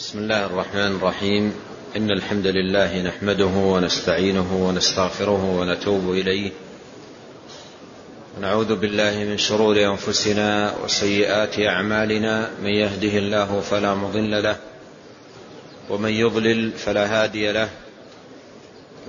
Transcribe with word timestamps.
بسم 0.00 0.18
الله 0.18 0.46
الرحمن 0.46 0.96
الرحيم. 0.96 1.54
إن 1.96 2.10
الحمد 2.10 2.46
لله 2.46 3.02
نحمده 3.02 3.46
ونستعينه 3.46 4.66
ونستغفره 4.68 5.44
ونتوب 5.60 6.10
إليه. 6.10 6.50
ونعوذ 8.38 8.76
بالله 8.76 9.24
من 9.24 9.38
شرور 9.38 9.84
أنفسنا 9.84 10.74
وسيئات 10.84 11.58
أعمالنا. 11.58 12.50
من 12.62 12.70
يهده 12.70 13.18
الله 13.18 13.60
فلا 13.60 13.94
مضل 13.94 14.42
له 14.42 14.56
ومن 15.90 16.10
يضلل 16.10 16.72
فلا 16.72 17.22
هادي 17.22 17.52
له. 17.52 17.68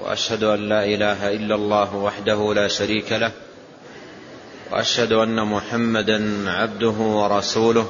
وأشهد 0.02 0.44
أن 0.44 0.70
لا 0.70 0.86
إله 0.86 1.32
إلا 1.34 1.56
الله 1.56 1.96
وحده 1.96 2.54
لا 2.54 2.68
شريك 2.68 3.12
له. 3.12 3.32
وأشهد 4.72 5.14
أن 5.14 5.48
محمدا 5.48 6.50
عبده 6.50 6.90
ورسوله. 6.90 7.90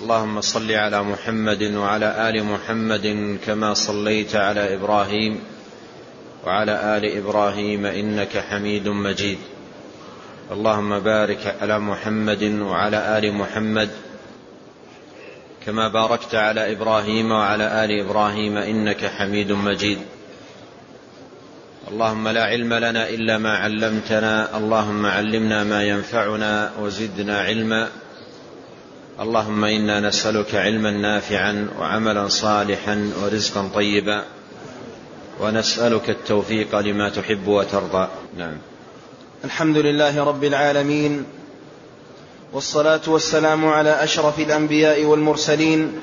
اللهم 0.00 0.40
صل 0.40 0.72
على 0.72 1.02
محمد 1.02 1.62
وعلى 1.62 2.28
آل 2.28 2.44
محمد 2.44 3.38
كما 3.46 3.74
صليت 3.74 4.36
على 4.36 4.74
إبراهيم 4.74 5.40
وعلى 6.46 6.96
آل 6.96 7.16
إبراهيم 7.18 7.86
إنك 7.86 8.38
حميد 8.38 8.88
مجيد. 8.88 9.38
اللهم 10.52 10.98
بارك 10.98 11.56
على 11.60 11.78
محمد 11.78 12.42
وعلى 12.42 13.18
آل 13.18 13.32
محمد 13.34 13.90
كما 15.66 15.88
باركت 15.88 16.34
على 16.34 16.72
إبراهيم 16.72 17.32
وعلى 17.32 17.84
آل 17.84 18.00
إبراهيم 18.00 18.56
إنك 18.56 19.06
حميد 19.06 19.52
مجيد. 19.52 19.98
اللهم 21.90 22.28
لا 22.28 22.44
علم 22.44 22.74
لنا 22.74 23.08
إلا 23.08 23.38
ما 23.38 23.56
علمتنا. 23.56 24.56
اللهم 24.56 25.06
علمنا 25.06 25.64
ما 25.64 25.84
ينفعنا 25.84 26.72
وزدنا 26.80 27.40
علما. 27.40 27.88
اللهم 29.20 29.64
إنا 29.64 30.00
نسألك 30.00 30.54
علما 30.54 30.90
نافعا 30.90 31.68
وعملا 31.78 32.28
صالحا 32.28 33.12
ورزقا 33.22 33.70
طيبا 33.74 34.24
ونسألك 35.40 36.10
التوفيق 36.10 36.78
لما 36.78 37.08
تحب 37.08 37.48
وترضى. 37.48 38.08
نعم. 38.36 38.56
الحمد 39.44 39.76
لله 39.76 40.24
رب 40.24 40.44
العالمين 40.44 41.24
والصلاة 42.52 43.00
والسلام 43.06 43.66
على 43.66 44.04
أشرف 44.04 44.38
الأنبياء 44.38 45.04
والمرسلين 45.04 46.00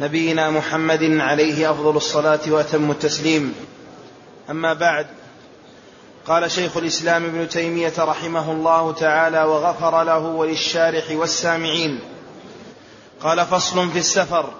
نبينا 0.00 0.50
محمد 0.50 1.02
عليه 1.02 1.70
أفضل 1.70 1.96
الصلاة 1.96 2.40
وأتم 2.48 2.90
التسليم. 2.90 3.54
أما 4.50 4.72
بعد 4.72 5.06
قال 6.26 6.50
شيخ 6.50 6.76
الإسلام 6.76 7.24
ابن 7.24 7.48
تيمية 7.48 7.94
رحمه 7.98 8.52
الله 8.52 8.92
تعالى 8.92 9.44
وغفر 9.44 10.04
له 10.04 10.18
وللشارح 10.18 11.04
والسامعين 11.10 12.00
قال 13.22 13.46
فصل 13.46 13.90
في 13.90 13.98
السفر. 13.98 14.52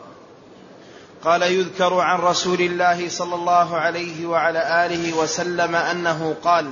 قال 1.24 1.42
يذكر 1.42 1.94
عن 1.94 2.18
رسول 2.18 2.60
الله 2.60 3.08
صلى 3.08 3.34
الله 3.34 3.76
عليه 3.76 4.26
وعلى 4.26 4.86
آله 4.86 5.16
وسلم 5.16 5.74
أنه 5.74 6.36
قال 6.44 6.70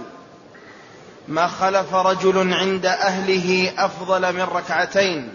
ما 1.29 1.47
خلف 1.47 1.95
رجل 1.95 2.55
عند 2.55 2.87
أهله 2.87 3.73
أفضل 3.79 4.33
من 4.33 4.42
ركعتين 4.42 5.33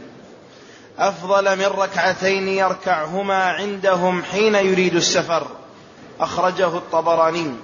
أفضل 0.97 1.57
من 1.57 1.65
ركعتين 1.65 2.47
يركعهما 2.47 3.43
عندهم 3.43 4.23
حين 4.23 4.55
يريد 4.55 4.95
السفر. 4.95 5.47
أخرجه 6.19 6.77
الطبراني. 6.77 7.55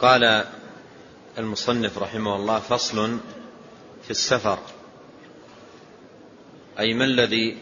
قال 0.00 0.44
المصنف 1.38 1.98
رحمه 1.98 2.36
الله 2.36 2.58
فصل 2.58 3.18
في 4.04 4.10
السفر. 4.10 4.58
أي 6.78 6.94
ما 6.94 7.04
الذي 7.04 7.58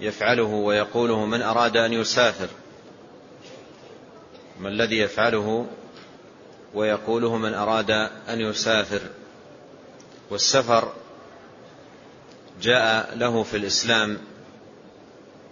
يفعله 0.00 0.42
ويقوله 0.42 1.26
من 1.26 1.42
أراد 1.42 1.76
أن 1.76 1.92
يسافر؟ 1.92 2.48
ما 4.60 4.68
الذي 4.68 4.98
يفعله 4.98 5.66
ويقوله 6.74 7.36
من 7.36 7.54
أراد 7.54 7.90
أن 8.28 8.40
يسافر؟ 8.40 9.00
والسفر 10.30 10.92
جاء 12.62 13.16
له 13.16 13.42
في 13.42 13.56
الإسلام 13.56 14.18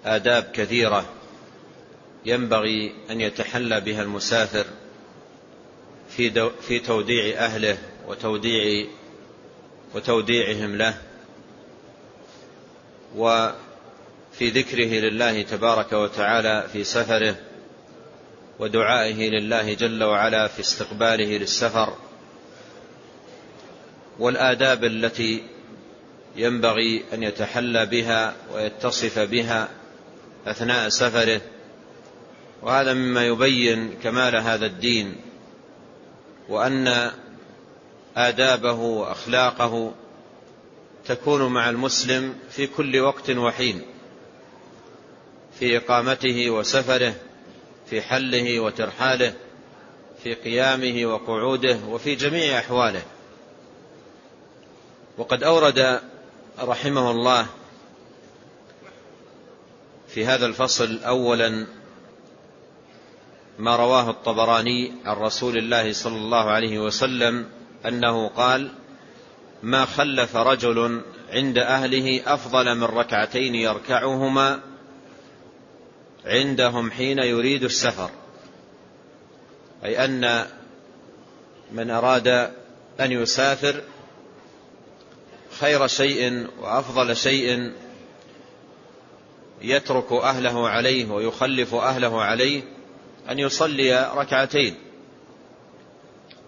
آداب 0.05 0.51
كثيرة 0.55 1.05
ينبغي 2.25 2.95
أن 3.11 3.21
يتحلى 3.21 3.81
بها 3.81 4.03
المسافر 4.03 4.65
في 6.09 6.51
في 6.61 6.79
توديع 6.79 7.45
أهله 7.45 7.79
وتوديع 8.09 8.87
وتوديعهم 9.95 10.77
له. 10.77 11.12
وفي 13.17 14.51
ذكره 14.51 15.01
لله 15.01 15.43
تبارك 15.43 15.93
وتعالى 15.93 16.69
في 16.73 16.85
سفره 16.85 17.37
ودعائه 18.59 19.31
لله 19.31 19.75
جل 19.75 20.05
وعلا 20.05 20.49
في 20.49 20.61
استقباله 20.61 21.39
للسفر 21.39 21.97
والآداب 24.19 24.85
التي 24.85 25.43
ينبغي 26.37 27.05
أن 27.13 27.23
يتحلى 27.23 27.87
بها 27.87 28.35
ويتصف 28.55 29.19
بها 29.19 29.69
أثناء 30.47 30.89
سفره 30.89 31.41
وهذا 32.63 32.95
مما 32.95 33.27
يبين 33.27 33.95
كمال 34.03 34.37
هذا 34.37 34.67
الدين 34.67 35.17
وأن 36.49 37.11
آدابه 38.17 38.73
وأخلاقه 38.73 39.93
تكون 41.07 41.53
مع 41.53 41.71
المسلم 41.71 42.35
في 42.51 42.67
كل 42.67 43.01
وقت 43.01 43.31
وحين 43.31 43.83
في 45.59 45.77
إقامته 45.77 46.51
وسفره 46.51 47.15
في 47.91 48.03
حله 48.03 48.61
وترحاله 48.61 49.35
في 50.23 50.35
قيامه 50.35 51.07
وقعوده 51.07 51.79
وفي 51.89 52.15
جميع 52.15 52.59
أحواله. 52.59 53.03
وقد 55.19 55.43
أورد 55.43 56.01
رحمه 56.61 57.11
الله 57.11 57.47
في 60.09 60.27
هذا 60.27 60.47
الفصل 60.47 60.99
أولا 61.05 61.67
ما 63.59 63.77
رواه 63.77 64.11
الطبراني 64.11 64.93
عن 65.05 65.17
رسول 65.17 65.59
الله 65.59 65.93
صلى 65.93 66.17
الله 66.17 66.51
عليه 66.51 66.79
وسلم 66.79 67.49
أنه 67.87 68.29
قال 68.29 68.73
ما 69.63 69.85
خلف 69.85 70.37
رجل 70.37 71.03
عند 71.31 71.59
أهله 71.59 72.35
أفضل 72.35 72.75
من 72.75 72.85
ركعتين 72.85 73.55
يركعهما 73.55 74.61
عندهم 76.25 76.91
حين 76.91 77.19
يريد 77.19 77.65
السفر. 77.65 78.11
أي 79.85 80.05
أن 80.05 80.47
من 81.73 81.91
أراد 81.91 82.29
أن 83.01 83.13
يسافر 83.13 83.83
خير 85.61 85.87
شيء 85.87 86.47
وأفضل 86.61 87.17
شيء 87.17 87.73
يترك 89.63 90.13
أهله 90.13 90.69
عليه 90.69 91.11
ويخلف 91.11 91.75
أهله 91.75 92.23
عليه 92.23 92.63
أن 93.31 93.39
يصلي 93.39 94.13
ركعتين. 94.17 94.75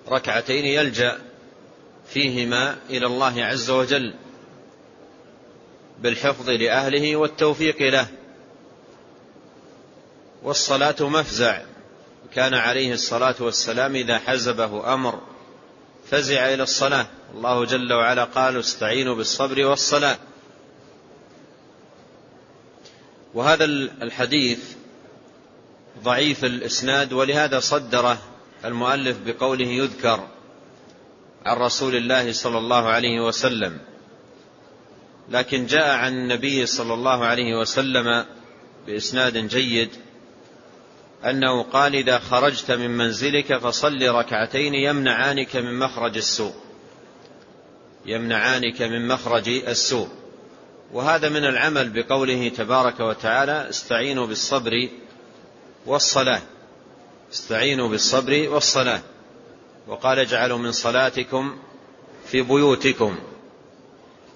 ركعتين 0.08 0.64
يلجأ 0.64 1.33
فيهما 2.14 2.76
إلى 2.90 3.06
الله 3.06 3.44
عز 3.44 3.70
وجل 3.70 4.14
بالحفظ 6.00 6.50
لأهله 6.50 7.16
والتوفيق 7.16 7.82
له. 7.82 8.06
والصلاة 10.42 10.96
مفزع. 11.00 11.62
كان 12.34 12.54
عليه 12.54 12.92
الصلاة 12.92 13.34
والسلام 13.40 13.96
إذا 13.96 14.18
حزبه 14.18 14.94
أمر 14.94 15.20
فزع 16.10 16.54
إلى 16.54 16.62
الصلاة. 16.62 17.06
الله 17.34 17.64
جل 17.64 17.92
وعلا 17.92 18.24
قال 18.24 18.60
استعينوا 18.60 19.14
بالصبر 19.14 19.64
والصلاة. 19.64 20.16
وهذا 23.34 23.64
الحديث 24.02 24.60
ضعيف 26.02 26.44
الإسناد 26.44 27.12
ولهذا 27.12 27.60
صدره 27.60 28.18
المؤلف 28.64 29.16
بقوله 29.26 29.66
يذكر. 29.66 30.33
عن 31.44 31.56
رسول 31.56 31.96
الله 31.96 32.32
صلى 32.32 32.58
الله 32.58 32.88
عليه 32.88 33.20
وسلم. 33.20 33.78
لكن 35.30 35.66
جاء 35.66 35.90
عن 35.90 36.12
النبي 36.12 36.66
صلى 36.66 36.94
الله 36.94 37.24
عليه 37.24 37.60
وسلم 37.60 38.24
بإسناد 38.86 39.38
جيد 39.48 39.88
أنه 41.24 41.62
قال 41.62 41.94
إذا 41.94 42.18
خرجت 42.18 42.70
من 42.70 42.90
منزلك 42.90 43.58
فصل 43.58 44.02
ركعتين 44.02 44.74
يمنعانك 44.74 45.56
من 45.56 45.78
مخرج 45.78 46.16
السوء. 46.16 46.54
يمنعانك 48.06 48.82
من 48.82 49.08
مخرج 49.08 49.48
السوء. 49.48 50.08
وهذا 50.92 51.28
من 51.28 51.44
العمل 51.44 51.90
بقوله 51.90 52.48
تبارك 52.48 53.00
وتعالى 53.00 53.68
استعينوا 53.68 54.26
بالصبر 54.26 54.88
والصلاة. 55.86 56.42
استعينوا 57.32 57.88
بالصبر 57.88 58.48
والصلاة. 58.48 59.00
وقال 59.86 60.18
اجعلوا 60.18 60.58
من 60.58 60.72
صلاتكم 60.72 61.56
في 62.26 62.42
بيوتكم. 62.42 63.18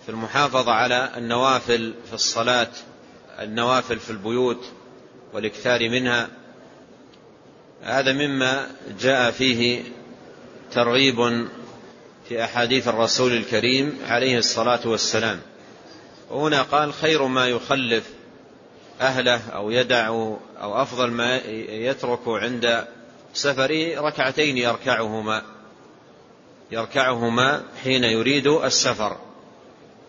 في 0.08 0.12
المحافظة 0.12 0.72
على 0.72 1.10
النوافل 1.16 1.94
في 2.08 2.14
الصلاة 2.14 2.70
النوافل 3.40 3.98
في 3.98 4.10
البيوت 4.10 4.64
والإكثار 5.32 5.88
منها 5.88 6.28
هذا 7.82 8.12
مما 8.12 8.66
جاء 9.00 9.30
فيه 9.30 9.82
ترغيب 10.72 11.48
في 12.28 12.44
أحاديث 12.44 12.88
الرسول 12.88 13.32
الكريم 13.32 13.98
عليه 14.06 14.38
الصلاة 14.38 14.80
والسلام. 14.84 15.40
وهنا 16.30 16.62
قال 16.62 16.92
خير 16.92 17.26
ما 17.26 17.48
يخلف 17.48 18.04
أهله 19.00 19.48
أو 19.48 19.70
يدع 19.70 20.06
أو 20.06 20.82
أفضل 20.82 21.10
ما 21.10 21.36
يترك 21.68 22.20
عند 22.26 22.86
سفره 23.34 24.00
ركعتين 24.00 24.58
يركعهما 24.58 25.42
يركعهما 26.70 27.62
حين 27.84 28.04
يريد 28.04 28.46
السفر. 28.46 29.16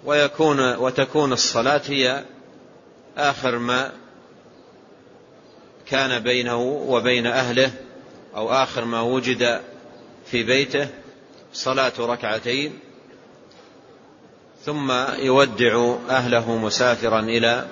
ويكون 0.05 0.75
وتكون 0.75 1.33
الصلاة 1.33 1.81
هي 1.87 2.23
آخر 3.17 3.57
ما 3.57 3.91
كان 5.87 6.23
بينه 6.23 6.61
وبين 6.61 7.27
أهله 7.27 7.71
أو 8.35 8.49
آخر 8.49 8.85
ما 8.85 9.01
وجد 9.01 9.61
في 10.25 10.43
بيته. 10.43 10.87
صلاة 11.53 11.93
ركعتين. 11.99 12.79
ثم 14.65 14.91
يودع 15.19 15.95
أهله 16.09 16.57
مسافرا 16.57 17.19
إلى 17.19 17.67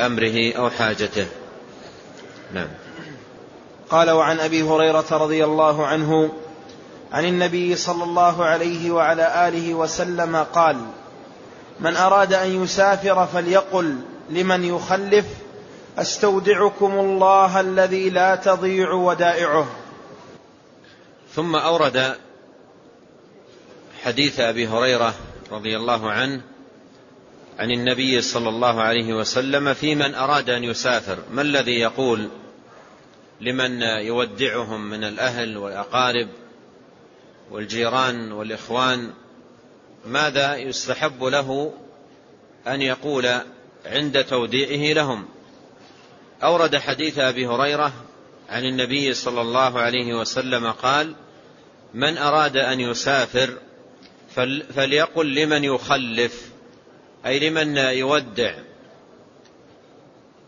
أمره 0.00 0.52
أو 0.52 0.70
حاجته. 0.70 1.26
نعم. 2.54 2.83
قال 3.94 4.10
وعن 4.10 4.40
أبي 4.40 4.62
هريرة 4.62 5.04
رضي 5.10 5.44
الله 5.44 5.86
عنه 5.86 6.32
عن 7.12 7.24
النبي 7.24 7.76
صلى 7.76 8.04
الله 8.04 8.44
عليه 8.44 8.90
وعلى 8.90 9.48
آله 9.48 9.74
وسلم 9.74 10.36
قال 10.36 10.76
من 11.80 11.96
أراد 11.96 12.32
أن 12.32 12.62
يسافر 12.62 13.26
فليقل 13.26 13.96
لمن 14.30 14.64
يخلف 14.64 15.26
أستودعكم 15.98 16.92
الله 16.92 17.60
الذي 17.60 18.10
لا 18.10 18.36
تضيع 18.36 18.92
ودائعه. 18.92 19.66
ثم 21.34 21.56
أورد 21.56 22.14
حديث 24.04 24.40
أبي 24.40 24.68
هريرة 24.68 25.14
رضي 25.52 25.76
الله 25.76 26.10
عنه 26.10 26.40
عن 27.58 27.70
النبي 27.70 28.20
صلى 28.20 28.48
الله 28.48 28.82
عليه 28.82 29.14
وسلم 29.14 29.74
في 29.74 29.94
من 29.94 30.14
أراد 30.14 30.50
أن 30.50 30.64
يسافر 30.64 31.18
ما 31.30 31.42
الذي 31.42 31.80
يقول 31.80 32.28
لمن 33.40 33.82
يودعهم 33.82 34.90
من 34.90 35.04
الأهل 35.04 35.56
والأقارب 35.56 36.28
والجيران 37.50 38.32
والإخوان 38.32 39.12
ماذا 40.06 40.56
يستحب 40.56 41.24
له 41.24 41.74
أن 42.66 42.82
يقول 42.82 43.28
عند 43.86 44.24
توديعه 44.24 44.94
لهم؟ 44.94 45.28
أورد 46.42 46.76
حديث 46.76 47.18
أبي 47.18 47.46
هريرة 47.46 47.92
عن 48.48 48.64
النبي 48.64 49.14
صلى 49.14 49.40
الله 49.40 49.80
عليه 49.80 50.14
وسلم 50.14 50.70
قال 50.70 51.14
من 51.94 52.18
أراد 52.18 52.56
أن 52.56 52.80
يسافر 52.80 53.58
فليقل 54.74 55.34
لمن 55.34 55.64
يخلف 55.64 56.50
أي 57.26 57.50
لمن 57.50 57.76
يودع 57.76 58.54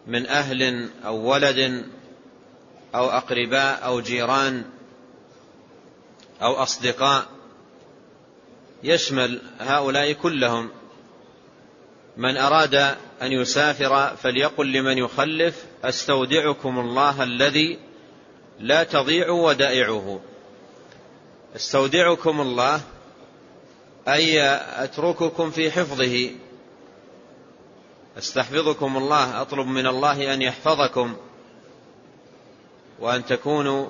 من 0.06 0.26
أهل 0.26 0.88
أو 1.04 1.16
ولد 1.16 1.86
أو 2.94 3.10
أقرباء 3.10 3.84
أو 3.84 4.00
جيران 4.00 4.64
أو 6.42 6.54
أصدقاء 6.54 7.26
يشمل 8.82 9.42
هؤلاء 9.60 10.12
كلهم. 10.12 10.70
من 12.16 12.36
أراد 12.36 12.74
أن 13.22 13.32
يسافر 13.32 14.16
فليقل 14.16 14.72
لمن 14.72 14.98
يخلف 14.98 15.64
أستودعكم 15.84 16.78
الله 16.78 17.22
الذي 17.22 17.78
لا 18.60 18.84
تضيع 18.84 19.30
ودائعه. 19.30 20.20
أستودعكم 21.56 22.40
الله 22.40 22.80
أي 24.08 24.42
أترككم 24.84 25.50
في 25.50 25.70
حفظه. 25.70 26.30
أستحفظكم 28.18 28.96
الله 28.96 29.42
أطلب 29.42 29.66
من 29.66 29.86
الله 29.86 30.34
أن 30.34 30.42
يحفظكم. 30.42 31.16
وأن 33.00 33.25
تكونوا 33.25 33.88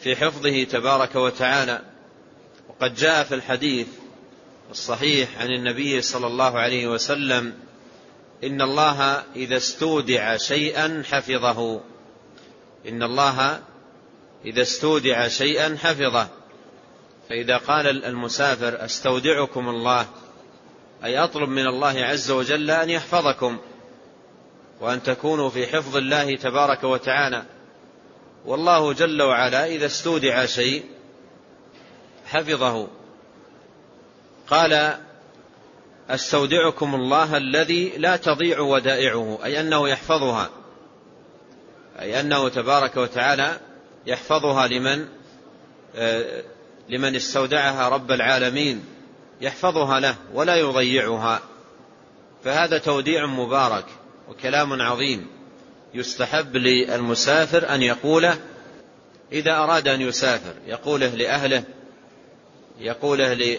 في 0.00 0.16
حفظه 0.16 0.64
تبارك 0.64 1.14
وتعالى. 1.14 1.80
وقد 2.68 2.94
جاء 2.94 3.24
في 3.24 3.34
الحديث 3.34 3.86
الصحيح 4.70 5.40
عن 5.40 5.46
النبي 5.46 6.02
صلى 6.02 6.26
الله 6.26 6.58
عليه 6.58 6.86
وسلم 6.86 7.54
إن 8.44 8.62
الله 8.62 9.22
إذا 9.36 9.56
استودع 9.56 10.36
شيئا 10.36 11.02
حفظه. 11.10 11.80
إن 12.88 13.02
الله 13.02 13.62
إذا 14.44 14.62
استودع 14.62 15.28
شيئا 15.28 15.76
حفظه. 15.82 16.28
فإذا 17.28 17.56
قال 17.56 18.04
المسافر 18.04 18.84
أستودعكم 18.84 19.68
الله 19.68 20.06
أي 21.04 21.18
أطلب 21.18 21.48
من 21.48 21.66
الله 21.66 22.04
عز 22.04 22.30
وجل 22.30 22.70
أن 22.70 22.90
يحفظكم 22.90 23.58
وأن 24.80 25.02
تكونوا 25.02 25.50
في 25.50 25.66
حفظ 25.66 25.96
الله 25.96 26.36
تبارك 26.36 26.84
وتعالى. 26.84 27.42
والله 28.46 28.92
جل 28.92 29.22
وعلا 29.22 29.66
إذا 29.66 29.86
استودع 29.86 30.46
شيء 30.46 30.84
حفظه. 32.26 32.88
قال 34.48 34.96
أستودعكم 36.10 36.94
الله 36.94 37.36
الذي 37.36 37.88
لا 37.96 38.16
تضيع 38.16 38.60
ودائعه 38.60 39.38
أي 39.44 39.60
أنه 39.60 39.88
يحفظها 39.88 40.50
أي 42.00 42.20
أنه 42.20 42.48
تبارك 42.48 42.96
وتعالى 42.96 43.60
يحفظها 44.06 44.66
لمن 44.66 45.06
آه، 45.96 46.42
لمن 46.88 47.16
استودعها 47.16 47.88
رب 47.88 48.12
العالمين 48.12 48.84
يحفظها 49.40 50.00
له 50.00 50.16
ولا 50.34 50.56
يضيعها. 50.56 51.40
فهذا 52.44 52.78
توديع 52.78 53.26
مبارك 53.26 53.86
وكلام 54.28 54.82
عظيم. 54.82 55.35
يستحب 55.96 56.56
للمسافر 56.56 57.74
أن 57.74 57.82
يقوله 57.82 58.36
إذا 59.32 59.56
أراد 59.56 59.88
أن 59.88 60.00
يسافر 60.00 60.54
يقوله 60.66 61.08
لأهله 61.08 61.62
يقوله 62.80 63.58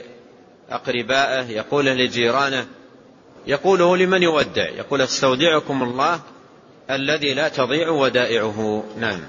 لأقربائه 0.70 1.50
يقوله 1.50 1.94
لجيرانه 1.94 2.66
يقوله 3.48 3.98
لمن 3.98 4.24
يودع 4.24 4.70
يقول 4.70 5.02
أستودعكم 5.02 5.84
الله 5.84 6.20
الذي 6.90 7.34
لا 7.34 7.48
تضيع 7.48 7.90
ودائعه. 7.90 8.84
نعم. 8.98 9.20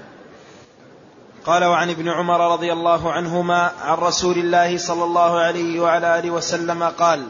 قال 1.45 1.63
وعن 1.63 1.89
ابن 1.89 2.09
عمر 2.09 2.53
رضي 2.53 2.73
الله 2.73 3.11
عنهما 3.11 3.71
عن 3.81 3.97
رسول 3.97 4.37
الله 4.37 4.77
صلى 4.77 5.03
الله 5.03 5.39
عليه 5.39 5.79
وعلى 5.79 6.19
آله 6.19 6.31
وسلم 6.31 6.83
قال 6.83 7.27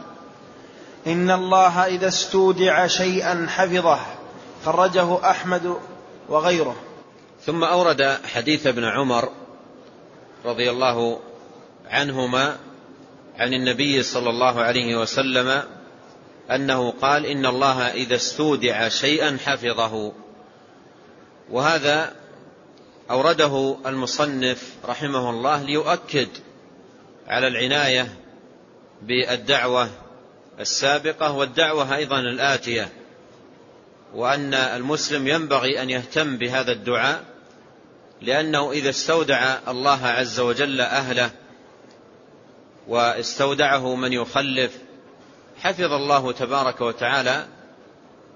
إن 1.06 1.30
الله 1.30 1.86
إذا 1.86 2.08
استودع 2.08 2.86
شيئا 2.86 3.46
حفظه 3.50 3.98
خرجه 4.64 5.30
أحمد 5.30 5.76
وغيره. 6.28 6.76
ثم 7.46 7.64
أورد 7.64 8.18
حديث 8.24 8.66
ابن 8.66 8.84
عمر 8.84 9.28
رضي 10.44 10.70
الله 10.70 11.20
عنهما 11.86 12.56
عن 13.38 13.54
النبي 13.54 14.02
صلى 14.02 14.30
الله 14.30 14.60
عليه 14.60 14.96
وسلم 14.96 15.62
أنه 16.50 16.90
قال 16.90 17.26
إن 17.26 17.46
الله 17.46 17.88
إذا 17.88 18.14
استودع 18.14 18.88
شيئا 18.88 19.38
حفظه. 19.46 20.12
وهذا 21.50 22.12
أورده 23.10 23.76
المصنف 23.86 24.74
رحمه 24.84 25.30
الله 25.30 25.62
ليؤكد 25.62 26.28
على 27.28 27.46
العناية 27.46 28.14
بالدعوة 29.02 29.88
السابقة 30.60 31.32
والدعوة 31.32 31.96
أيضا 31.96 32.20
الآتية. 32.20 32.99
وأن 34.14 34.54
المسلم 34.54 35.28
ينبغي 35.28 35.82
أن 35.82 35.90
يهتم 35.90 36.36
بهذا 36.36 36.72
الدعاء 36.72 37.24
لأنه 38.22 38.72
إذا 38.72 38.90
استودع 38.90 39.58
الله 39.68 40.06
عز 40.06 40.40
وجل 40.40 40.80
أهله 40.80 41.30
واستودعه 42.88 43.94
من 43.94 44.12
يخلف 44.12 44.72
حفظ 45.58 45.92
الله 45.92 46.32
تبارك 46.32 46.80
وتعالى 46.80 47.46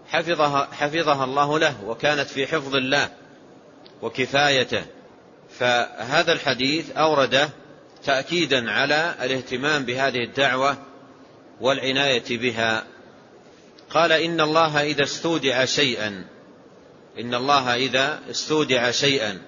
حفظها, 0.08 0.68
حفظها 0.72 1.24
الله 1.24 1.58
له 1.58 1.84
وكانت 1.84 2.28
في 2.28 2.46
حفظ 2.46 2.74
الله 2.74 3.08
وكفايته. 4.02 4.84
فهذا 5.58 6.32
الحديث 6.32 6.90
أورده 6.90 7.48
تأكيدا 8.04 8.70
على 8.70 9.14
الاهتمام 9.22 9.84
بهذه 9.84 10.24
الدعوة 10.24 10.76
والعناية 11.60 12.38
بها. 12.38 12.84
قال 13.94 14.12
إن 14.12 14.40
الله 14.40 14.82
إذا 14.82 15.02
استودع 15.02 15.64
شيئا. 15.64 16.24
إن 17.18 17.34
الله 17.34 17.74
إذا 17.74 18.18
استودع 18.30 18.90
شيئا. 18.90 19.38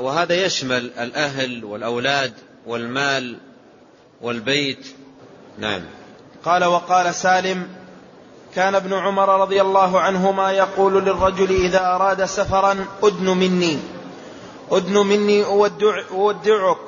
وهذا 0.00 0.44
يشمل 0.44 0.90
الأهل 0.98 1.64
والأولاد 1.64 2.32
والمال 2.66 3.36
والبيت. 4.20 4.86
نعم. 5.58 5.82
قال 6.44 6.64
وقال 6.64 7.14
سالم 7.14 7.68
كان 8.54 8.74
ابن 8.74 8.94
عمر 8.94 9.40
رضي 9.40 9.60
الله 9.60 10.00
عنهما 10.00 10.52
يقول 10.52 11.04
للرجل 11.04 11.64
إذا 11.64 11.80
أراد 11.80 12.24
سفرا 12.24 12.86
أدن 13.02 13.26
مني. 13.26 13.78
أدن 14.70 14.94
مني 14.94 15.44
أودع 15.44 16.02
أودعك. 16.10 16.78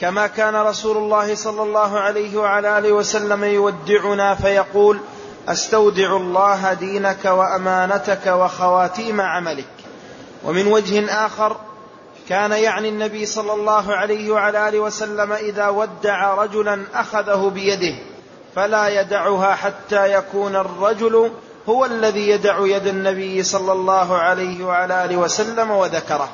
كما 0.00 0.26
كان 0.26 0.54
رسول 0.54 0.96
الله 0.96 1.34
صلى 1.34 1.62
الله 1.62 1.98
عليه 1.98 2.36
وعلى 2.36 2.78
آله 2.78 2.92
وسلم 2.92 3.44
يودعنا 3.44 4.34
فيقول 4.34 5.00
أستودع 5.48 6.16
الله 6.16 6.72
دينك 6.72 7.24
وأمانتك 7.24 8.26
وخواتيم 8.26 9.20
عملك. 9.20 9.74
ومن 10.44 10.66
وجه 10.66 11.26
آخر 11.26 11.56
كان 12.28 12.52
يعني 12.52 12.88
النبي 12.88 13.26
صلى 13.26 13.52
الله 13.52 13.94
عليه 13.94 14.30
وعلى 14.30 14.68
آله 14.68 14.80
وسلم 14.80 15.32
إذا 15.32 15.68
ودع 15.68 16.34
رجلا 16.34 16.82
أخذه 16.94 17.50
بيده 17.54 17.94
فلا 18.56 19.00
يدعها 19.00 19.54
حتى 19.54 20.12
يكون 20.12 20.56
الرجل 20.56 21.30
هو 21.68 21.84
الذي 21.84 22.28
يدع 22.28 22.66
يد 22.66 22.86
النبي 22.86 23.42
صلى 23.42 23.72
الله 23.72 24.16
عليه 24.16 24.64
وعلى 24.64 25.04
آله 25.04 25.16
وسلم 25.16 25.70
وذكره. 25.70 26.28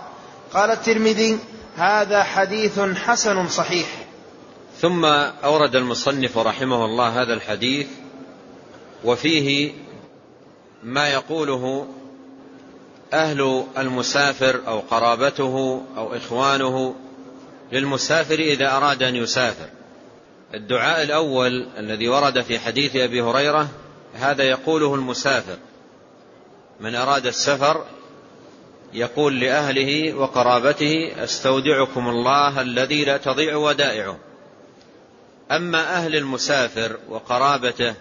قال 0.55 0.71
الترمذي 0.71 1.39
هذا 1.77 2.23
حديث 2.23 2.81
حسن 2.81 3.49
صحيح. 3.49 3.87
ثم 4.81 5.05
أورد 5.45 5.77
المصنف 5.77 6.39
رحمه 6.39 6.85
الله 6.85 7.23
هذا 7.23 7.35
الحديث 7.35 7.87
وفيه 9.05 9.73
ما 10.83 11.09
يقوله 11.09 11.87
أهل 13.13 13.65
المسافر 13.79 14.61
أو 14.67 14.79
قرابته 14.79 15.83
أو 15.97 16.17
إخوانه 16.17 16.95
للمسافر 17.73 18.39
إذا 18.39 18.77
أراد 18.77 19.03
أن 19.03 19.17
يسافر. 19.17 19.69
الدعاء 20.55 21.03
الأول 21.03 21.69
الذي 21.79 22.09
ورد 22.09 22.41
في 22.41 22.59
حديث 22.59 22.97
أبي 22.97 23.23
هريرة 23.23 23.69
هذا 24.15 24.45
يقوله 24.45 24.95
المسافر. 24.95 25.57
من 26.81 26.95
أراد 26.95 27.27
السفر 27.27 27.85
يقول 28.93 29.41
لأهله 29.41 30.15
وقرابته 30.15 31.13
أستودعكم 31.25 32.09
الله 32.09 32.61
الذي 32.61 33.05
لا 33.05 33.17
تضيع 33.17 33.57
ودائعه. 33.57 34.19
أما 35.51 35.97
أهل 35.97 36.17
المسافر 36.17 36.97
وقرابته 37.09 37.95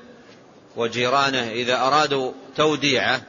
وجيرانه 0.80 1.52
إذا 1.52 1.80
أرادوا 1.80 2.32
توديعه 2.56 3.22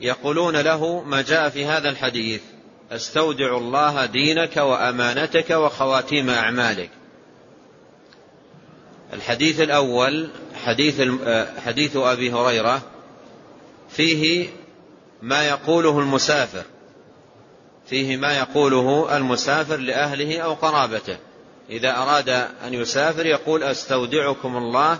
يقولون 0.00 0.56
له 0.56 1.02
ما 1.02 1.22
جاء 1.22 1.48
في 1.48 1.64
هذا 1.64 1.88
الحديث 1.88 2.40
أستودع 2.92 3.56
الله 3.56 4.06
دينك 4.06 4.56
وأمانتك 4.56 5.50
وخواتيم 5.50 6.30
أعمالك. 6.30 6.90
الحديث 9.12 9.60
الأول 9.60 10.30
حديث, 10.64 11.02
حديث 11.66 11.96
أبي 11.96 12.32
هريرة 12.32 12.82
فيه 13.90 14.48
ما 15.22 15.48
يقوله 15.48 15.98
المسافر 15.98 16.62
فيه 17.86 18.16
ما 18.16 18.38
يقوله 18.38 19.16
المسافر 19.16 19.76
لأهله 19.76 20.40
أو 20.40 20.54
قرابته. 20.54 21.16
إذا 21.70 21.96
أراد 21.96 22.28
أن 22.66 22.74
يسافر 22.74 23.26
يقول 23.26 23.62
أستودعكم 23.62 24.56
الله 24.56 24.98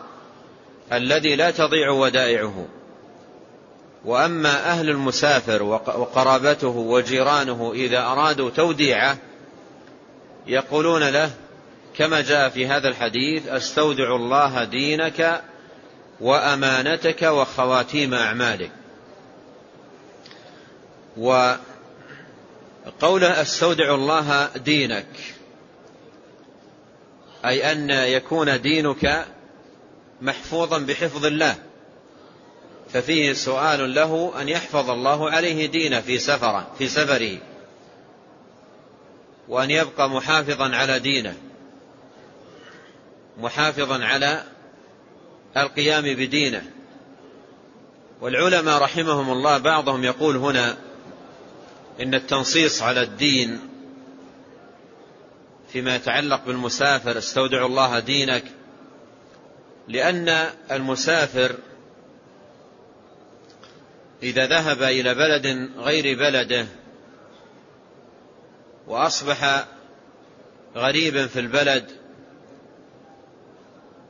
الذي 0.93 1.37
لا 1.37 1.51
تضيع 1.51 1.91
ودائعه. 1.91 2.67
وأما 4.05 4.71
أهل 4.71 4.91
المسافر 4.91 5.63
وقرابته 5.63 6.69
وجيرانه 6.69 7.73
إذا 7.75 7.99
أرادوا 7.99 8.51
توديعه 8.51 9.19
يقولون 10.47 11.09
له 11.09 11.31
كما 11.97 12.21
جاء 12.21 12.49
في 12.49 12.67
هذا 12.67 12.89
الحديث 12.89 13.49
أستودع 13.49 14.17
الله 14.17 14.65
دينك 14.65 15.43
وأمانتك 16.21 17.23
وخواتيم 17.23 18.15
أعمالك. 18.15 18.71
وقوله 21.17 21.61
أستودع 23.43 23.95
الله 23.95 24.49
دينك 24.57 25.07
أي 27.45 27.73
أن 27.73 27.91
يكون 27.91 28.61
دينك 28.61 29.27
محفوظا 30.23 30.79
بحفظ 30.79 31.27
الله. 31.27 31.57
ففيه 32.93 33.33
سؤال 33.33 33.95
له 33.95 34.33
أن 34.41 34.49
يحفظ 34.49 34.91
الله 34.91 35.31
عليه 35.31 35.67
دينه 35.67 36.01
في 36.01 36.19
سفره 36.19 36.71
في 36.79 36.89
سفره. 36.89 37.39
وأن 39.49 39.71
يبقى 39.71 40.11
محافظا 40.11 40.77
على 40.77 40.99
دينه. 40.99 41.37
محافظا 43.39 44.05
على 44.05 44.45
القيام 45.57 46.03
بدينه. 46.03 46.63
والعلماء 48.21 48.83
رحمهم 48.83 49.33
الله 49.33 49.59
بعضهم 49.59 50.05
يقول 50.05 50.37
هنا 50.37 50.77
إن 52.03 52.15
التنصيص 52.15 52.83
على 52.83 53.03
الدين 53.03 53.61
فيما 55.73 55.97
يتعلق 55.97 56.45
بالمسافر 56.47 57.19
استودع 57.19 57.67
الله 57.67 57.99
دينك 57.99 58.45
لأن 59.91 60.51
المسافر 60.71 61.57
إذا 64.23 64.47
ذهب 64.47 64.83
إلى 64.83 65.15
بلد 65.15 65.71
غير 65.77 66.19
بلده 66.19 66.67
وأصبح 68.87 69.65
غريبا 70.77 71.27
في 71.27 71.41
البلد 71.41 71.91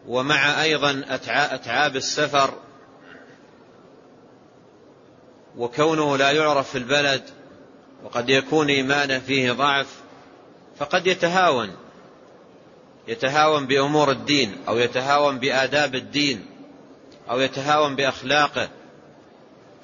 ومع 0.06 0.62
أيضا 0.62 1.04
أتعاب 1.30 1.96
السفر 1.96 2.54
وكونه 5.56 6.16
لا 6.16 6.30
يعرف 6.30 6.70
في 6.70 6.78
البلد 6.78 7.22
وقد 8.04 8.30
يكون 8.30 8.68
إيمانه 8.68 9.18
فيه 9.18 9.52
ضعف 9.52 10.00
فقد 10.78 11.06
يتهاون. 11.06 11.76
يتهاون 13.08 13.66
بأمور 13.66 14.10
الدين 14.10 14.56
أو 14.68 14.78
يتهاون 14.78 15.38
بآداب 15.38 15.94
الدين 15.94 16.46
أو 17.30 17.40
يتهاون 17.40 17.96
بأخلاقه. 17.96 18.68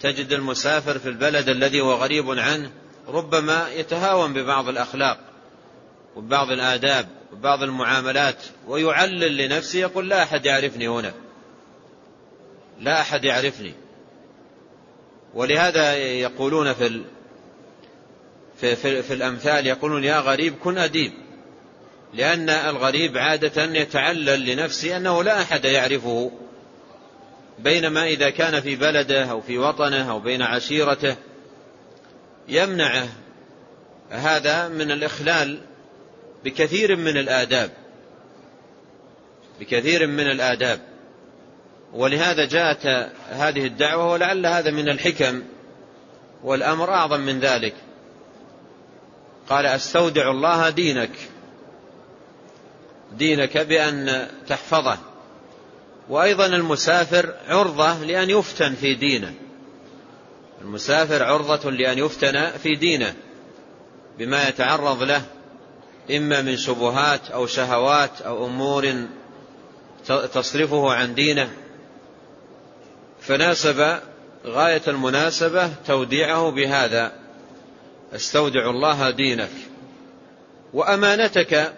تجد 0.01 0.33
المسافر 0.33 0.99
في 0.99 1.09
البلد 1.09 1.49
الذي 1.49 1.81
هو 1.81 1.95
غريب 1.95 2.31
عنه 2.31 2.71
ربما 3.09 3.69
يتهاون 3.71 4.33
ببعض 4.33 4.69
الأخلاق 4.69 5.19
وبعض 6.17 6.51
الآداب 6.51 7.09
وبعض 7.33 7.63
المعاملات 7.63 8.43
ويعلل 8.67 9.37
لنفسه 9.37 9.79
يقول 9.79 10.09
لا 10.09 10.23
أحد 10.23 10.47
يعرفني 10.47 10.89
هنا. 10.89 11.13
لا 12.81 13.01
أحد 13.01 13.25
يعرفني. 13.25 13.75
ولهذا 15.35 15.95
يقولون 15.97 16.73
في 16.73 17.05
في, 18.61 18.77
في, 18.77 19.03
في 19.03 19.15
الأمثال 19.15 19.67
يقولون 19.67 20.05
يا 20.05 20.21
غريب 20.21 20.55
كن 20.65 20.79
أديب. 20.79 21.13
لأن 22.15 22.51
الغريب 22.51 23.19
عادة 23.19 23.65
يتعلل 23.65 24.47
لنفسه 24.47 24.97
أنه 24.97 25.23
لا 25.23 25.43
أحد 25.43 25.65
يعرفه 25.65 26.31
بينما 27.59 28.07
إذا 28.07 28.31
كان 28.31 28.61
في 28.61 28.77
بلده 28.77 29.25
أو 29.25 29.41
في 29.41 29.59
وطنه 29.59 30.11
أو 30.11 30.21
بين 30.21 30.43
عشيرته 30.43 31.17
يمنعه. 32.49 33.09
هذا 34.11 34.69
من 34.69 34.91
الإخلال 34.91 35.59
بكثير 36.45 36.97
من 36.97 37.17
الآداب 37.17 37.71
بكثير 39.61 40.07
من 40.07 40.31
الآداب. 40.31 40.81
ولهذا 41.93 42.45
جاءت 42.45 42.87
هذه 43.31 43.67
الدعوة 43.67 44.13
ولعل 44.13 44.47
هذا 44.47 44.71
من 44.71 44.89
الحكم 44.89 45.43
والأمر 46.45 46.91
أعظم 46.91 47.21
من 47.21 47.41
ذلك. 47.41 47.75
قال 49.49 49.67
أستودع 49.67 50.31
الله 50.31 50.71
دينك. 50.71 51.11
دينك 53.13 53.59
بأن 53.59 54.29
تحفظه. 54.49 54.99
وأيضا 56.09 56.47
المسافر 56.47 57.35
عرضة 57.49 57.99
لأن 57.99 58.31
يفتن 58.31 58.75
في 58.75 58.95
دينه. 58.95 59.35
المسافر 60.61 61.23
عرضة 61.23 61.71
لأن 61.71 61.99
يفتن 61.99 62.51
في 62.51 62.75
دينه. 62.75 63.15
بما 64.19 64.49
يتعرض 64.49 65.03
له 65.03 65.23
إما 66.11 66.43
من 66.43 66.57
شبهات 66.57 67.31
أو 67.31 67.47
شهوات 67.47 68.23
أو 68.23 68.47
أمور 68.47 68.95
تصرفه 70.07 70.93
عن 70.93 71.15
دينه. 71.15 71.51
فناسب 73.21 73.99
غاية 74.47 74.83
المناسبة 74.89 75.71
توديعه 75.87 76.51
بهذا. 76.51 77.13
استودع 78.15 78.71
الله 78.71 79.11
دينك. 79.11 79.51
وأمانتك 80.73 81.73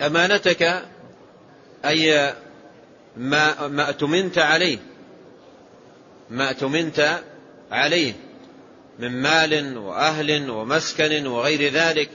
أمانتك 0.00 0.82
أي 1.84 2.34
ما, 3.16 3.68
ما 3.68 3.90
أتمنت 3.90 4.38
عليه. 4.38 4.78
ما 6.30 6.50
أتمنت 6.50 7.22
عليه 7.70 8.12
من 8.98 9.22
مال 9.22 9.78
وأهل 9.78 10.50
ومسكن 10.50 11.26
وغير 11.26 11.72
ذلك. 11.72 12.10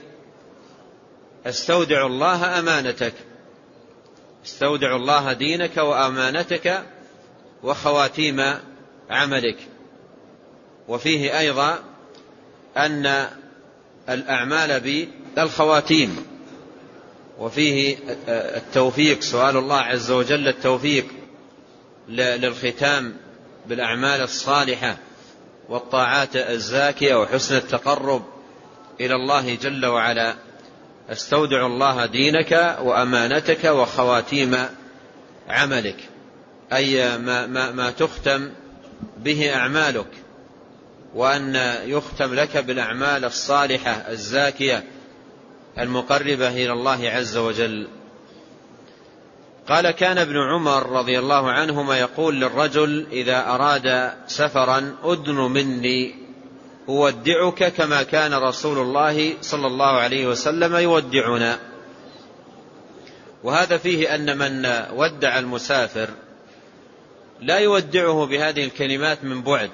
أستودع 1.46 2.06
الله 2.06 2.58
أمانتك. 2.58 3.14
أستودع 4.44 4.96
الله 4.96 5.32
دينك 5.32 5.76
وأمانتك 5.76 6.82
وخواتيم 7.62 8.40
عملك. 9.10 9.56
وفيه 10.88 11.38
أيضا 11.38 11.78
أن 12.76 13.28
الأعمال 14.08 14.80
بالخواتيم. 15.36 16.31
وفيه 17.38 17.96
التوفيق 18.28 19.20
سؤال 19.20 19.56
الله 19.56 19.78
عز 19.78 20.10
وجل 20.10 20.48
التوفيق 20.48 21.06
للختام 22.08 23.16
بالأعمال 23.66 24.20
الصالحة 24.20 24.96
والطاعات 25.68 26.36
الزاكية 26.36 27.14
وحسن 27.14 27.56
التقرب 27.56 28.22
إلى 29.00 29.14
الله 29.14 29.54
جل 29.54 29.86
وعلا. 29.86 30.34
أستودع 31.10 31.66
الله 31.66 32.06
دينك 32.06 32.76
وأمانتك 32.80 33.64
وخواتيم 33.64 34.56
عملك 35.48 35.96
أي 36.72 37.18
ما, 37.18 37.46
ما, 37.46 37.72
ما 37.72 37.90
تختم 37.90 38.50
به 39.18 39.54
أعمالك 39.54 40.06
وأن 41.14 41.54
يختم 41.84 42.34
لك 42.34 42.56
بالأعمال 42.56 43.24
الصالحة 43.24 43.90
الزاكية 43.90 44.84
المقربة 45.78 46.48
إلى 46.48 46.72
الله 46.72 47.10
عز 47.10 47.36
وجل. 47.36 47.88
قال 49.68 49.90
كان 49.90 50.18
ابن 50.18 50.36
عمر 50.36 50.90
رضي 50.90 51.18
الله 51.18 51.50
عنهما 51.50 51.98
يقول 51.98 52.40
للرجل 52.40 53.06
إذا 53.12 53.46
أراد 53.46 54.12
سفرا 54.26 54.96
أدن 55.04 55.34
مني 55.34 56.14
أودعك 56.88 57.72
كما 57.72 58.02
كان 58.02 58.34
رسول 58.34 58.78
الله 58.78 59.34
صلى 59.40 59.66
الله 59.66 60.00
عليه 60.00 60.26
وسلم 60.26 60.76
يودعنا. 60.76 61.58
وهذا 63.42 63.78
فيه 63.78 64.14
أن 64.14 64.38
من 64.38 64.66
ودع 64.96 65.38
المسافر 65.38 66.08
لا 67.40 67.58
يودعه 67.58 68.26
بهذه 68.26 68.64
الكلمات 68.64 69.24
من 69.24 69.42
بعد 69.42 69.70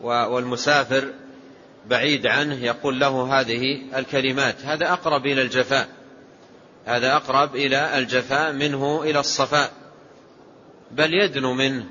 والمسافر 0.00 1.12
بعيد 1.90 2.26
عنه 2.26 2.64
يقول 2.64 3.00
له 3.00 3.40
هذه 3.40 3.82
الكلمات 3.96 4.64
هذا 4.64 4.92
أقرب 4.92 5.26
إلى 5.26 5.42
الجفاء 5.42 5.88
هذا 6.86 7.16
أقرب 7.16 7.56
إلى 7.56 7.98
الجفاء 7.98 8.52
منه 8.52 9.02
إلى 9.02 9.20
الصفاء 9.20 9.70
بل 10.90 11.14
يدنو 11.14 11.54
منه 11.54 11.84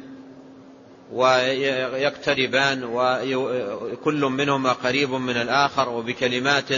ويقتربان 1.14 2.84
وكل 2.84 4.22
منهما 4.22 4.74
قريب 4.74 5.12
من 5.12 5.38
الآخر 5.38 5.90
وبكلمات 5.90 6.70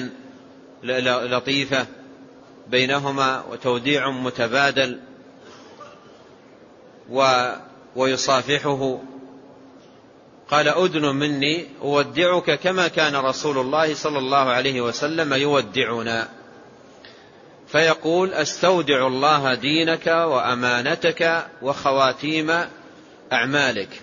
لطيفة 0.83 1.87
بينهما 2.67 3.43
وتوديع 3.49 4.11
متبادل 4.11 4.99
ويصافحه 7.95 8.99
قال 10.51 10.67
أدن 10.67 11.05
مني 11.05 11.67
أودعك 11.81 12.59
كما 12.59 12.87
كان 12.87 13.15
رسول 13.15 13.57
الله 13.57 13.93
صلى 13.93 14.19
الله 14.19 14.49
عليه 14.49 14.81
وسلم 14.81 15.33
يودعنا. 15.33 16.29
فيقول 17.67 18.33
أستودع 18.33 19.07
الله 19.07 19.53
دينك 19.53 20.07
وأمانتك 20.07 21.45
وخواتيم 21.61 22.51
أعمالك. 23.33 24.01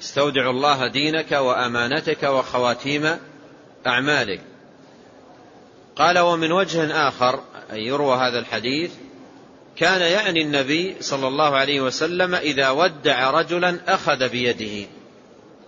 أستودع 0.00 0.50
الله 0.50 0.86
دينك 0.86 1.32
وأمانتك 1.32 2.22
وخواتيم 2.22 3.18
أعمالك. 3.86 4.40
قال 5.96 6.18
ومن 6.18 6.52
وجه 6.52 7.08
آخر 7.08 7.40
أن 7.72 7.76
يروى 7.76 8.16
هذا 8.16 8.38
الحديث 8.38 8.90
كان 9.76 10.00
يعني 10.00 10.42
النبي 10.42 10.96
صلى 11.00 11.28
الله 11.28 11.56
عليه 11.56 11.80
وسلم 11.80 12.34
إذا 12.34 12.70
ودع 12.70 13.30
رجلا 13.30 13.78
أخذ 13.88 14.28
بيده. 14.28 14.88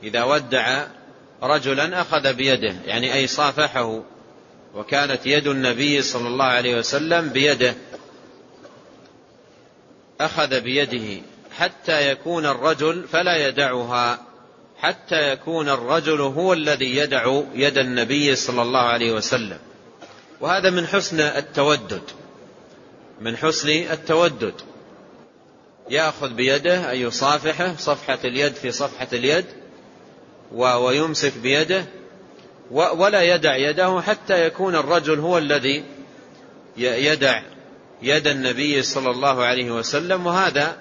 إذا 0.02 0.24
ودع 0.24 0.86
رجلا 1.42 2.00
أخذ 2.00 2.34
بيده 2.34 2.74
يعني 2.86 3.14
أي 3.14 3.26
صافحه. 3.26 4.02
وكانت 4.74 5.26
يد 5.26 5.46
النبي 5.46 6.02
صلى 6.02 6.28
الله 6.28 6.44
عليه 6.44 6.78
وسلم 6.78 7.28
بيده. 7.28 7.74
أخذ 10.20 10.60
بيده 10.60 11.22
حتى 11.58 12.10
يكون 12.10 12.46
الرجل 12.46 13.04
فلا 13.12 13.48
يدعها 13.48 14.18
حتى 14.78 15.32
يكون 15.32 15.68
الرجل 15.68 16.20
هو 16.20 16.52
الذي 16.52 16.96
يدع 16.96 17.42
يد 17.54 17.78
النبي 17.78 18.34
صلى 18.34 18.62
الله 18.62 18.80
عليه 18.80 19.12
وسلم. 19.12 19.58
وهذا 20.40 20.70
من 20.70 20.86
حسن 20.86 21.20
التودد. 21.20 22.02
من 23.20 23.36
حسن 23.36 23.68
التودد. 23.68 24.54
يأخذ 25.90 26.34
بيده 26.34 26.90
اي 26.90 27.00
يصافحه 27.00 27.76
صفحة 27.76 28.18
اليد 28.24 28.54
في 28.54 28.70
صفحة 28.72 29.08
اليد 29.12 29.44
ويمسك 30.52 31.32
بيده 31.38 31.84
ولا 32.70 33.22
يدع 33.22 33.56
يده 33.56 34.00
حتى 34.00 34.46
يكون 34.46 34.74
الرجل 34.74 35.18
هو 35.18 35.38
الذي 35.38 35.84
يدع 36.76 37.42
يد 38.02 38.26
النبي 38.26 38.82
صلى 38.82 39.10
الله 39.10 39.44
عليه 39.44 39.70
وسلم. 39.70 40.26
وهذا 40.26 40.76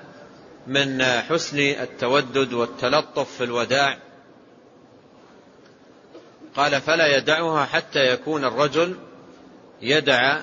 من 0.67 1.03
حسن 1.03 1.59
التودد 1.59 2.53
والتلطف 2.53 3.37
في 3.37 3.43
الوداع. 3.43 3.97
قال 6.55 6.81
فلا 6.81 7.17
يدعها 7.17 7.65
حتى 7.65 7.99
يكون 7.99 8.45
الرجل 8.45 8.95
يدع 9.81 10.41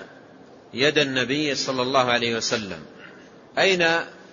يد 0.74 0.98
النبي 0.98 1.54
صلى 1.54 1.82
الله 1.82 2.11
عليه 2.11 2.37
وسلم. 2.37 2.78
أين 3.58 3.87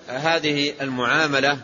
هذه 0.08 0.74
المعاملة 0.82 1.58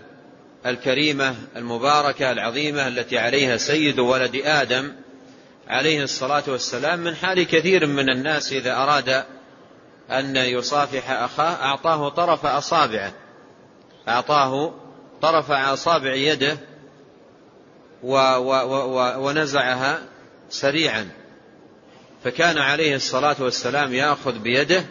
الكريمة 0.66 1.36
المباركة 1.56 2.32
العظيمة 2.32 2.88
التي 2.88 3.18
عليها 3.18 3.58
سيد 3.58 4.00
ولد 4.00 4.36
آدم 4.36 4.92
عليه 5.68 6.04
الصلاة 6.04 6.44
والسلام 6.48 7.00
من 7.00 7.16
حال 7.16 7.44
كثير 7.44 7.86
من 7.86 8.10
الناس 8.10 8.54
إذا 8.54 8.76
أراد 8.76 9.24
أن 10.12 10.36
يصافح 10.36 11.12
أخاه 11.12 11.54
أعطاه 11.66 12.10
طرف 12.10 12.46
أصابعه. 12.46 13.14
أعطاه 14.08 14.74
طرف 15.22 15.52
أصابع 15.52 16.14
يده 16.14 16.58
و 18.04 18.16
و 18.18 18.52
و 18.72 19.28
ونزعها 19.28 20.02
سريعا. 20.50 21.10
فكان 22.26 22.58
عليه 22.58 22.96
الصلاة 22.96 23.36
والسلام 23.40 23.94
يأخذ 23.94 24.40
بيده 24.40 24.86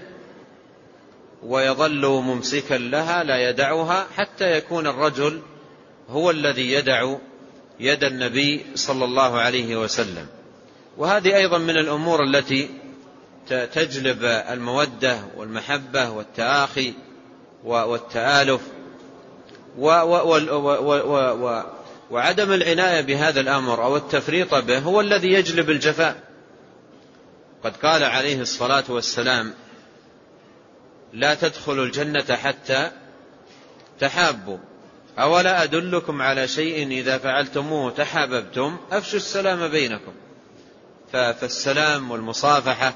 ويظل 1.43 2.07
ممسكا 2.07 2.75
لها 2.75 3.25
لا 3.25 3.49
يدعها 3.49 4.07
حتى 4.17 4.57
يكون 4.57 4.87
الرجل 4.87 5.41
هو 6.11 6.31
الذي 6.31 6.73
يدع 6.73 7.15
يد 7.81 8.05
النبي 8.05 8.67
صلى 8.75 9.05
الله 9.05 9.39
عليه 9.39 9.77
وسلم. 9.77 10.27
وهذه 10.97 11.37
أيضا 11.37 11.59
من 11.59 11.77
الأمور 11.77 12.23
التي 12.23 12.71
تجلب 13.49 14.25
المودة 14.25 15.19
والمحبة 15.37 16.11
والتآخي 16.11 16.93
والتآلف 17.65 18.61
وعدم 22.11 22.53
العناية 22.53 23.01
بهذا 23.01 23.41
الأمر 23.41 23.85
أو 23.85 23.97
التفريط 23.97 24.55
به 24.55 24.79
هو 24.79 25.01
الذي 25.01 25.33
يجلب 25.33 25.71
الجفاء. 25.71 26.34
قد 27.65 27.77
قال 27.77 28.05
عليه 28.05 28.41
الصلاة 28.41 28.85
والسلام 28.89 29.55
لا 31.13 31.35
تدخلوا 31.35 31.85
الجنة 31.85 32.37
حتى 32.37 32.91
تحابوا. 34.01 34.59
أولا 35.19 35.63
أدلكم 35.63 36.23
على 36.23 36.49
شيء 36.49 36.89
إذا 36.89 37.19
فعلتموه 37.19 37.91
تحاببتم؟ 37.91 38.77
أفشوا 38.93 39.19
السلام 39.19 39.69
بينكم. 39.69 40.13
فالسلام 41.13 42.11
والمصافحة 42.11 42.95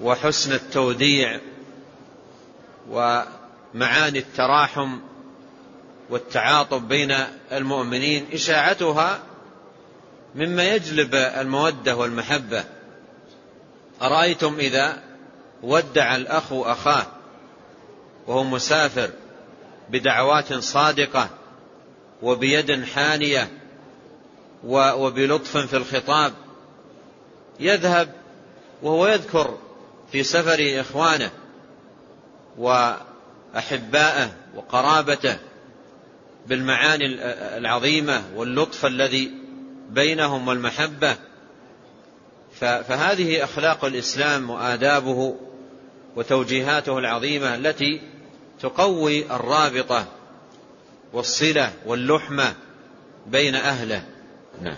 وحسن 0.00 0.52
التوديع 0.52 1.40
ومعاني 2.90 4.18
التراحم 4.18 4.98
والتعاطف 6.10 6.82
بين 6.82 7.14
المؤمنين 7.52 8.26
إشاعتها 8.32 9.20
مما 10.34 10.74
يجلب 10.74 11.14
المودة 11.14 11.96
والمحبة. 11.96 12.77
أرأيتم 14.02 14.54
إذا 14.58 15.02
ودع 15.62 16.16
الأخ 16.16 16.52
أخاه 16.52 17.06
وهو 18.26 18.44
مسافر 18.44 19.10
بدعوات 19.90 20.54
صادقة 20.54 21.30
وبيد 22.22 22.84
حانية 22.84 23.48
وبلطف 24.64 25.56
في 25.56 25.76
الخطاب 25.76 26.32
يذهب 27.60 28.14
وهو 28.82 29.06
يذكر 29.06 29.58
في 30.12 30.22
سفر 30.22 30.80
إخوانه 30.80 31.30
وأحبائه 32.58 34.32
وقرابته 34.54 35.36
بالمعاني 36.46 37.06
العظيمة 37.56 38.22
واللطف 38.34 38.86
الذي 38.86 39.32
بينهم 39.90 40.48
والمحبة 40.48 41.16
فهذه 42.58 43.44
أخلاق 43.44 43.84
الإسلام 43.84 44.50
وآدابه 44.50 45.36
وتوجيهاته 46.16 46.98
العظيمة 46.98 47.54
التي 47.54 48.00
تقوي 48.60 49.24
الرابطة 49.32 50.06
والصلة 51.12 51.72
واللحمة 51.86 52.54
بين 53.26 53.54
أهله. 53.54 54.02
نعم. 54.62 54.76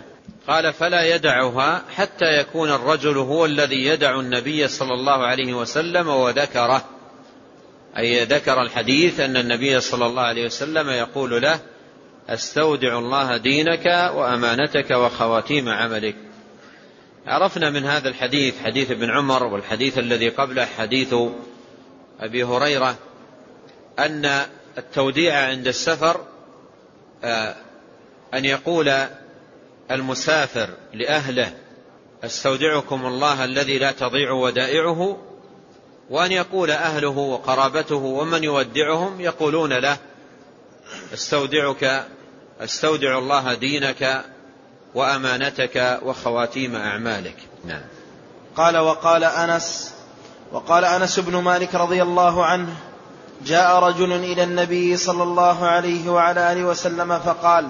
قال 0.49 0.73
فلا 0.73 1.15
يدعها 1.15 1.83
حتى 1.97 2.39
يكون 2.41 2.71
الرجل 2.71 3.17
هو 3.17 3.45
الذي 3.45 3.87
يدع 3.87 4.21
النبي 4.21 4.69
صلى 4.69 4.95
الله 4.95 5.27
عليه 5.27 5.55
وسلم 5.55 6.09
وذكره. 6.09 6.85
أي 7.99 8.25
ذكر 8.25 8.63
الحديث 8.63 9.21
أن 9.21 9.37
النبي 9.37 9.81
صلى 9.81 10.07
الله 10.07 10.23
عليه 10.23 10.47
وسلم 10.47 10.91
يقول 10.91 11.43
له 11.43 11.61
أستودع 12.29 12.99
الله 12.99 13.37
دينك 13.37 13.87
وأمانتك 14.15 14.91
وخواتيم 14.91 15.69
عملك. 15.69 16.30
عرفنا 17.27 17.71
من 17.71 17.85
هذا 17.85 18.09
الحديث 18.09 18.55
حديث 18.65 18.91
ابن 18.91 19.11
عمر 19.11 19.45
والحديث 19.45 19.99
الذي 19.99 20.29
قبله 20.29 20.65
حديث 20.65 21.15
أبي 22.21 22.45
هريرة 22.45 22.97
أن 23.99 24.47
التوديع 24.79 25.47
عند 25.47 25.67
السفر 25.67 26.21
آه، 27.25 27.57
أن 28.35 28.45
يقول 28.45 28.93
المسافر 29.91 30.69
لأهله 30.95 31.53
أستودعكم 32.25 33.07
الله 33.07 33.45
الذي 33.45 33.79
لا 33.79 33.93
تضيع 33.93 34.31
ودائعه؟ 34.31 35.19
وأن 36.11 36.33
يقول 36.33 36.71
أهله 36.71 37.19
وقرابته 37.19 37.97
ومن 37.97 38.45
يودعهم 38.45 39.21
يقولون 39.21 39.73
له 39.73 39.99
أستودعك 41.15 42.07
أستودع 42.61 43.19
الله 43.19 43.55
دينك 43.55 44.25
وأمانتك 44.95 46.01
وخواتيم 46.03 46.77
أعمالك. 46.77 47.37
نعم. 47.65 47.83
قال 48.57 48.79
وقال 48.79 49.25
أنس 49.25 49.95
وقال 50.53 50.85
أنس 50.85 51.21
بن 51.21 51.37
مالك 51.37 51.75
رضي 51.75 52.03
الله 52.03 52.45
عنه 52.45 52.75
جاء 53.47 53.79
رجل 53.79 54.13
إلى 54.13 54.43
النبي 54.43 54.97
صلى 54.97 55.23
الله 55.23 55.67
عليه 55.67 56.11
وعلى 56.11 56.53
آله 56.53 56.65
وسلم 56.65 57.19
فقال 57.19 57.69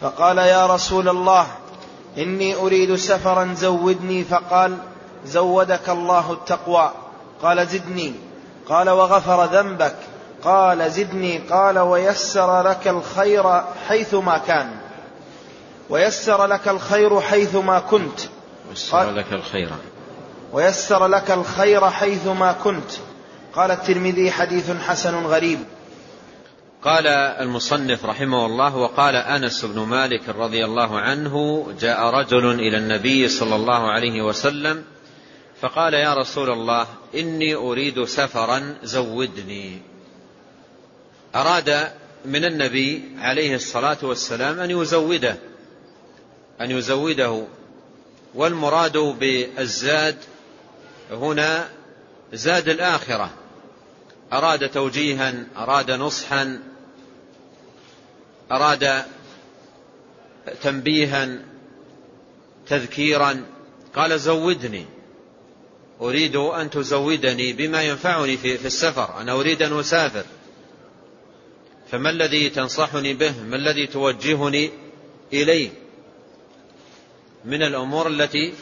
فقال 0.00 0.38
يا 0.38 0.66
رسول 0.66 1.08
الله 1.08 1.46
إني 2.18 2.54
أريد 2.54 2.96
سفرا 2.96 3.54
زودني 3.54 4.24
فقال 4.24 4.76
زودك 5.26 5.88
الله 5.88 6.32
التقوى. 6.32 6.92
قال 7.42 7.66
زدني. 7.66 8.14
قال 8.68 8.90
وغفر 8.90 9.44
ذنبك. 9.44 9.96
قال 10.44 10.90
زدني. 10.90 11.38
قال 11.38 11.78
ويسر 11.78 12.62
لك 12.62 12.88
الخير 12.88 13.62
حيثما 13.88 14.38
كان. 14.38 14.79
ويسر 15.90 16.46
لك 16.46 16.68
الخير 16.68 17.20
حيثما 17.20 17.80
كنت. 17.80 18.20
ويسر 18.68 19.10
لك 19.10 19.32
الخير. 19.32 19.70
ويسر 20.52 21.06
لك 21.06 21.30
الخير 21.30 21.90
حيثما 21.90 22.52
كنت. 22.52 22.90
قال 23.54 23.70
الترمذي 23.70 24.30
حديث 24.30 24.70
حسن 24.70 25.14
غريب. 25.14 25.58
قال 26.82 27.06
المصنف 27.06 28.04
رحمه 28.04 28.46
الله 28.46 28.76
وقال 28.76 29.16
أنس 29.16 29.64
بن 29.64 29.80
مالك 29.80 30.28
رضي 30.28 30.64
الله 30.64 31.00
عنه 31.00 31.66
جاء 31.80 32.00
رجل 32.00 32.50
إلى 32.60 32.76
النبي 32.78 33.28
صلى 33.28 33.56
الله 33.56 33.90
عليه 33.90 34.22
وسلم 34.22 34.84
فقال 35.60 35.94
يا 35.94 36.14
رسول 36.14 36.50
الله 36.50 36.86
إني 37.14 37.54
أريد 37.54 38.04
سفرا 38.04 38.74
زودني. 38.82 39.82
أراد 41.34 41.88
من 42.24 42.44
النبي 42.44 43.16
عليه 43.18 43.54
الصلاة 43.54 43.98
والسلام 44.02 44.60
أن 44.60 44.70
يزوده. 44.70 45.36
أن 46.60 46.70
يزوده 46.70 47.44
والمراد 48.34 48.98
بالزاد 48.98 50.16
هنا 51.10 51.68
زاد 52.32 52.68
الآخرة. 52.68 53.30
أراد 54.32 54.70
توجيها 54.70 55.46
أراد 55.56 55.90
نصحا 55.90 56.62
أراد 58.52 59.04
تنبيها 60.62 61.38
تذكيرا. 62.66 63.44
قال 63.94 64.20
زودني 64.20 64.86
أريد 66.00 66.36
أن 66.36 66.70
تزودني 66.70 67.52
بما 67.52 67.82
ينفعني 67.82 68.36
في 68.36 68.66
السفر. 68.66 69.20
أنا 69.20 69.32
أريد 69.32 69.62
أن 69.62 69.78
أسافر. 69.78 70.24
فما 71.90 72.10
الذي 72.10 72.50
تنصحني 72.50 73.14
به؟ 73.14 73.42
ما 73.42 73.56
الذي 73.56 73.86
توجهني 73.86 74.70
إليه؟ 75.32 75.70
من 77.44 77.62
الأمور 77.62 78.06
التي 78.06 78.52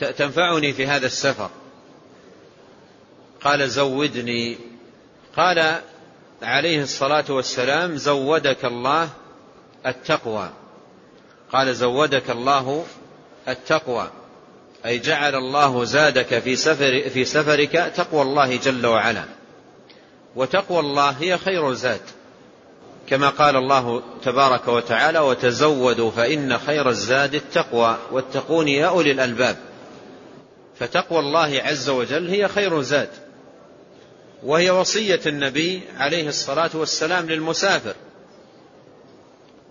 تنفعني 0.00 0.72
في 0.72 0.86
هذا 0.86 1.06
السفر. 1.06 1.50
قال 3.40 3.70
زودني. 3.70 4.58
قال 5.36 5.80
عليه 6.42 6.82
الصلاة 6.82 7.24
والسلام 7.28 7.96
زودك 7.96 8.64
الله 8.64 9.10
التقوى. 9.86 10.50
قال 11.52 11.74
زودك 11.74 12.30
الله 12.30 12.84
التقوى. 13.48 14.10
أي 14.86 14.98
جعل 14.98 15.34
الله 15.34 15.84
زادك 15.84 16.38
في 16.38 16.56
سفر 16.56 17.10
في 17.10 17.24
سفرك 17.24 17.92
تقوى 17.96 18.22
الله 18.22 18.56
جل 18.56 18.86
وعلا. 18.86 19.24
وتقوى 20.36 20.80
الله 20.80 21.10
هي 21.10 21.38
خير 21.38 21.72
زاد 21.72 22.00
كما 23.08 23.28
قال 23.28 23.56
الله 23.56 24.02
تبارك 24.22 24.68
وتعالى 24.68 25.18
وتزودوا 25.18 26.10
فإن 26.10 26.58
خير 26.58 26.88
الزاد 26.88 27.34
التقوى 27.34 27.98
واتقون 28.12 28.68
يا 28.68 28.86
أولي 28.86 29.10
الألباب. 29.10 29.56
فتقوى 30.78 31.18
الله 31.18 31.62
عز 31.64 31.88
وجل 31.88 32.28
هي 32.28 32.48
خير 32.48 32.82
زاد 32.82 33.08
وهي 34.42 34.70
وصية 34.70 35.20
النبي 35.26 35.82
عليه 35.98 36.28
الصلاة 36.28 36.70
والسلام 36.74 37.26
للمسافر. 37.26 37.94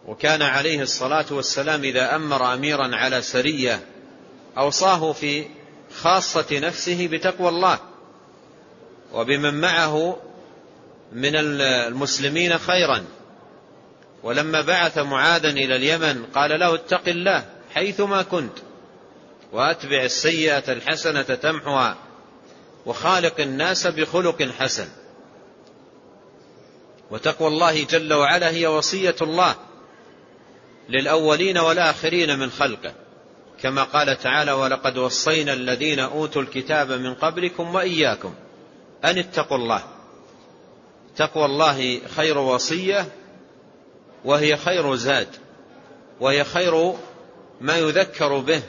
وكان 0.08 0.42
عليه 0.42 0.82
الصلاة 0.82 1.26
والسلام 1.32 1.84
إذا 1.84 2.16
أمر 2.16 2.54
أميرا 2.54 2.96
على 2.96 3.22
سرية 3.22 3.80
أوصاه 4.58 5.12
في 5.12 5.46
خاصة 6.02 6.46
نفسه 6.52 7.08
بتقوى 7.12 7.50
الله 7.50 7.80
وبمن 9.14 9.62
معه 9.62 10.18
من 11.14 11.36
المسلمين 11.36 12.58
خيرا. 12.58 13.04
ولما 14.24 14.62
بعث 14.62 14.98
معاذا 14.98 15.50
إلى 15.50 15.76
اليمن 15.76 16.26
قال 16.26 16.60
له 16.60 16.76
اتق 16.76 17.08
الله 17.08 17.46
حيثما 17.74 18.22
كنت 18.22 18.58
وأتبع 19.52 20.04
السيئة 20.04 20.72
الحسنة 20.72 21.22
تمحها 21.22 21.98
وخالق 22.86 23.40
الناس 23.40 23.88
بخلق 23.88 24.44
حسن. 24.60 24.88
وتقوى 27.12 27.48
الله 27.48 27.84
جل 27.84 28.14
وعلا 28.14 28.50
هي 28.50 28.68
وصية 28.68 29.16
الله 29.22 29.56
للأولين 30.90 31.58
والآخرين 31.58 32.40
من 32.40 32.52
خلقه. 32.52 32.94
كما 33.62 33.84
قال 33.84 34.20
تعالى 34.20 34.52
ولقد 34.52 34.98
وصينا 34.98 35.54
الذين 35.54 36.00
أوتوا 36.00 36.42
الكتاب 36.42 36.92
من 36.92 37.14
قبلكم 37.14 37.76
وإياكم 37.76 38.34
أن 39.06 39.18
اتقوا 39.18 39.58
الله. 39.58 39.84
تقوى 41.16 41.46
الله 41.46 42.02
خير 42.16 42.38
وصية 42.38 43.08
وهي 44.26 44.58
خير 44.58 44.96
زاد 44.96 45.28
وهي 46.20 46.44
خير 46.44 46.94
ما 47.62 47.78
يذكر 47.78 48.40
به 48.40 48.62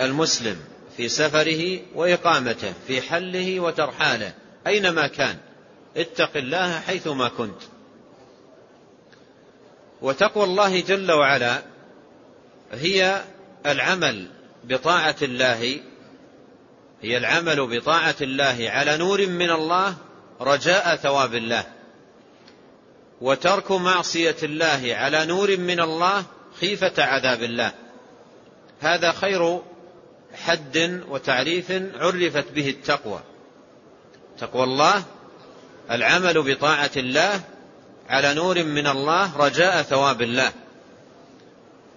المسلم 0.00 0.56
في 0.96 1.08
سفره 1.08 1.80
وإقامته 1.94 2.72
في 2.86 3.02
حله 3.02 3.60
وترحاله 3.60 4.32
أينما 4.66 5.06
كان. 5.06 5.36
اتق 5.96 6.36
الله 6.36 6.80
حيثما 6.80 7.28
كنت. 7.28 7.62
وتقوى 10.02 10.44
الله 10.44 10.80
جل 10.80 11.12
وعلا 11.12 11.62
هي 12.72 13.24
العمل 13.66 14.26
بطاعة 14.64 15.16
الله 15.22 15.80
هي 17.02 17.16
العمل 17.16 17.78
بطاعة 17.78 18.16
الله 18.20 18.70
على 18.70 18.96
نور 18.96 19.26
من 19.26 19.50
الله 19.50 19.94
رجاء 20.40 20.96
ثواب 20.96 21.34
الله. 21.34 21.64
وترك 23.20 23.72
معصية 23.72 24.36
الله 24.42 24.94
على 24.94 25.26
نور 25.26 25.56
من 25.56 25.80
الله 25.80 26.24
خيفة 26.60 27.04
عذاب 27.04 27.42
الله. 27.42 27.72
هذا 28.80 29.12
خير 29.12 29.60
حد 30.34 31.02
وتعريف 31.08 31.72
عرفت 31.94 32.50
به 32.50 32.68
التقوى. 32.68 33.20
تقوى 34.38 34.64
الله 34.64 35.02
العمل 35.90 36.54
بطاعة 36.54 36.90
الله 36.96 37.40
على 38.08 38.34
نور 38.34 38.64
من 38.64 38.86
الله 38.86 39.36
رجاء 39.36 39.82
ثواب 39.82 40.22
الله. 40.22 40.52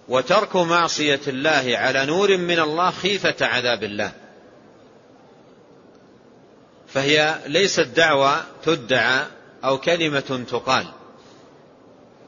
وترك 0.08 0.56
معصية 0.56 1.20
الله 1.26 1.78
على 1.78 2.06
نور 2.06 2.36
من 2.36 2.60
الله 2.60 2.90
خيفة 2.90 3.46
عذاب 3.46 3.84
الله. 3.84 4.12
فهي 6.88 7.38
ليست 7.46 7.88
دعوة 7.96 8.44
تدعى 8.64 9.26
أو 9.64 9.78
كلمة 9.78 10.44
تقال. 10.50 10.86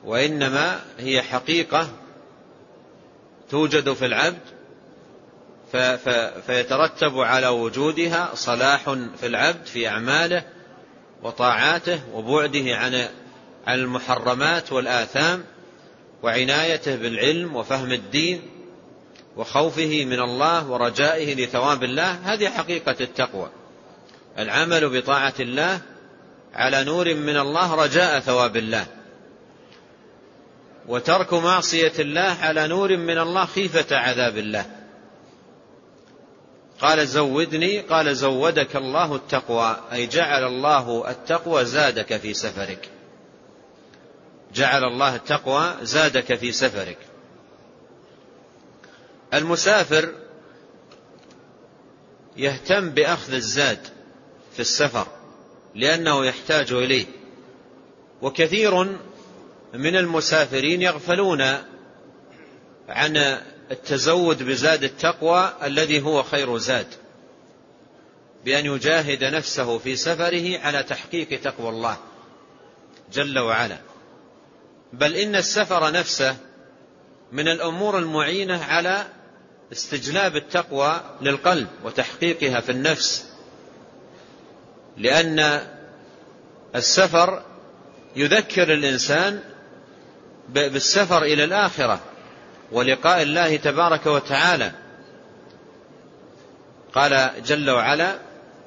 وإنما 0.07 0.81
هي 0.99 1.23
حقيقة 1.23 1.89
توجد 3.51 3.93
في 3.93 4.07
العبد 4.07 4.39
فيترتب 6.47 7.19
على 7.19 7.49
وجودها 7.49 8.31
صلاح 8.35 8.91
في 9.21 9.27
العبد 9.27 9.67
في 9.67 9.89
أعماله 9.89 10.45
وطاعاته 11.23 12.01
وبعده 12.15 12.77
عن 12.77 13.09
المحرمات 13.69 14.73
والآثام 14.73 15.45
وعنايته 16.23 16.97
بالعلم 16.97 17.57
وفهم 17.57 17.93
الدين 17.93 18.43
وخوفه 19.37 20.05
من 20.05 20.21
الله 20.21 20.71
ورجائه 20.71 21.35
لثواب 21.35 21.85
الله. 21.85 22.11
هذه 22.11 22.49
حقيقة 22.49 22.97
التقوى. 23.01 23.51
العمل 24.39 25.01
بطاعة 25.01 25.35
الله 25.41 25.81
على 26.55 26.85
نور 26.85 27.15
من 27.15 27.37
الله 27.37 27.75
رجاء 27.75 28.21
ثواب 28.21 28.57
الله. 28.57 28.87
وترك 30.89 31.35
معصية 31.35 31.93
الله 31.99 32.37
على 32.41 32.69
نور 32.69 32.97
من 32.97 33.19
الله 33.19 33.45
خيفة 33.45 33.97
عذاب 33.97 34.39
الله. 34.39 34.67
قال 36.81 37.09
زودني 37.09 37.81
قال 37.81 38.17
زودك 38.17 38.77
الله 38.77 39.15
التقوى 39.15 39.77
أي 39.93 40.07
جعل 40.07 40.45
الله 40.45 41.11
التقوى 41.11 41.65
زادك 41.65 42.17
في 42.17 42.35
سفرك. 42.35 42.89
جعل 44.55 44.85
الله 44.85 45.17
التقوى 45.17 45.75
زادك 45.83 46.35
في 46.35 46.53
سفرك. 46.53 46.99
المسافر 49.35 50.13
يهتم 52.37 52.91
بأخذ 52.91 53.33
الزاد 53.33 53.87
في 54.53 54.61
السفر 54.61 55.07
لأنه 55.75 56.27
يحتاج 56.27 56.73
إليه. 56.73 57.07
وكثير 58.23 58.97
من 59.77 59.97
المسافرين 59.97 60.83
يغفلون 60.83 61.43
عن 62.89 63.17
التزود 63.71 64.43
بزاد 64.43 64.85
التقوى 64.85 65.53
الذي 65.63 66.03
هو 66.03 66.23
خير 66.23 66.59
زاد 66.59 66.87
بأن 68.45 68.67
يجاهد 68.67 69.25
نفسه 69.25 69.79
في 69.79 69.97
سفره 69.97 70.59
على 70.59 70.83
تحقيق 70.83 71.41
تقوى 71.41 71.69
الله 71.69 71.97
جل 73.13 73.39
وعلا. 73.39 73.79
بل 74.93 75.15
إن 75.17 75.37
السفر 75.37 75.93
نفسه 75.93 76.37
من 77.33 77.49
الأمور 77.49 77.99
المعينة 77.99 78.65
على 78.65 79.07
استجلاب 79.73 80.37
التقوى 80.37 81.01
للقلب 81.23 81.69
وتحقيقها 81.85 82.61
في 82.61 82.73
النفس 82.73 83.27
لأن 84.97 85.67
السفر 86.75 87.43
يذكر 88.17 88.73
الإنسان 88.73 89.41
بالسفر 90.49 91.23
إلى 91.23 91.45
الآخرة 91.45 92.01
ولقاء 92.73 93.23
الله 93.23 93.57
تبارك 93.57 94.07
وتعالى. 94.07 94.73
قال 96.95 97.31
جل 97.47 97.71
وعلا 97.71 98.19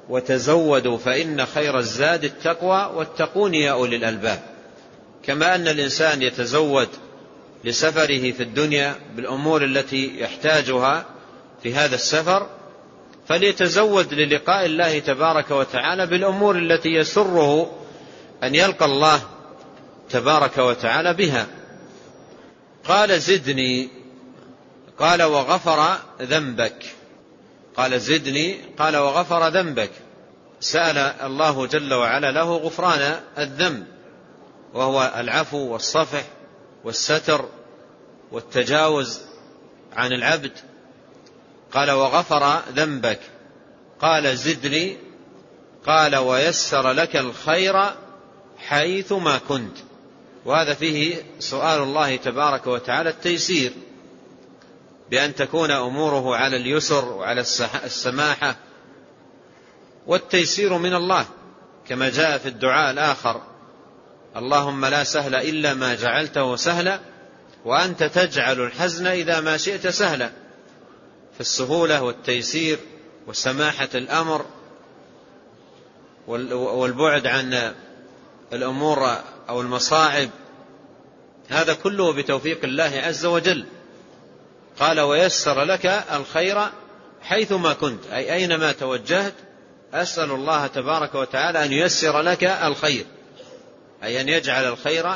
وتزودوا 0.08 0.98
فإن 0.98 1.46
خير 1.46 1.78
الزاد 1.78 2.24
التقوى 2.24 2.90
واتقون 2.94 3.54
يا 3.54 3.72
أولي 3.72 3.96
الألباب. 3.96 4.42
كما 5.22 5.54
أن 5.54 5.68
الإنسان 5.68 6.22
يتزود 6.22 6.88
لسفره 7.64 8.32
في 8.32 8.42
الدنيا 8.42 8.94
بالأمور 9.16 9.64
التي 9.64 10.20
يحتاجها 10.20 11.04
في 11.62 11.74
هذا 11.74 11.94
السفر 11.94 12.46
فليتزود 13.28 14.14
للقاء 14.14 14.66
الله 14.66 14.98
تبارك 14.98 15.50
وتعالى 15.50 16.06
بالأمور 16.06 16.58
التي 16.58 16.88
يسره 16.88 17.70
أن 18.42 18.54
يلقى 18.54 18.84
الله 18.84 19.20
تبارك 20.10 20.58
وتعالى 20.58 21.14
بها. 21.14 21.46
قال 22.90 23.20
زدني 23.20 23.88
قال 24.98 25.22
وغفر 25.22 25.96
ذنبك. 26.22 26.84
قال 27.76 28.00
زدني 28.00 28.60
قال 28.78 28.96
وغفر 28.96 29.48
ذنبك. 29.48 29.90
سأل 30.60 30.98
الله 30.98 31.66
جل 31.66 31.94
وعلا 31.94 32.30
له 32.30 32.56
غفران 32.56 33.20
الذنب 33.38 33.86
وهو 34.74 35.12
العفو 35.16 35.58
والصفح 35.58 36.24
والستر 36.84 37.48
والتجاوز 38.32 39.20
عن 39.92 40.12
العبد. 40.12 40.52
قال 41.72 41.90
وغفر 41.90 42.60
ذنبك. 42.74 43.20
قال 44.00 44.36
زدني 44.36 44.96
قال 45.86 46.16
ويسر 46.16 46.92
لك 46.92 47.16
الخير 47.16 47.94
حيث 48.58 49.12
ما 49.12 49.38
كنت. 49.48 49.89
وهذا 50.44 50.74
فيه 50.74 51.22
سؤال 51.38 51.82
الله 51.82 52.16
تبارك 52.16 52.66
وتعالى 52.66 53.10
التيسير 53.10 53.72
بأن 55.10 55.34
تكون 55.34 55.70
أموره 55.70 56.36
على 56.36 56.56
اليسر 56.56 57.04
وعلى 57.04 57.40
السماحة. 57.84 58.56
والتيسير 60.06 60.78
من 60.78 60.94
الله 60.94 61.26
كما 61.88 62.08
جاء 62.08 62.38
في 62.38 62.48
الدعاء 62.48 62.90
الآخر 62.90 63.42
اللهم 64.36 64.84
لا 64.84 65.04
سهل 65.04 65.34
إلا 65.34 65.74
ما 65.74 65.94
جعلته 65.94 66.56
سهلا 66.56 67.00
وأنت 67.64 68.02
تجعل 68.02 68.60
الحزن 68.60 69.06
إذا 69.06 69.40
ما 69.40 69.56
شئت 69.56 69.86
سهلا. 69.86 70.30
فالسهولة 71.38 72.02
والتيسير 72.02 72.78
وسماحة 73.26 73.88
الأمر 73.94 74.46
والبعد 76.28 77.26
عن 77.26 77.74
الأمور 78.52 79.16
أو 79.50 79.60
المصاعب. 79.60 80.30
هذا 81.48 81.74
كله 81.74 82.12
بتوفيق 82.12 82.64
الله 82.64 83.02
عز 83.04 83.26
وجل. 83.26 83.64
قال 84.78 85.00
ويسر 85.00 85.64
لك 85.64 85.86
الخير 85.86 86.68
حيثما 87.22 87.72
كنت. 87.72 88.06
أي 88.06 88.34
أينما 88.34 88.72
توجهت 88.72 89.34
أسأل 89.94 90.30
الله 90.30 90.66
تبارك 90.66 91.14
وتعالى 91.14 91.64
أن 91.64 91.72
ييسر 91.72 92.20
لك 92.20 92.44
الخير. 92.44 93.04
أي 94.02 94.20
أن 94.20 94.28
يجعل 94.28 94.64
الخير 94.64 95.14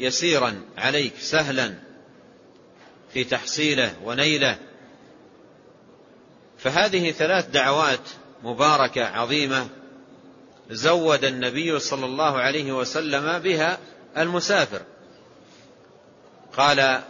يسيرا 0.00 0.60
عليك 0.78 1.12
سهلا 1.20 1.74
في 3.12 3.24
تحصيله 3.24 3.94
ونيله. 4.04 4.58
فهذه 6.58 7.10
ثلاث 7.10 7.46
دعوات 7.46 8.08
مباركة 8.42 9.04
عظيمة 9.04 9.68
زود 10.70 11.24
النبي 11.24 11.78
صلى 11.78 12.06
الله 12.06 12.38
عليه 12.38 12.72
وسلم 12.72 13.38
بها 13.38 13.78
المسافر. 14.18 14.80
قال 16.56 17.00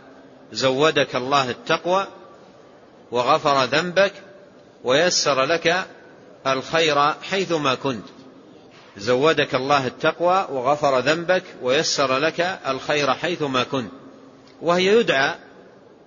زودك 0.53 1.17
الله 1.17 1.51
التقوى 1.51 2.07
وغفر 3.11 3.65
ذنبك 3.65 4.13
ويسر 4.85 5.45
لك 5.45 5.87
الخير 6.47 7.13
حيثما 7.13 7.75
كنت. 7.75 8.05
زودك 8.97 9.55
الله 9.55 9.87
التقوى 9.87 10.47
وغفر 10.51 11.01
ذنبك 11.01 11.45
ويسر 11.63 12.19
لك 12.19 12.41
الخير 12.67 13.15
حيثما 13.15 13.63
كنت. 13.63 13.93
وهي 14.63 14.87
يدعى 14.87 15.35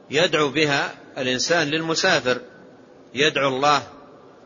يدعو 0.10 0.50
بها 0.50 0.94
الإنسان 1.18 1.68
للمسافر. 1.68 2.42
يدعو 3.14 3.48
الله 3.48 3.84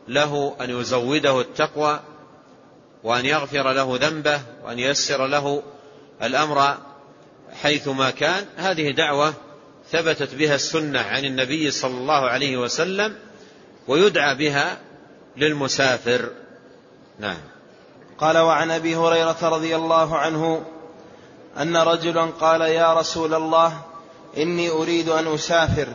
له 0.08 0.56
أن 0.60 0.70
يزوده 0.70 1.40
التقوى 1.40 2.00
وأن 3.04 3.26
يغفر 3.26 3.72
له 3.72 3.98
ذنبه 4.00 4.40
وأن 4.64 4.78
ييسر 4.78 5.26
له 5.26 5.62
الأمر 6.22 6.76
حيثما 7.62 8.10
كان. 8.10 8.46
هذه 8.56 8.90
دعوة 8.90 9.34
ثبتت 9.92 10.34
بها 10.34 10.54
السنة 10.54 11.00
عن 11.00 11.24
النبي 11.24 11.70
صلى 11.70 11.94
الله 11.94 12.28
عليه 12.28 12.56
وسلم 12.56 13.16
ويدعى 13.88 14.34
بها 14.34 14.78
للمسافر. 15.36 16.30
نعم. 17.18 17.38
قال 18.18 18.38
وعن 18.38 18.70
أبي 18.70 18.96
هريرة 18.96 19.36
رضي 19.42 19.76
الله 19.76 20.16
عنه 20.16 20.64
أن 21.58 21.76
رجلا 21.76 22.24
قال 22.24 22.60
يا 22.60 22.94
رسول 22.94 23.34
الله 23.34 23.80
إني 24.36 24.70
أريد 24.70 25.08
أن 25.08 25.34
أسافر 25.34 25.88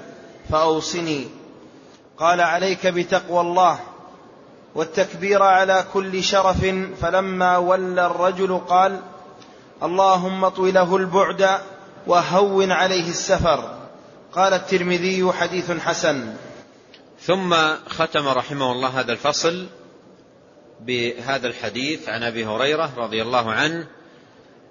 فأوصني. 0.49 1.27
قال 2.17 2.41
عليك 2.41 2.87
بتقوى 2.87 3.41
الله. 3.41 3.79
والتكبير 4.75 5.43
على 5.43 5.85
كل 5.93 6.23
شرف 6.23 6.65
فلما 7.01 7.57
ولى 7.57 8.05
الرجل 8.05 8.57
قال 8.57 8.99
اللهم 9.83 10.47
طوله 10.47 10.95
البعد 10.95 11.59
وهون 12.07 12.71
عليه 12.71 13.09
السفر. 13.09 13.75
قال 14.33 14.53
الترمذي 14.53 15.31
حديث 15.31 15.71
حسن. 15.71 16.33
ثم 17.21 17.55
ختم 17.89 18.27
رحمه 18.27 18.71
الله 18.71 18.99
هذا 18.99 19.11
الفصل 19.11 19.67
بهذا 20.81 21.47
الحديث 21.47 22.09
عن 22.09 22.23
أبي 22.23 22.45
هريرة 22.45 22.91
رضي 22.97 23.21
الله 23.21 23.51
عنه 23.51 23.87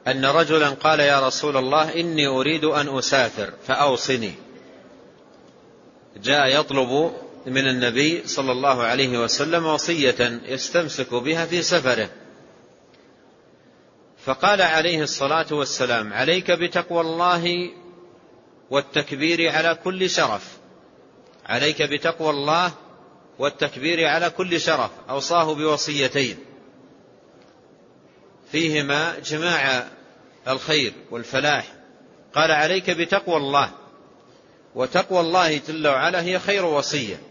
أن 0.06 0.24
رجلا 0.24 0.68
قال 0.68 1.00
يا 1.00 1.26
رسول 1.26 1.56
الله 1.56 2.00
إني 2.00 2.26
أريد 2.26 2.64
أن 2.64 2.98
أسافر 2.98 3.52
فأوصني. 3.66 4.32
جاء 6.16 6.60
يطلب 6.60 7.12
من 7.48 7.68
النبي 7.68 8.26
صلى 8.26 8.52
الله 8.52 8.82
عليه 8.82 9.18
وسلم 9.18 9.66
وصية 9.66 10.40
يستمسك 10.44 11.14
بها 11.14 11.46
في 11.46 11.62
سفره. 11.62 12.10
فقال 14.24 14.62
عليه 14.62 15.02
الصلاة 15.02 15.46
والسلام 15.50 16.12
عليك 16.12 16.50
بتقوى 16.50 17.00
الله 17.00 17.70
والتكبير 18.70 19.50
على 19.50 19.78
كل 19.84 20.10
شرف. 20.10 20.58
عليك 21.46 21.82
بتقوى 21.82 22.30
الله 22.30 22.72
والتكبير 23.38 24.06
على 24.06 24.30
كل 24.30 24.60
شرف. 24.60 24.90
أوصاه 25.10 25.54
بوصيتين. 25.54 26.36
فيهما 28.52 29.18
جماع 29.18 29.88
الخير 30.48 30.92
والفلاح. 31.10 31.72
قال 32.34 32.50
عليك 32.50 32.90
بتقوى 32.90 33.36
الله. 33.36 33.70
وتقوى 34.74 35.20
الله 35.20 35.60
جل 35.68 35.88
وعلا 35.88 36.22
هي 36.22 36.38
خير 36.38 36.64
وصية. 36.64 37.27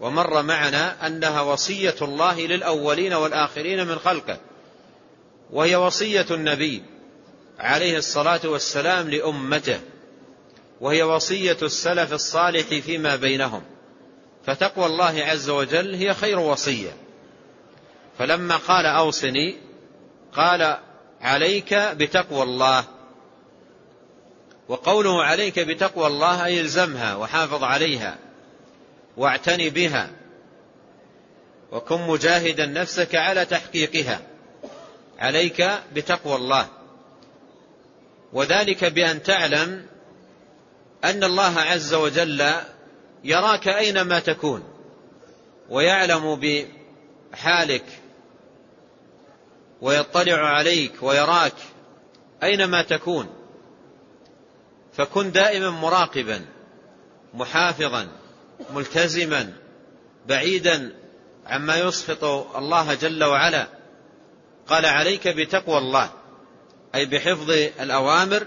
ومر 0.00 0.42
معنا 0.42 1.06
أنها 1.06 1.40
وصية 1.40 1.94
الله 2.02 2.40
للأولين 2.40 3.12
والآخرين 3.12 3.86
من 3.86 3.98
خلقه. 3.98 4.38
وهي 5.50 5.76
وصية 5.76 6.26
النبي 6.30 6.82
عليه 7.58 7.98
الصلاة 7.98 8.40
والسلام 8.44 9.10
لأمته. 9.10 9.80
وهي 10.80 11.02
وصية 11.02 11.56
السلف 11.62 12.12
الصالح 12.12 12.66
فيما 12.66 13.16
بينهم. 13.16 13.62
فتقوى 14.46 14.86
الله 14.86 15.24
عز 15.24 15.50
وجل 15.50 15.94
هي 15.94 16.14
خير 16.14 16.38
وصية. 16.38 16.96
فلما 18.18 18.56
قال 18.56 18.86
أوصني 18.86 19.56
قال 20.32 20.78
عليك 21.20 21.74
بتقوى 21.74 22.42
الله. 22.42 22.84
وقوله 24.68 25.22
عليك 25.22 25.58
بتقوى 25.58 26.06
الله 26.06 26.44
أي 26.44 26.60
الزمها 26.60 27.16
وحافظ 27.16 27.64
عليها. 27.64 28.27
واعتني 29.18 29.70
بها 29.70 30.10
وكن 31.72 32.00
مجاهدا 32.00 32.66
نفسك 32.66 33.14
على 33.14 33.44
تحقيقها. 33.44 34.20
عليك 35.18 35.80
بتقوى 35.94 36.36
الله. 36.36 36.68
وذلك 38.32 38.84
بأن 38.84 39.22
تعلم 39.22 39.86
أن 41.04 41.24
الله 41.24 41.60
عز 41.60 41.94
وجل 41.94 42.50
يراك 43.24 43.68
أينما 43.68 44.18
تكون 44.18 44.62
ويعلم 45.68 46.40
بحالك 47.32 47.84
ويطلع 49.80 50.38
عليك 50.38 51.02
ويراك 51.02 51.54
أينما 52.42 52.82
تكون. 52.82 53.28
فكن 54.92 55.32
دائما 55.32 55.70
مراقبا 55.70 56.44
محافظا 57.34 58.08
ملتزما 58.70 59.52
بعيدا 60.26 60.92
عما 61.46 61.76
يسخط 61.76 62.24
الله 62.56 62.94
جل 62.94 63.24
وعلا. 63.24 63.68
قال 64.68 64.86
عليك 64.86 65.28
بتقوى 65.28 65.78
الله 65.78 66.10
أي 66.94 67.06
بحفظ 67.06 67.50
الأوامر 67.80 68.46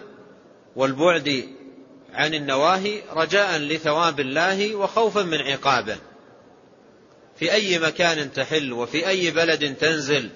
والبعد 0.76 1.47
عن 2.13 2.34
النواهي 2.34 3.02
رجاء 3.12 3.58
لثواب 3.58 4.19
الله 4.19 4.76
وخوفا 4.76 5.24
من 5.24 5.38
عقابه. 5.38 5.97
في 7.36 7.52
أي 7.52 7.80
مكان 7.80 8.34
تحل 8.34 8.74
وفي 8.74 9.08
أي 9.08 9.32
بلد 9.32 9.76
تنزل 9.76 10.30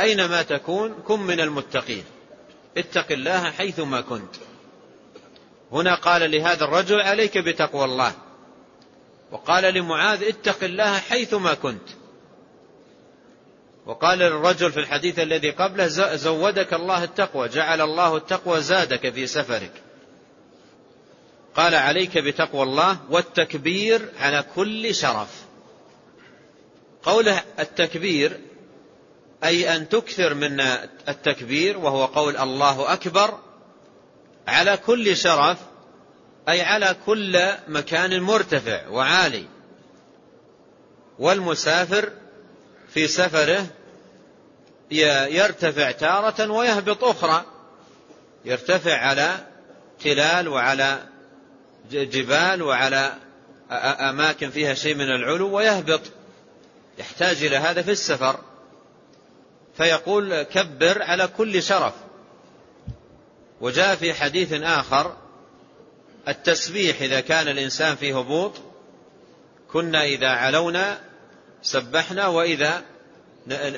أينما 0.00 0.42
تكون 0.42 0.94
كن 1.06 1.20
من 1.20 1.40
المتقين. 1.40 2.04
اتق 2.76 3.12
الله 3.12 3.50
حيثما 3.50 4.00
كنت. 4.00 4.34
هنا 5.72 5.94
قال 5.94 6.30
لهذا 6.30 6.64
الرجل 6.64 7.00
عليك 7.00 7.38
بتقوى 7.38 7.84
الله. 7.84 8.12
وقال 9.32 9.74
لمعاذ 9.74 10.22
اتق 10.22 10.64
الله 10.64 10.98
حيثما 10.98 11.54
كنت. 11.54 11.88
وقال 13.86 14.18
للرجل 14.18 14.72
في 14.72 14.80
الحديث 14.80 15.18
الذي 15.18 15.50
قبله 15.50 15.86
زودك 16.16 16.74
الله 16.74 17.04
التقوى 17.04 17.48
جعل 17.48 17.80
الله 17.80 18.16
التقوى 18.16 18.60
زادك 18.60 19.12
في 19.12 19.26
سفرك. 19.26 19.72
قال 21.54 21.74
عليك 21.74 22.18
بتقوى 22.18 22.62
الله 22.62 22.98
والتكبير 23.10 24.08
على 24.20 24.44
كل 24.54 24.94
شرف. 24.94 25.44
قوله 27.02 27.42
التكبير 27.58 28.40
أي 29.44 29.76
أن 29.76 29.88
تكثر 29.88 30.34
من 30.34 30.60
التكبير 31.08 31.78
وهو 31.78 32.04
قول 32.04 32.36
الله 32.36 32.92
أكبر 32.92 33.38
على 34.48 34.76
كل 34.76 35.16
شرف 35.16 35.58
أي 36.48 36.62
على 36.62 36.96
كل 37.06 37.50
مكان 37.68 38.20
مرتفع 38.20 38.88
وعالي. 38.88 39.46
والمسافر 41.18 42.10
في 42.94 43.08
سفره 43.08 43.66
يرتفع 44.90 45.90
تارة 45.90 46.50
ويهبط 46.50 47.04
أخرى. 47.04 47.44
يرتفع 48.44 48.96
على 48.96 49.36
تلال 50.04 50.48
وعلى 50.48 51.02
جبال 51.90 52.62
وعلى 52.62 53.14
أماكن 54.10 54.50
فيها 54.50 54.74
شيء 54.74 54.94
من 54.94 55.10
العلو 55.10 55.56
ويهبط. 55.56 56.00
يحتاج 56.98 57.44
إلى 57.44 57.56
هذا 57.56 57.82
في 57.82 57.90
السفر. 57.90 58.40
فيقول 59.76 60.42
كبر 60.42 61.02
على 61.02 61.28
كل 61.28 61.62
شرف. 61.62 61.94
وجاء 63.60 63.96
في 63.96 64.14
حديث 64.14 64.52
آخر 64.52 65.16
التسبيح 66.28 67.02
إذا 67.02 67.20
كان 67.20 67.48
الإنسان 67.48 67.96
في 67.96 68.12
هبوط 68.12 68.52
كنا 69.72 70.04
إذا 70.04 70.28
علونا 70.28 71.00
سبحنا 71.62 72.26
وإذا 72.26 72.82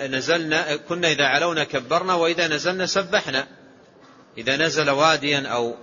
نزلنا 0.09 0.76
كنا 0.76 1.09
إذا 1.09 1.24
علونا 1.24 1.64
كبرنا 1.64 2.14
وإذا 2.14 2.48
نزلنا 2.48 2.87
سبحنا. 2.87 3.46
إذا 4.38 4.57
نزل 4.57 4.90
واديا 4.90 5.48
أو 5.48 5.74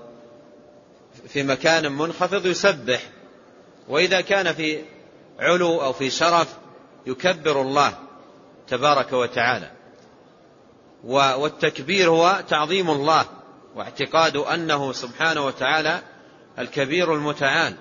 في 1.27 1.43
مكان 1.43 1.91
منخفض 1.91 2.45
يسبح 2.45 3.01
وإذا 3.87 4.21
كان 4.21 4.53
في 4.53 4.83
علو 5.39 5.81
أو 5.81 5.93
في 5.93 6.09
شرف 6.09 6.47
يكبر 7.05 7.61
الله 7.61 7.93
تبارك 8.67 9.13
وتعالى. 9.13 9.71
والتكبير 11.03 12.09
هو 12.09 12.43
تعظيم 12.49 12.89
الله 12.89 13.25
واعتقاد 13.75 14.37
أنه 14.37 14.93
سبحانه 14.93 15.45
وتعالى 15.45 16.01
الكبير 16.61 17.13
المتعال 17.13 17.75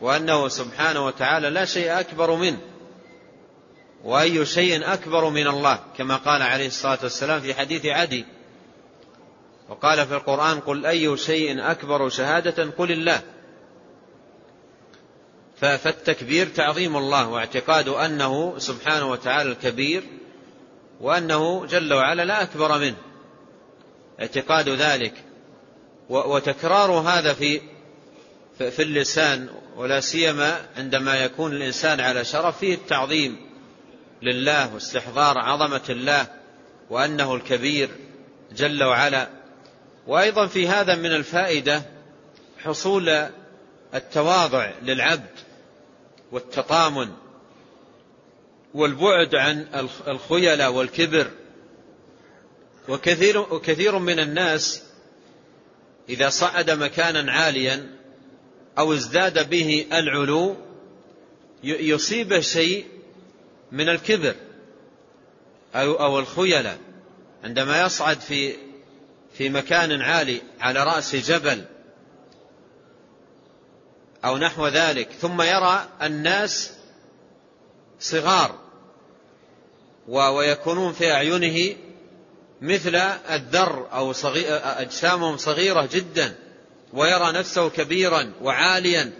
وأنه 0.00 0.48
سبحانه 0.48 1.06
وتعالى 1.06 1.50
لا 1.50 1.64
شيء 1.64 2.00
أكبر 2.00 2.34
منه 2.34 2.58
وأي 4.04 4.46
شيء 4.46 4.92
أكبر 4.92 5.30
من 5.30 5.46
الله 5.46 5.78
كما 5.98 6.16
قال 6.16 6.42
عليه 6.42 6.66
الصلاة 6.66 6.98
والسلام 7.02 7.40
في 7.40 7.54
حديث 7.54 7.86
عدي 7.86 8.24
وقال 9.68 10.06
في 10.06 10.14
القرآن 10.14 10.60
قل 10.60 10.86
أي 10.86 11.16
شيء 11.16 11.70
أكبر 11.70 12.08
شهادة 12.08 12.70
قل 12.78 12.92
الله. 12.92 13.22
فالتكبير 15.56 16.46
تعظيم 16.46 16.96
الله 16.96 17.28
واعتقاد 17.28 17.88
أنه 17.88 18.58
سبحانه 18.58 19.10
وتعالى 19.10 19.50
الكبير 19.52 20.02
وأنه 21.00 21.66
جل 21.66 21.94
وعلا 21.94 22.24
لا 22.24 22.42
أكبر 22.42 22.78
منه 22.78 22.96
اعتقاد 24.20 24.68
ذلك 24.68 25.14
وتكرار 26.08 26.90
هذا 26.90 27.34
في 27.34 27.60
في 28.68 28.82
اللسان 28.82 29.48
ولا 29.76 30.00
سيما 30.00 30.66
عندما 30.76 31.24
يكون 31.24 31.52
الإنسان 31.52 32.00
على 32.00 32.24
شرف 32.24 32.58
فيه 32.58 32.74
التعظيم 32.74 33.36
لله 34.22 34.74
واستحضار 34.74 35.38
عظمة 35.38 35.82
الله 35.88 36.26
وأنه 36.90 37.34
الكبير 37.34 37.90
جل 38.56 38.84
وعلا. 38.84 39.28
وأيضا 40.06 40.46
في 40.46 40.68
هذا 40.68 40.94
من 40.94 41.12
الفائدة 41.12 41.82
حصول 42.58 43.28
التواضع 43.94 44.72
للعبد 44.82 45.38
والتطامن 46.32 47.08
والبعد 48.74 49.34
عن 49.34 49.66
الخيلاء 50.08 50.72
والكبر. 50.72 51.30
وكثير, 52.88 53.38
وكثير 53.38 53.98
من 53.98 54.18
الناس 54.18 54.82
إذا 56.08 56.28
صعد 56.28 56.70
مكانا 56.70 57.32
عاليا 57.32 57.99
أو 58.78 58.92
ازداد 58.92 59.50
به 59.50 59.86
العلو 59.92 60.56
يصيبه 61.64 62.40
شيء 62.40 62.86
من 63.72 63.88
الكبر 63.88 64.34
أو, 65.74 66.18
الخيلاء 66.18 66.78
عندما 67.44 67.82
يصعد 67.82 68.20
في 68.20 68.54
في 69.34 69.48
مكان 69.48 70.02
عالي 70.02 70.42
على 70.60 70.84
رأس 70.84 71.16
جبل 71.16 71.64
أو 74.24 74.38
نحو 74.38 74.66
ذلك 74.66 75.08
ثم 75.10 75.42
يرى 75.42 75.88
الناس 76.02 76.72
صغار 78.00 78.58
ويكونون 80.08 80.92
في 80.92 81.12
أعينه 81.12 81.76
مثل 82.60 82.96
الذر 83.30 83.88
أو 83.92 84.12
أجسامهم 84.64 85.36
صغيرة 85.36 85.88
جدا. 85.92 86.36
ويرى 86.92 87.32
نفسه 87.32 87.70
كبيرا 87.70 88.32
وعاليا 88.42 89.12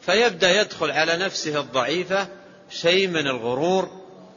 فيبدأ 0.00 0.60
يدخل 0.60 0.90
على 0.90 1.16
نفسه 1.16 1.60
الضعيفة 1.60 2.28
شيء 2.70 3.08
من 3.08 3.26
الغرور 3.26 3.88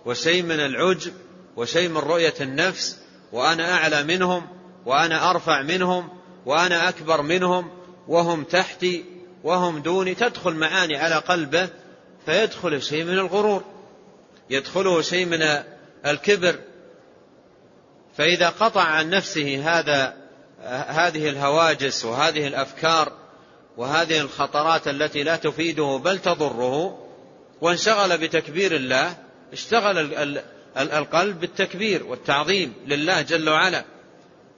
وشيء 0.05 0.43
من 0.43 0.59
العجب 0.59 1.13
وشيء 1.55 1.89
من 1.89 1.97
رؤية 1.97 2.33
النفس 2.41 2.97
وأنا 3.31 3.73
أعلى 3.73 4.03
منهم 4.03 4.47
وأنا 4.85 5.29
أرفع 5.29 5.61
منهم 5.61 6.09
وأنا 6.45 6.89
أكبر 6.89 7.21
منهم 7.21 7.69
وهم 8.07 8.43
تحتي 8.43 9.05
وهم 9.43 9.79
دوني 9.81 10.15
تدخل 10.15 10.53
معاني 10.53 10.97
على 10.97 11.15
قلبه 11.15 11.69
فيدخل 12.25 12.81
شيء 12.81 13.03
من 13.03 13.13
الغرور 13.13 13.63
يدخله 14.49 15.01
شيء 15.01 15.25
من 15.25 15.63
الكبر. 16.05 16.55
فإذا 18.17 18.49
قطع 18.49 18.81
عن 18.81 19.09
نفسه 19.09 19.79
هذا 19.79 20.22
هذه 20.69 21.29
الهواجس 21.29 22.05
وهذه 22.05 22.47
الأفكار 22.47 23.11
وهذه 23.77 24.21
الخطرات 24.21 24.87
التي 24.87 25.23
لا 25.23 25.35
تفيده 25.35 26.01
بل 26.03 26.19
تضره 26.19 26.99
وانشغل 27.61 28.17
بتكبير 28.17 28.75
الله 28.75 29.17
اشتغل 29.53 29.97
القلب 30.77 31.39
بالتكبير 31.39 32.03
والتعظيم 32.05 32.73
لله 32.87 33.21
جل 33.21 33.49
وعلا 33.49 33.85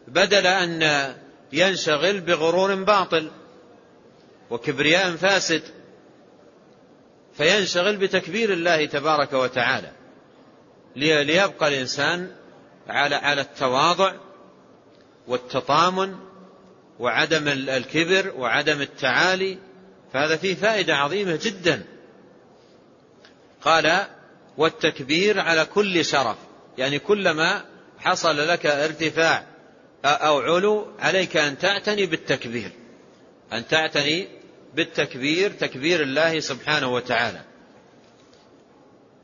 بدل 0.07 0.47
أن 0.47 1.13
ينشغل 1.53 2.21
بغرور 2.21 2.75
باطل 2.75 3.31
وكبرياء 4.49 5.15
فاسد 5.15 5.61
فينشغل 7.37 7.97
بتكبير 7.97 8.53
الله 8.53 8.85
تبارك 8.85 9.33
وتعالى 9.33 9.91
ليبقى 10.95 11.67
الإنسان 11.67 12.31
على 12.87 13.15
على 13.15 13.41
التواضع 13.41 14.13
والتطامن 15.27 16.15
وعدم 16.99 17.47
الكبر 17.47 18.33
وعدم 18.37 18.81
التعالي 18.81 19.57
فهذا 20.13 20.37
فيه 20.37 20.55
فائدة 20.55 20.95
عظيمة 20.95 21.39
جدا. 21.43 21.83
قال 23.61 24.05
والتكبير 24.57 25.39
على 25.39 25.65
كل 25.65 26.05
شرف 26.05 26.37
يعني 26.77 26.99
كلما 26.99 27.65
حصل 27.99 28.47
لك 28.47 28.65
ارتفاع 28.65 29.45
أو 30.05 30.39
علو 30.39 30.87
عليك 30.99 31.37
أن 31.37 31.57
تعتني 31.57 32.05
بالتكبير. 32.05 32.71
أن 33.53 33.67
تعتني 33.67 34.27
بالتكبير 34.75 35.51
تكبير 35.51 36.01
الله 36.01 36.39
سبحانه 36.39 36.93
وتعالى. 36.93 37.41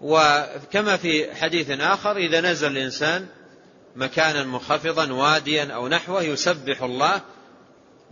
وكما 0.02 0.97
في 0.97 1.36
حديث 1.36 1.70
آخر 1.70 2.18
إذا 2.18 2.41
نزل 2.41 2.72
الإنسان 2.72 3.28
مكانا 3.96 4.44
منخفضا 4.44 5.14
واديا 5.14 5.74
أو 5.74 5.88
نحوه 5.88 6.24
يسبح 6.24 6.84
الله 6.84 7.22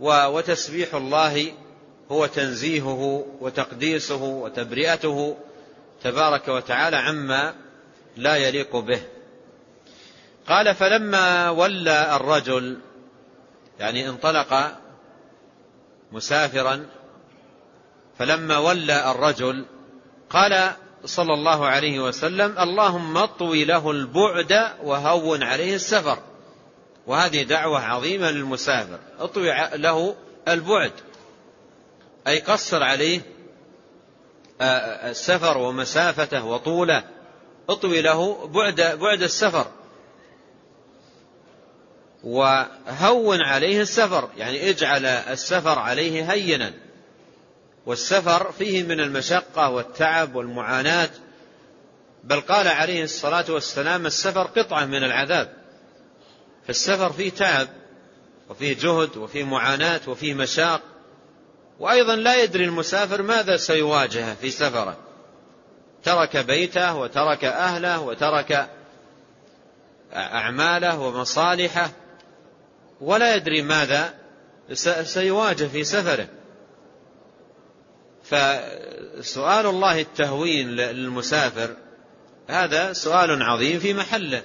وتسبيح 0.00 0.94
الله 0.94 1.52
هو 2.10 2.26
تنزيهه 2.26 3.26
وتقديسه 3.40 4.22
وتبرئته 4.22 5.36
تبارك 6.02 6.48
وتعالى 6.48 6.96
عما 6.96 7.54
لا 8.16 8.36
يليق 8.36 8.76
به. 8.76 9.00
قال 10.48 10.74
فلما 10.74 11.50
ولى 11.50 12.16
الرجل 12.16 12.78
يعني 13.80 14.08
انطلق 14.08 14.78
مسافرا 16.12 16.86
فلما 18.18 18.58
ولى 18.58 19.10
الرجل 19.10 19.66
قال 20.30 20.72
صلى 21.04 21.34
الله 21.34 21.66
عليه 21.66 22.00
وسلم 22.00 22.58
اللهم 22.58 23.16
اطوي 23.16 23.64
له 23.64 23.90
البعد 23.90 24.72
وهون 24.82 25.42
عليه 25.42 25.74
السفر. 25.74 26.18
وهذه 27.06 27.42
دعوة 27.42 27.80
عظيمة 27.80 28.30
للمسافر. 28.30 28.98
اطوي 29.18 29.52
له 29.74 30.14
البعد. 30.48 30.92
أي 32.26 32.38
قصر 32.38 32.82
عليه 32.82 33.20
السفر 34.60 35.58
ومسافته 35.58 36.44
وطوله. 36.44 37.04
اطوي 37.68 38.02
له 38.02 38.46
بعد 38.46 38.80
بعد 38.80 39.22
السفر. 39.22 39.66
وهون 42.24 43.42
عليه 43.42 43.80
السفر. 43.80 44.28
يعني 44.36 44.70
اجعل 44.70 45.06
السفر 45.06 45.78
عليه 45.78 46.32
هينا. 46.32 46.72
والسفر 47.86 48.52
فيه 48.52 48.82
من 48.82 49.00
المشقة 49.00 49.70
والتعب 49.70 50.34
والمعاناة. 50.34 51.10
بل 52.24 52.40
قال 52.40 52.68
عليه 52.68 53.04
الصلاة 53.04 53.44
والسلام 53.48 54.06
السفر 54.06 54.42
قطعة 54.42 54.84
من 54.84 55.04
العذاب. 55.04 55.52
فالسفر 56.66 57.12
فيه 57.12 57.30
تعب 57.30 57.68
وفيه 58.48 58.76
جهد 58.80 59.16
وفيه 59.16 59.44
معاناة 59.44 60.00
وفيه 60.06 60.34
مشاق. 60.34 60.80
وأيضا 61.78 62.16
لا 62.16 62.42
يدري 62.42 62.64
المسافر 62.64 63.22
ماذا 63.22 63.56
سيواجه 63.56 64.34
في 64.34 64.50
سفره. 64.50 64.96
ترك 66.04 66.36
بيته 66.36 66.96
وترك 66.96 67.44
أهله 67.44 68.00
وترك 68.00 68.68
أعماله 70.12 70.98
ومصالحه 70.98 71.90
ولا 73.00 73.36
يدري 73.36 73.62
ماذا 73.62 74.14
سيواجه 75.02 75.64
في 75.64 75.84
سفره. 75.84 76.28
فسؤال 78.30 79.66
الله 79.66 80.00
التهوين 80.00 80.68
للمسافر 80.68 81.76
هذا 82.48 82.92
سؤال 82.92 83.42
عظيم 83.42 83.78
في 83.80 83.94
محله. 83.94 84.42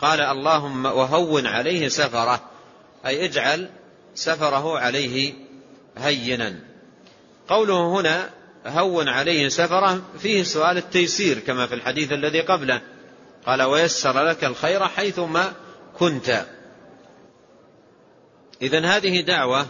قال 0.00 0.20
اللهم 0.20 0.86
وهون 0.86 1.46
عليه 1.46 1.88
سفره 1.88 2.50
أي 3.06 3.24
اجعل 3.24 3.70
سفره 4.14 4.78
عليه 4.78 5.34
هينا. 5.96 6.60
قوله 7.48 8.00
هنا 8.00 8.30
هون 8.66 9.08
عليه 9.08 9.48
سفره 9.48 10.02
فيه 10.18 10.42
سؤال 10.42 10.76
التيسير 10.76 11.38
كما 11.38 11.66
في 11.66 11.74
الحديث 11.74 12.12
الذي 12.12 12.40
قبله. 12.40 12.80
قال 13.46 13.62
ويسر 13.62 14.22
لك 14.22 14.44
الخير 14.44 14.88
حيثما 14.88 15.52
كنت. 15.98 16.46
إذن 18.62 18.84
هذه 18.84 19.20
دعوة 19.20 19.66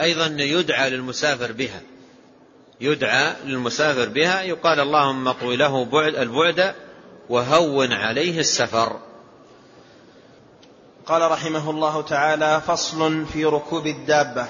أيضا 0.00 0.26
يدعى 0.26 0.90
للمسافر 0.90 1.52
بها. 1.52 1.80
يدعى 2.84 3.34
للمسافر 3.44 4.08
بها 4.08 4.42
يقال 4.42 4.80
اللهم 4.80 5.28
اطوي 5.28 5.56
له 5.56 5.84
بعد 5.84 6.14
البعد 6.14 6.74
وهون 7.28 7.92
عليه 7.92 8.40
السفر. 8.40 9.00
قال 11.06 11.30
رحمه 11.30 11.70
الله 11.70 12.02
تعالى 12.02 12.60
فصل 12.66 13.26
في 13.26 13.44
ركوب 13.44 13.86
الدابة. 13.86 14.46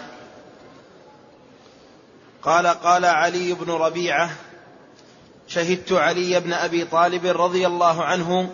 قال 2.42 2.66
قال 2.66 3.04
علي 3.04 3.52
بن 3.52 3.70
ربيعة 3.72 4.30
شهدت 5.48 5.92
علي 5.92 6.40
بن 6.40 6.52
أبي 6.52 6.84
طالب 6.84 7.26
رضي 7.26 7.66
الله 7.66 8.04
عنه 8.04 8.50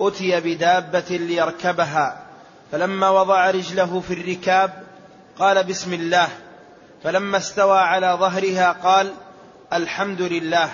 أتي 0.00 0.40
بدابة 0.40 1.16
ليركبها 1.16 2.26
فلما 2.72 3.10
وضع 3.10 3.50
رجله 3.50 4.00
في 4.00 4.14
الركاب 4.14 4.82
قال 5.38 5.64
بسم 5.64 5.92
الله. 5.94 6.28
فلما 7.04 7.38
استوى 7.38 7.78
على 7.78 8.16
ظهرها 8.20 8.72
قال 8.72 9.12
الحمد 9.72 10.22
لله. 10.22 10.68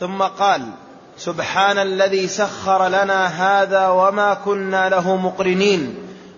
ثم 0.00 0.22
قال 0.22 0.70
سبحان 1.16 1.78
الذي 1.78 2.28
سخر 2.28 2.88
لنا 2.88 3.26
هذا 3.26 3.88
وما 3.88 4.34
كنا 4.34 4.88
له 4.88 5.16
مقرنين 5.16 5.94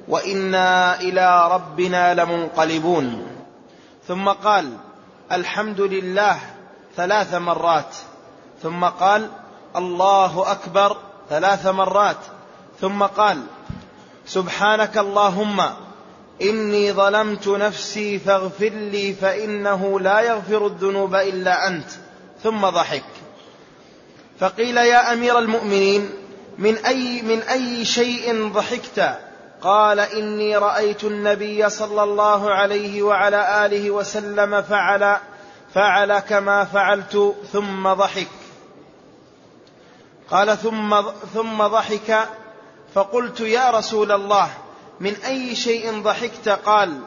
وإنا 0.09 1.01
إلى 1.01 1.49
ربنا 1.53 2.15
لمنقلبون. 2.15 3.27
ثم 4.09 4.29
قال 4.29 4.77
الحمد 5.33 5.81
لله 5.81 6.39
ثلاث 6.97 7.35
مرات. 7.35 7.95
ثم 8.63 8.85
قال 8.85 9.29
الله 9.77 10.53
أكبر 10.53 10.97
ثلاث 11.31 11.67
مرات. 11.67 12.17
ثم 12.81 13.03
قال 13.03 13.43
سبحانك 14.27 14.99
اللهم 14.99 15.63
إني 16.43 16.93
ظلمت 16.93 17.49
نفسي 17.49 18.19
فاغفر 18.19 18.69
لي 18.69 19.15
فإنه 19.15 20.01
لا 20.01 20.21
يغفر 20.21 20.67
الذنوب 20.67 21.15
إلا 21.15 21.67
أنت. 21.67 21.91
ثم 22.43 22.67
ضحك. 22.67 23.05
فقيل 24.39 24.77
يا 24.77 25.13
أمير 25.13 25.39
المؤمنين 25.39 26.11
من 26.59 26.77
أي 26.77 27.23
من 27.23 27.43
أي 27.43 27.85
شيء 27.85 28.49
ضحكت؟ 28.53 29.19
قال 29.63 30.01
إني 30.01 30.57
رأيت 30.57 31.05
النبي 31.05 31.69
صلى 31.71 32.03
الله 32.03 32.51
عليه 32.51 33.03
وعلى 33.03 33.67
آله 33.67 33.91
وسلم 33.91 34.63
فعل 34.63 35.17
فعل 35.75 36.19
كما 36.19 36.65
فعلت 36.65 37.35
ثم 37.53 37.93
ضحك. 37.93 38.29
قال 40.31 40.59
ثم 40.59 41.03
ثم 41.35 41.63
ضحك 41.67 42.29
فقلت 42.95 43.41
يا 43.41 43.71
رسول 43.71 44.13
الله 44.13 44.51
من 45.03 45.15
أي 45.15 45.55
شيء 45.55 46.03
ضحكت 46.03 46.49
قال 46.49 47.01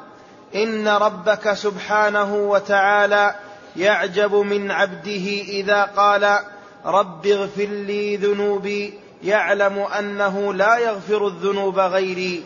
إن 0.56 0.88
ربك 0.88 1.54
سبحانه 1.54 2.36
وتعالى 2.36 3.36
يعجب 3.76 4.36
من 4.36 4.72
عبده 4.72 5.28
إذا 5.42 5.84
قال 5.84 6.40
رب 6.86 7.28
اغفر 7.28 7.66
لي 7.66 8.18
ذنوبي 8.18 8.94
يعلم 9.24 9.80
أنه 9.80 10.54
لا 10.54 10.78
يغفر 10.78 11.28
الذنوب 11.28 11.80
غيري. 11.80 12.44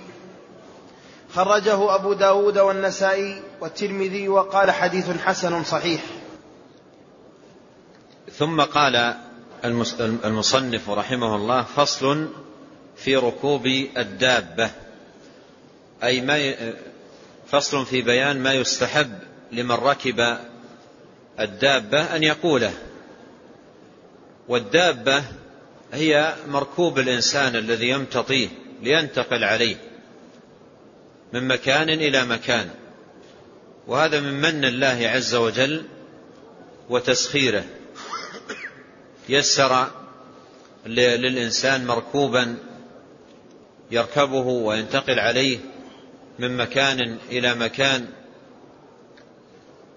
خرجه 1.34 1.96
أبو 1.96 2.14
داود 2.14 2.58
والنسائي 2.58 3.42
والترمذي 3.62 4.30
وقال 4.30 4.72
حديث 4.72 5.10
حسن 5.26 5.64
صحيح. 5.64 6.02
ثم 8.38 8.62
قال 8.62 9.16
المصنف 10.26 10.90
رحمه 10.90 11.36
الله 11.36 11.64
فصل 11.64 12.28
في 12.96 13.16
ركوب 13.16 13.66
الدابة. 13.98 14.70
أي 16.04 16.22
ما 16.22 16.54
فصل 17.48 17.86
في 17.86 18.02
بيان 18.02 18.40
ما 18.40 18.54
يستحب 18.54 19.20
لمن 19.52 19.72
ركب 19.72 20.38
الدابة 21.40 22.16
أن 22.16 22.24
يقوله. 22.24 22.74
والدابة 24.48 25.24
هي 25.94 26.36
مركوب 26.48 27.00
الإنسان 27.00 27.56
الذي 27.56 27.90
يمتطيه 27.90 28.48
لينتقل 28.82 29.44
عليه 29.44 29.76
من 31.34 31.48
مكان 31.48 31.90
إلى 31.90 32.26
مكان. 32.26 32.70
وهذا 33.88 34.20
من 34.20 34.34
من 34.34 34.66
الله 34.66 35.10
عز 35.14 35.36
وجل 35.36 35.86
وتسخيره. 36.90 37.64
يسر 39.30 39.88
للإنسان 40.86 41.86
مركوبا 41.86 42.56
يركبه 43.92 44.48
وينتقل 44.48 45.20
عليه 45.20 45.60
من 46.40 46.58
مكان 46.58 47.18
إلى 47.32 47.56
مكان 47.56 48.08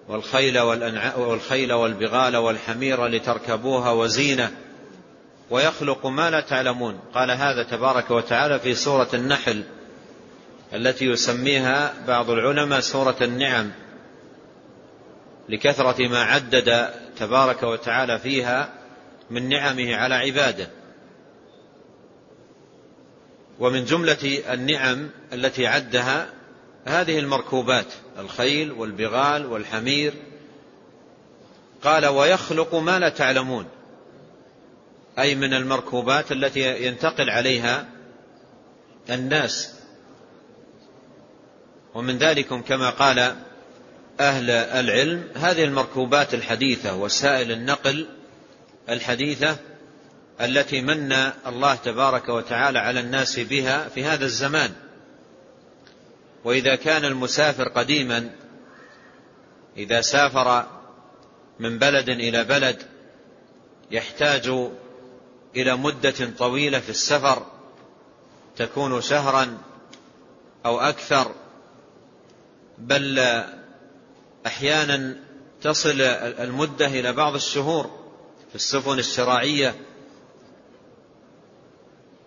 والخيل, 0.07 0.59
والخيل 1.17 1.73
والبغال 1.73 2.37
والحمير 2.37 3.07
لتركبوها 3.07 3.91
وزينة 3.91 4.51
ويخلق 5.49 6.05
ما 6.05 6.29
لا 6.29 6.41
تعلمون. 6.41 6.99
قال 7.13 7.31
هذا 7.31 7.63
تبارك 7.63 8.11
وتعالى 8.11 8.59
في 8.59 8.75
سورة 8.75 9.09
النحل 9.13 9.63
التي 10.73 11.05
يسميها 11.05 11.93
بعض 12.07 12.29
العلماء 12.29 12.79
سورة 12.79 13.15
النعم 13.21 13.71
لكثرة 15.49 16.07
ما 16.07 16.23
عدد 16.23 16.89
تبارك 17.19 17.63
وتعالى 17.63 18.19
فيها 18.19 18.69
من 19.31 19.49
نعمه 19.49 19.95
على 19.95 20.15
عباده. 20.15 20.67
ومن 23.59 23.85
جملة 23.85 24.43
النعم 24.53 25.09
التي 25.33 25.67
عدها 25.67 26.32
هذه 26.85 27.19
المركوبات 27.19 27.93
الخيل 28.19 28.71
والبغال 28.71 29.45
والحمير. 29.45 30.13
قال 31.83 32.05
ويخلق 32.05 32.75
ما 32.75 32.99
لا 32.99 33.09
تعلمون. 33.09 33.65
أي 35.19 35.35
من 35.35 35.53
المركوبات 35.53 36.31
التي 36.31 36.85
ينتقل 36.85 37.29
عليها 37.29 37.89
الناس. 39.09 39.73
ومن 41.93 42.17
ذلكم 42.17 42.61
كما 42.61 42.89
قال 42.89 43.35
أهل 44.19 44.49
العلم 44.49 45.29
هذه 45.35 45.63
المركوبات 45.63 46.33
الحديثة 46.33 46.95
وسائل 46.95 47.51
النقل 47.51 48.07
الحديثة 48.89 49.57
التي 50.41 50.81
من 50.81 51.13
الله 51.47 51.75
تبارك 51.75 52.29
وتعالى 52.29 52.79
على 52.79 52.99
الناس 52.99 53.39
بها 53.39 53.89
في 53.89 54.03
هذا 54.03 54.25
الزمان. 54.25 54.71
وإذا 56.43 56.75
كان 56.75 57.05
المسافر 57.05 57.67
قديما 57.67 58.29
إذا 59.77 60.01
سافر 60.01 60.67
من 61.59 61.79
بلد 61.79 62.09
إلى 62.09 62.43
بلد 62.43 62.83
يحتاج 63.91 64.69
إلى 65.55 65.75
مدة 65.75 66.31
طويلة 66.37 66.79
في 66.79 66.89
السفر 66.89 67.45
تكون 68.55 69.01
شهرا 69.01 69.57
أو 70.65 70.79
أكثر 70.79 71.35
بل 72.77 73.19
أحيانا 74.45 75.15
تصل 75.61 76.01
المدة 76.01 76.85
إلى 76.85 77.13
بعض 77.13 77.35
الشهور 77.35 78.03
في 78.49 78.55
السفن 78.55 78.99
الشراعية 78.99 79.75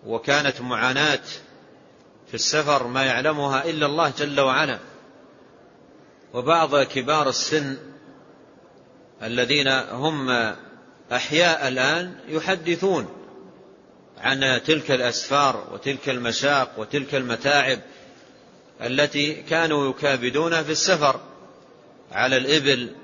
وكانت 0.05 0.61
معاناة 0.61 1.23
في 2.27 2.33
السفر 2.33 2.87
ما 2.87 3.05
يعلمها 3.05 3.65
إلا 3.65 3.85
الله 3.85 4.13
جل 4.17 4.39
وعلا. 4.39 4.79
وبعض 6.33 6.83
كبار 6.83 7.29
السن 7.29 7.77
الذين 9.23 9.67
هم 9.67 10.29
أحياء 11.11 11.67
الآن 11.67 12.15
يحدثون 12.27 13.07
عن 14.17 14.61
تلك 14.65 14.91
الأسفار 14.91 15.67
وتلك 15.73 16.09
المشاق 16.09 16.71
وتلك 16.77 17.15
المتاعب 17.15 17.79
التي 18.81 19.33
كانوا 19.33 19.89
يكابدون 19.89 20.63
في 20.63 20.71
السفر 20.71 21.19
على 22.11 22.37
الإبل 22.37 22.95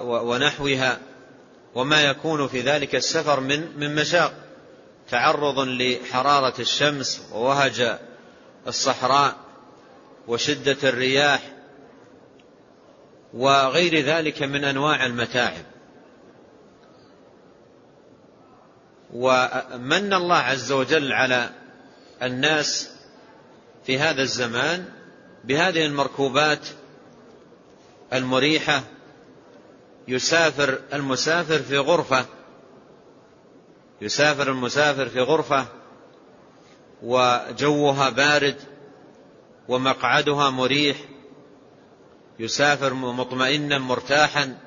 ونحوها 0.00 0.98
وما 1.74 2.02
يكون 2.02 2.48
في 2.48 2.60
ذلك 2.60 2.94
السفر 2.94 3.40
من 3.40 3.78
من 3.78 3.94
مشاق. 3.94 4.34
تعرض 5.10 5.58
لحرارة 5.58 6.60
الشمس 6.60 7.22
ووهج 7.32 7.98
الصحراء 8.66 9.36
وشدة 10.28 10.88
الرياح 10.88 11.40
وغير 13.34 14.00
ذلك 14.00 14.42
من 14.42 14.64
أنواع 14.64 15.06
المتاعب. 15.06 15.64
ومن 19.14 20.12
الله 20.12 20.36
عز 20.36 20.72
وجل 20.72 21.12
على 21.12 21.50
الناس 22.22 22.90
في 23.86 23.98
هذا 23.98 24.22
الزمان 24.22 24.84
بهذه 25.44 25.86
المركوبات 25.86 26.66
المريحة 28.12 28.82
يسافر 30.08 30.78
المسافر 30.92 31.58
في 31.58 31.78
غرفة 31.78 32.26
يسافر 34.00 34.50
المسافر 34.50 35.08
في 35.08 35.20
غرفة 35.20 35.66
وجوها 37.02 38.10
بارد 38.10 38.56
ومقعدها 39.68 40.50
مريح 40.50 40.96
يسافر 42.38 42.94
مطمئنا 42.94 43.78
مرتاحا 43.78 44.58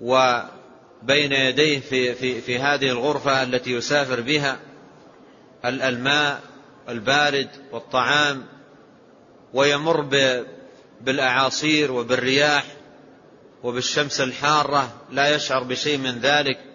وبين 0.00 1.32
يديه 1.32 1.80
في, 1.80 2.14
في, 2.14 2.40
في 2.40 2.58
هذه 2.58 2.90
الغرفة 2.90 3.42
التي 3.42 3.72
يسافر 3.72 4.20
بها 4.20 4.60
الماء 5.64 6.40
البارد 6.88 7.48
والطعام 7.72 8.46
ويمر 9.54 10.00
بالأعاصير 11.00 11.92
وبالرياح 11.92 12.64
وبالشمس 13.62 14.20
الحارة 14.20 14.92
لا 15.10 15.34
يشعر 15.34 15.62
بشيء 15.62 15.98
من 15.98 16.18
ذلك. 16.18 16.69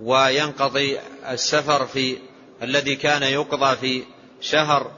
وينقضي 0.00 0.98
السفر 1.30 1.86
في 1.86 2.18
الذي 2.62 2.96
كان 2.96 3.22
يقضى 3.22 3.76
في 3.76 4.04
شهر 4.40 4.92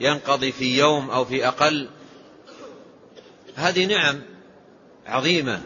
ينقضي 0.00 0.52
في 0.52 0.78
يوم 0.78 1.10
أو 1.10 1.24
في 1.24 1.48
أقل. 1.48 1.88
هذه 3.56 3.86
نعم 3.86 4.22
عظيمة. 5.06 5.62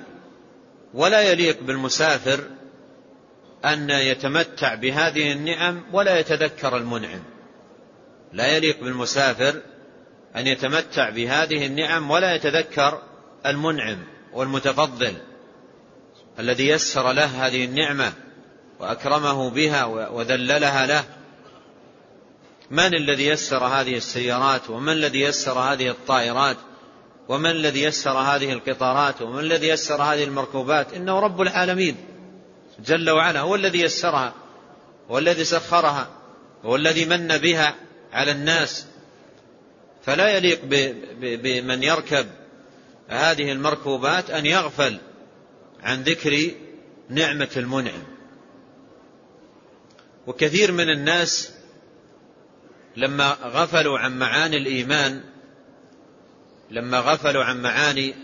ولا 0.95 1.21
يليق 1.21 1.63
بالمسافر 1.63 2.45
أن 3.65 3.91
يتمتع 3.91 4.75
بهذه 4.75 5.33
النعم 5.33 5.85
ولا 5.93 6.19
يتذكر 6.19 6.77
المنعم. 6.77 7.23
لا 8.33 8.57
يليق 8.57 8.81
بالمسافر 8.81 9.61
أن 10.37 10.47
يتمتع 10.47 11.11
بهذه 11.11 11.67
النعم 11.67 12.11
ولا 12.11 12.35
يتذكر 12.35 13.03
المنعم 13.47 13.99
والمتفضل. 14.33 15.15
الذي 16.39 16.69
يسر 16.69 17.13
له 17.13 17.47
هذه 17.47 17.65
النعمة 17.65 18.13
وأكرمه 18.81 19.51
بها 19.51 19.85
وذللها 19.85 20.87
له. 20.87 21.05
من 22.71 22.95
الذي 22.95 23.27
يسر 23.27 23.65
هذه 23.65 23.97
السيارات؟ 23.97 24.71
ومن 24.71 24.93
الذي 24.93 25.21
يسر 25.21 25.59
هذه 25.59 25.91
الطائرات؟ 25.91 26.57
ومن 27.29 27.51
الذي 27.51 27.83
يسر 27.83 28.19
هذه 28.19 28.53
القطارات؟ 28.53 29.23
ومن 29.23 29.41
الذي 29.41 29.69
يسر 29.69 30.03
هذه 30.03 30.25
المركوبات؟ 30.25 30.93
إنه 30.93 31.19
رب 31.19 31.41
العالمين 31.41 31.97
جل 32.87 33.11
وعلا. 33.11 33.41
هو 33.41 33.55
الذي 33.55 33.81
يسرها 33.81 34.35
هو 35.11 35.19
الذي 35.19 35.45
سخرها 35.45 36.09
هو 36.65 36.77
الذي 36.77 37.05
من 37.05 37.29
بها 37.39 37.75
على 38.13 38.31
الناس. 38.31 38.87
فلا 40.05 40.37
يليق 40.37 40.61
بمن 41.21 41.83
يركب 41.83 42.27
هذه 43.09 43.53
المركوبات 43.53 44.31
أن 44.31 44.47
يغفل. 44.47 44.99
عن 45.83 46.03
ذكر 46.03 46.51
نعمة 47.09 47.51
المنعم. 47.57 48.03
وكثير 50.27 50.73
من 50.73 50.91
الناس 50.91 51.53
لما 52.97 53.31
غفلوا 53.43 53.99
عن 53.99 54.19
معاني 54.19 54.57
الإيمان 54.57 55.23
لما 56.71 56.99
غفلوا 57.01 57.45
عن 57.45 57.63
معاني 57.63 58.15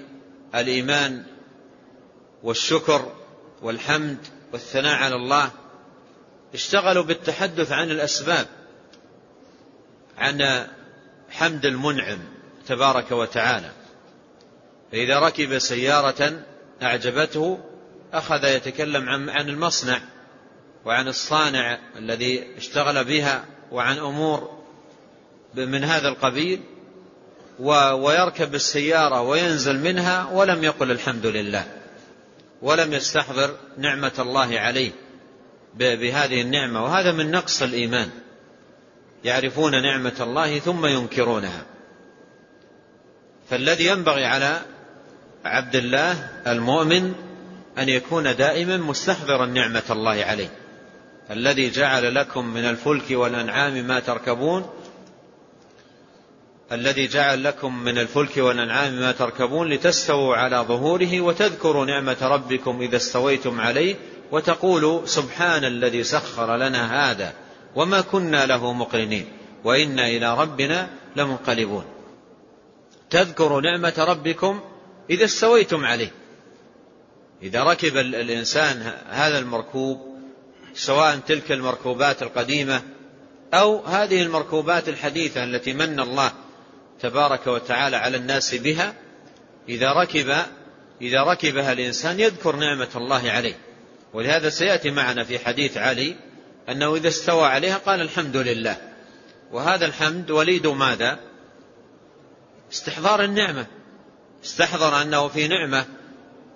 الإيمان 0.54 1.24
والشكر 2.42 3.12
والحمد 3.62 4.18
والثناء 4.52 4.94
على 4.94 5.14
الله 5.14 5.50
اشتغلوا 6.54 7.04
بالتحدث 7.04 7.72
عن 7.72 7.90
الأسباب 7.90 8.46
عن 10.18 10.66
حمد 11.30 11.64
المنعم 11.64 12.18
تبارك 12.66 13.12
وتعالى. 13.12 13.70
فإذا 14.92 15.18
ركب 15.18 15.58
سيارة 15.58 16.42
أعجبته 16.82 17.58
أخذ 18.12 18.44
يتكلم 18.44 19.08
عن 19.08 19.28
عن 19.28 19.48
المصنع 19.48 20.00
وعن 20.84 21.08
الصانع 21.08 21.78
الذي 21.96 22.44
اشتغل 22.56 23.04
بها 23.04 23.44
وعن 23.72 23.98
أمور 23.98 24.56
من 25.54 25.84
هذا 25.84 26.08
القبيل 26.08 26.60
ويركب 27.60 28.54
السيارة 28.54 29.20
وينزل 29.20 29.78
منها 29.78 30.28
ولم 30.32 30.64
يقل 30.64 30.90
الحمد 30.90 31.26
لله 31.26 31.66
ولم 32.62 32.92
يستحضر 32.92 33.56
نعمة 33.78 34.12
الله 34.18 34.60
عليه 34.60 34.90
بهذه 35.74 36.40
النعمة. 36.40 36.84
وهذا 36.84 37.12
من 37.12 37.30
نقص 37.30 37.62
الإيمان 37.62 38.10
يعرفون 39.24 39.82
نعمة 39.82 40.16
الله 40.20 40.58
ثم 40.58 40.86
ينكرونها. 40.86 41.66
فالذي 43.50 43.86
ينبغي 43.86 44.24
على 44.24 44.60
عبد 45.46 45.76
الله 45.76 46.28
المؤمن 46.46 47.14
أن 47.78 47.88
يكون 47.88 48.36
دائما 48.36 48.76
مستحضرا 48.76 49.46
نعمة 49.46 49.82
الله 49.90 50.24
عليه. 50.24 50.48
الذي 51.30 51.70
جعل 51.70 52.14
لكم 52.14 52.46
من 52.46 52.64
الفلك 52.64 53.10
والأنعام 53.10 53.74
ما 53.74 54.00
تركبون. 54.00 54.70
الذي 56.72 57.06
جعل 57.06 57.44
لكم 57.44 57.78
من 57.78 57.98
الفلك 57.98 58.36
والأنعام 58.36 58.92
ما 58.92 59.12
تركبون 59.12 59.68
لتستووا 59.68 60.36
على 60.36 60.56
ظهوره 60.56 61.20
وتذكروا 61.20 61.86
نعمة 61.86 62.16
ربكم 62.22 62.80
إذا 62.80 62.96
استويتم 62.96 63.60
عليه 63.60 63.94
وتقولوا 64.32 65.06
سبحان 65.06 65.64
الذي 65.64 66.02
سخر 66.02 66.56
لنا 66.56 67.10
هذا 67.10 67.32
وما 67.76 68.00
كنا 68.00 68.46
له 68.46 68.72
مقرنين 68.72 69.26
وإنا 69.64 70.06
إلى 70.06 70.38
ربنا 70.38 70.88
لمنقلبون. 71.16 71.84
تذكروا 73.10 73.60
نعمة 73.60 73.94
ربكم 73.98 74.60
إذا 75.10 75.24
استويتم 75.24 75.84
عليه. 75.84 76.12
إذا 77.42 77.62
ركب 77.64 77.96
الإنسان 77.96 78.92
هذا 79.08 79.38
المركوب 79.38 80.16
سواء 80.74 81.16
تلك 81.16 81.52
المركوبات 81.52 82.22
القديمة 82.22 82.82
أو 83.54 83.84
هذه 83.84 84.22
المركوبات 84.22 84.88
الحديثة 84.88 85.44
التي 85.44 85.72
من 85.72 86.00
الله 86.00 86.32
تبارك 87.00 87.46
وتعالى 87.46 87.96
على 87.96 88.16
الناس 88.16 88.54
بها 88.54 88.94
إذا 89.68 89.92
ركب 89.92 90.34
إذا 91.00 91.22
ركبها 91.22 91.72
الإنسان 91.72 92.20
يذكر 92.20 92.56
نعمة 92.56 92.88
الله 92.96 93.30
عليه. 93.30 93.58
ولهذا 94.12 94.50
سيأتي 94.50 94.90
معنا 94.90 95.24
في 95.24 95.38
حديث 95.38 95.76
علي 95.76 96.16
أنه 96.68 96.96
إذا 96.96 97.08
استوى 97.08 97.46
عليها 97.46 97.76
قال 97.76 98.00
الحمد 98.00 98.36
لله. 98.36 98.76
وهذا 99.52 99.86
الحمد 99.86 100.30
وليد 100.30 100.66
ماذا؟ 100.66 101.18
استحضار 102.72 103.24
النعمة. 103.24 103.66
استحضر 104.44 105.02
أنه 105.02 105.28
في 105.28 105.48
نعمة 105.48 105.84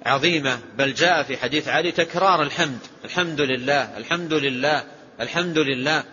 عظيمة 0.07 0.59
بل 0.76 0.95
جاء 0.95 1.22
في 1.22 1.37
حديث 1.37 1.68
علي 1.68 1.93
تكرار 1.93 2.43
الحمد. 2.43 2.78
الحمد 3.05 3.41
لله 3.41 3.97
الحمد 3.97 4.33
لله 4.33 4.85
الحمد 5.20 5.59
لله. 5.59 6.05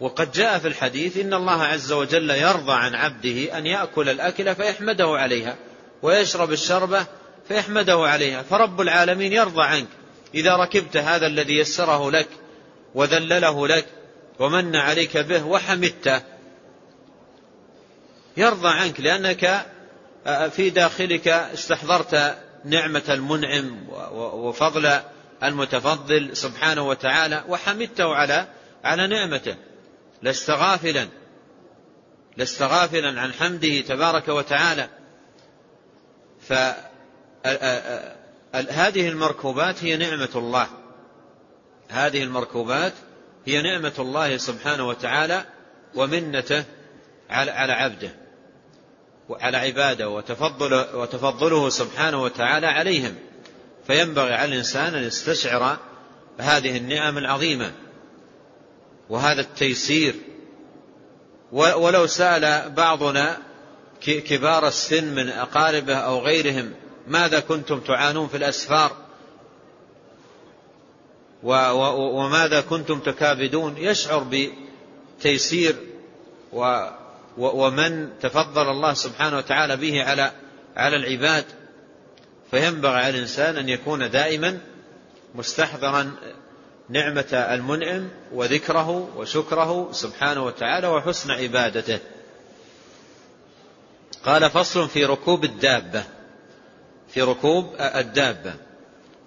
وقد 0.00 0.32
جاء 0.32 0.58
في 0.58 0.68
الحديث 0.68 1.16
إن 1.16 1.34
الله 1.34 1.62
عز 1.62 1.92
وجل 1.92 2.30
يرضى 2.30 2.72
عن 2.72 2.94
عبده 2.94 3.58
أن 3.58 3.66
يأكل 3.66 4.08
الأكل 4.08 4.54
فيحمده 4.54 5.08
عليها 5.08 5.56
ويشرب 6.02 6.52
الشربة 6.52 7.06
فيحمده 7.48 7.96
عليها. 7.96 8.42
فرب 8.42 8.80
العالمين 8.80 9.32
يرضى 9.32 9.62
عنك. 9.62 9.88
إذا 10.34 10.56
ركبت 10.56 10.96
هذا 10.96 11.26
الذي 11.26 11.58
يسره 11.58 12.10
لك 12.10 12.28
وذلله 12.94 13.68
لك 13.68 13.86
ومن 14.38 14.76
عليك 14.76 15.16
به 15.16 15.46
وحمدته 15.46 16.22
يرضى 18.36 18.68
عنك 18.68 19.00
لأنك 19.00 19.66
في 20.50 20.70
داخلك 20.70 21.28
استحضرت 21.28 22.38
نعمة 22.64 23.02
المنعم 23.08 23.88
وفضل 24.12 25.00
المتفضل 25.42 26.36
سبحانه 26.36 26.88
وتعالى 26.88 27.44
وحمدته 27.48 28.14
على 28.14 28.46
على 28.84 29.06
نعمته. 29.06 29.56
لست 30.22 30.50
غافلا 30.50 31.08
لست 32.36 32.62
غافلا 32.62 33.20
عن 33.20 33.32
حمده 33.32 33.80
تبارك 33.80 34.28
وتعالى. 34.28 34.88
فهذه 36.40 36.78
المركوبات 39.08 39.84
هي 39.84 39.96
نعمة 39.96 40.28
الله. 40.36 40.68
هذه 41.88 42.22
المركوبات 42.22 42.92
هي 43.46 43.62
نعمة 43.62 43.94
الله 43.98 44.36
سبحانه 44.36 44.88
وتعالى 44.88 45.44
ومنته 45.94 46.64
على 47.30 47.72
عبده. 47.72 48.23
وعلى 49.28 49.56
عباده 49.56 50.08
وتفضل 50.08 50.74
وتفضله 50.94 51.68
سبحانه 51.68 52.22
وتعالى 52.22 52.66
عليهم. 52.66 53.14
فينبغي 53.86 54.34
على 54.34 54.52
الإنسان 54.52 54.94
أن 54.94 55.02
يستشعر 55.02 55.76
هذه 56.38 56.76
النعم 56.76 57.18
العظيمة 57.18 57.72
وهذا 59.10 59.40
التيسير. 59.40 60.14
ولو 61.52 62.06
سأل 62.06 62.70
بعضنا 62.70 63.38
كبار 64.00 64.68
السن 64.68 65.14
من 65.14 65.28
أقاربه 65.28 65.94
أو 65.94 66.18
غيرهم 66.18 66.72
ماذا 67.08 67.40
كنتم 67.40 67.80
تعانون 67.80 68.28
في 68.28 68.36
الأسفار؟ 68.36 68.96
وماذا 71.92 72.60
كنتم 72.60 73.00
تكابدون؟ 73.00 73.76
يشعر 73.78 74.26
بتيسير 75.18 75.76
ومن 77.38 78.18
تفضل 78.20 78.70
الله 78.70 78.94
سبحانه 78.94 79.36
وتعالى 79.36 79.76
به 79.76 80.04
على 80.04 80.32
على 80.76 80.96
العباد 80.96 81.44
فينبغي 82.50 82.98
على 82.98 83.08
الإنسان 83.08 83.56
أن 83.56 83.68
يكون 83.68 84.10
دائما 84.10 84.58
مستحضرا 85.34 86.16
نعمة 86.88 87.32
المنعم 87.32 88.08
وذكره 88.32 89.10
وشكره 89.16 89.92
سبحانه 89.92 90.44
وتعالى 90.44 90.86
وحسن 90.88 91.30
عبادته. 91.30 91.98
قال 94.24 94.50
فصل 94.50 94.88
في 94.88 95.04
ركوب 95.04 95.44
الدابة 95.44 96.04
في 97.08 97.22
ركوب 97.22 97.74
الدابة. 97.80 98.54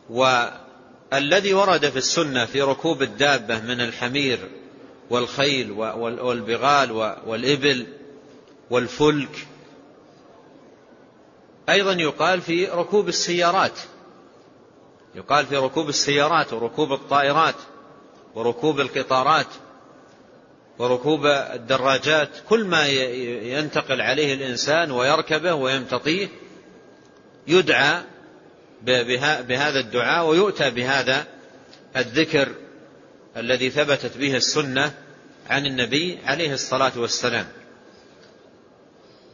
والذي 0.10 1.54
ورد 1.54 1.90
في 1.90 1.98
السنة 1.98 2.46
في 2.46 2.62
ركوب 2.62 3.02
الدابة 3.02 3.60
من 3.60 3.82
الحمير 3.82 4.50
والخيل 5.10 5.72
والبغال 6.22 6.92
والإبل 7.26 7.88
والفلك. 8.70 9.48
أيضا 11.70 11.94
يقال 11.94 12.42
في 12.42 12.66
ركوب 12.66 13.08
السيارات. 13.08 13.80
يقال 15.16 15.46
في 15.46 15.58
ركوب 15.58 15.90
السيارات 15.90 16.54
وركوب 16.54 16.94
الطائرات 16.94 17.56
وركوب 18.36 18.80
القطارات 18.80 19.48
وركوب 20.80 21.26
الدراجات. 21.26 22.30
كل 22.50 22.66
ما 22.66 22.88
ينتقل 23.58 24.02
عليه 24.02 24.34
الإنسان 24.34 24.92
ويركبه 24.92 25.54
ويمتطيه 25.54 26.28
يدعى 27.48 28.02
بهذا 29.48 29.80
الدعاء 29.80 30.26
ويؤتى 30.26 30.70
بهذا 30.70 31.26
الذكر. 31.96 32.67
الذي 33.38 33.70
ثبتت 33.70 34.18
به 34.18 34.36
السنة 34.36 34.94
عن 35.50 35.66
النبي 35.66 36.18
عليه 36.26 36.54
الصلاة 36.54 36.92
والسلام. 36.96 37.48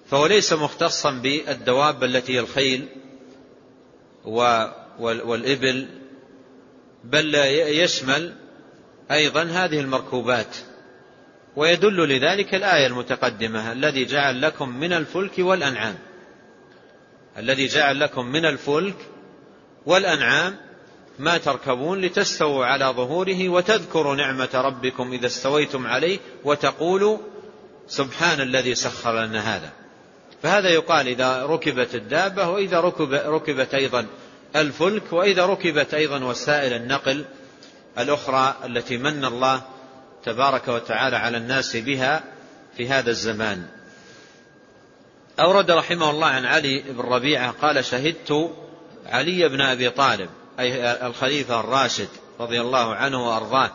فهو 0.09 0.25
ليس 0.25 0.53
مختصا 0.53 1.11
بالدواب 1.11 2.03
التي 2.03 2.33
هي 2.35 2.39
الخيل 2.39 2.87
والإبل 4.99 5.87
بل 7.03 7.35
يشمل 7.67 8.35
أيضا 9.11 9.43
هذه 9.43 9.79
المركوبات. 9.79 10.55
ويدل 11.55 12.09
لذلك 12.09 12.55
الآية 12.55 12.87
المتقدمة 12.87 13.71
الذي 13.71 14.05
جعل 14.05 14.41
لكم 14.41 14.69
من 14.69 14.93
الفلك 14.93 15.33
والأنعام. 15.39 15.95
الذي 17.37 17.67
جعل 17.67 17.99
لكم 17.99 18.25
من 18.25 18.45
الفلك 18.45 18.95
والأنعام 19.85 20.57
ما 21.19 21.37
تركبون 21.37 22.01
لتستووا 22.01 22.65
على 22.65 22.85
ظهوره 22.85 23.49
وتذكروا 23.49 24.15
نعمة 24.15 24.49
ربكم 24.53 25.11
إذا 25.11 25.25
استويتم 25.25 25.87
عليه 25.87 26.19
وتقولوا 26.43 27.17
سبحان 27.87 28.41
الذي 28.41 28.75
سخر 28.75 29.25
لنا 29.25 29.55
هذا. 29.55 29.71
فهذا 30.43 30.69
يقال 30.69 31.07
إذا 31.07 31.45
ركبت 31.45 31.95
الدابة 31.95 32.49
وإذا 32.49 32.79
ركب 32.79 33.13
ركبت 33.13 33.73
أيضا 33.73 34.05
الفلك 34.55 35.13
وإذا 35.13 35.45
ركبت 35.45 35.93
أيضا 35.93 36.23
وسائل 36.23 36.73
النقل 36.73 37.25
الأخرى 37.99 38.55
التي 38.65 38.97
من 38.97 39.25
الله 39.25 39.61
تبارك 40.25 40.67
وتعالى 40.67 41.15
على 41.15 41.37
الناس 41.37 41.75
بها 41.75 42.23
في 42.77 42.89
هذا 42.89 43.09
الزمان. 43.09 43.67
أورد 45.39 45.71
رحمه 45.71 46.09
الله 46.09 46.27
عن 46.27 46.45
علي 46.45 46.79
بن 46.79 46.99
ربيعة 46.99 47.51
قال 47.51 47.85
شهدت 47.85 48.51
علي 49.05 49.49
بن 49.49 49.61
أبي 49.61 49.89
طالب 49.89 50.29
أي 50.59 50.91
الخليفة 51.07 51.59
الراشد 51.59 52.07
رضي 52.39 52.61
الله 52.61 52.95
عنه 52.95 53.27
وأرضاه. 53.27 53.71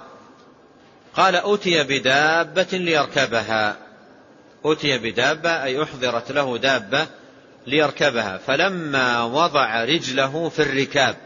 قال 1.15 1.37
أتي 1.37 1.83
بدابة 1.83 2.69
ليركبها. 2.73 3.77
أتي 4.65 4.99
بدابة 4.99 5.65
أي 5.65 5.83
أحضرت 5.83 6.33
له 6.33 6.59
دابة 6.59 7.07
ليركبها. 7.67 8.39
فلما 8.39 9.23
وضع 9.23 9.85
رجله 9.85 10.49
في 10.49 10.63
الركاب 10.63 11.17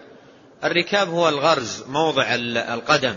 الركاب 0.64 1.08
هو 1.08 1.28
الغرز 1.28 1.84
موضع 1.88 2.34
القدم 2.74 3.16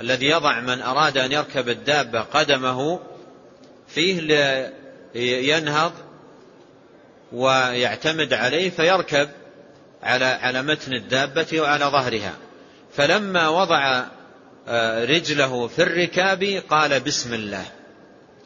الذي 0.00 0.26
يضع 0.26 0.60
من 0.60 0.80
أراد 0.80 1.18
أن 1.18 1.32
يركب 1.32 1.68
الدابة 1.68 2.20
قدمه 2.20 3.00
فيه 3.88 4.20
لينهض 5.14 5.92
ويعتمد 7.32 8.32
عليه 8.32 8.70
فيركب. 8.70 9.28
على 10.02 10.24
على 10.24 10.62
متن 10.62 10.92
الدابة 10.92 11.60
وعلى 11.60 11.84
ظهرها. 11.84 12.36
فلما 12.92 13.48
وضع 13.48 14.04
آه، 14.68 15.04
رجله 15.04 15.66
في 15.66 15.82
الركاب 15.82 16.62
قال 16.70 17.00
بسم 17.00 17.34
الله. 17.34 17.64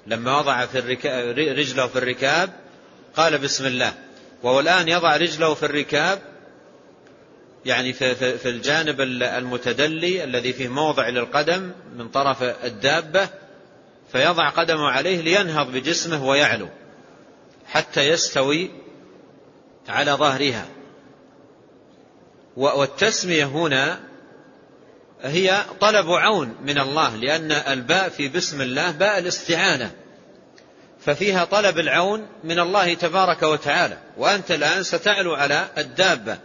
لما 0.07 0.39
وضع 0.39 0.67
في 0.67 0.79
الركاب 0.79 1.39
رجله 1.39 1.87
في 1.87 1.99
الركاب 1.99 2.51
قال 3.17 3.39
بسم 3.39 3.67
الله. 3.67 3.93
وهو 4.43 4.61
الآن 4.61 4.89
يضع 4.89 5.17
رجله 5.17 5.55
في 5.55 5.67
الركاب 5.67 6.19
يعني 7.65 7.93
في, 7.93 8.15
في, 8.15 8.39
في 8.39 8.49
الجانب 8.49 9.01
المتدلي 9.01 10.25
الذي 10.25 10.53
فيه 10.53 10.69
موضع 10.69 11.09
للقدم 11.09 11.73
من 11.97 12.09
طرف 12.09 12.43
الدابة 12.43 13.29
فيضع 14.13 14.49
قدمه 14.49 14.91
عليه 14.91 15.21
لينهض 15.21 15.73
بجسمه 15.73 16.25
ويعلو 16.25 16.69
حتى 17.67 18.09
يستوي 18.09 18.71
على 19.89 20.13
ظهرها. 20.13 20.67
والتسمية 22.57 23.45
هنا 23.45 24.01
هي 25.23 25.65
طلب 25.81 26.11
عون 26.11 26.57
من 26.65 26.79
الله 26.79 27.17
لأن 27.17 27.53
الباء 27.53 28.09
في 28.09 28.29
بسم 28.29 28.61
الله 28.61 28.91
باء 28.91 29.19
الاستعانة 29.19 29.91
ففيها 31.01 31.45
طلب 31.45 31.79
العون 31.79 32.27
من 32.45 32.59
الله 32.59 32.95
تبارك 32.95 33.43
وتعالى 33.43 33.99
وأنت 34.17 34.51
الآن 34.51 34.83
ستعلو 34.83 35.35
على 35.35 35.69
الدابة 35.79 36.39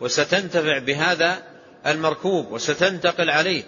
وستنتفع 0.00 0.78
بهذا 0.78 1.42
المركوب 1.86 2.52
وستنتقل 2.52 3.30
عليه 3.30 3.62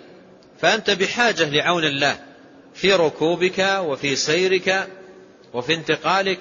فأنت 0.61 0.91
بحاجة 0.91 1.45
لعون 1.45 1.85
الله 1.85 2.19
في 2.75 2.93
ركوبك 2.93 3.79
وفي 3.81 4.17
سيرك 4.17 4.89
وفي 5.53 5.75
انتقالك 5.75 6.39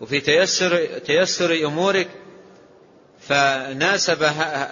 وفي 0.00 0.20
تيسر, 0.20 0.86
تيسر 0.98 1.66
أمورك 1.66 2.08
فناسب 3.28 4.22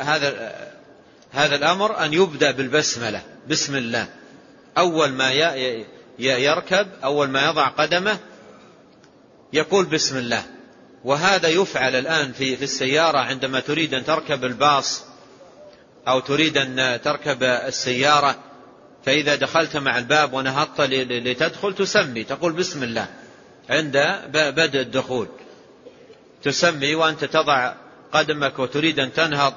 هذا 0.01 0.55
هذا 1.33 1.57
الأمر 1.57 2.05
أن 2.05 2.15
يبدأ 2.15 2.51
بالبسملة 2.51 3.23
بسم 3.49 3.77
الله. 3.77 4.09
أول 4.79 5.09
ما 5.09 5.33
يركب 6.19 6.87
أول 7.05 7.29
ما 7.29 7.47
يضع 7.47 7.69
قدمه 7.69 8.19
يقول 9.53 9.85
بسم 9.85 10.17
الله. 10.17 10.43
وهذا 11.05 11.49
يفعل 11.49 11.95
الآن 11.95 12.33
في 12.33 12.57
في 12.57 12.65
السيارة 12.65 13.19
عندما 13.19 13.61
تريد 13.61 13.95
أن 13.95 14.05
تركب 14.05 14.45
الباص 14.45 15.05
أو 16.09 16.21
تريد 16.21 16.59
أن 16.59 17.01
تركب 17.05 17.43
السيارة. 17.43 18.39
فإذا 19.05 19.35
دخلت 19.35 19.77
مع 19.77 19.99
الباب 19.99 20.33
ونهضت 20.33 20.81
لتدخل 20.81 21.75
تسمي 21.75 22.25
تقول 22.25 22.53
بسم 22.53 22.83
الله. 22.83 23.07
عند 23.71 23.97
بدء 24.35 24.81
الدخول. 24.81 25.29
تسمي 26.43 26.95
وأنت 26.95 27.25
تضع 27.25 27.75
قدمك 28.13 28.59
وتريد 28.59 28.99
أن 28.99 29.13
تنهض 29.13 29.55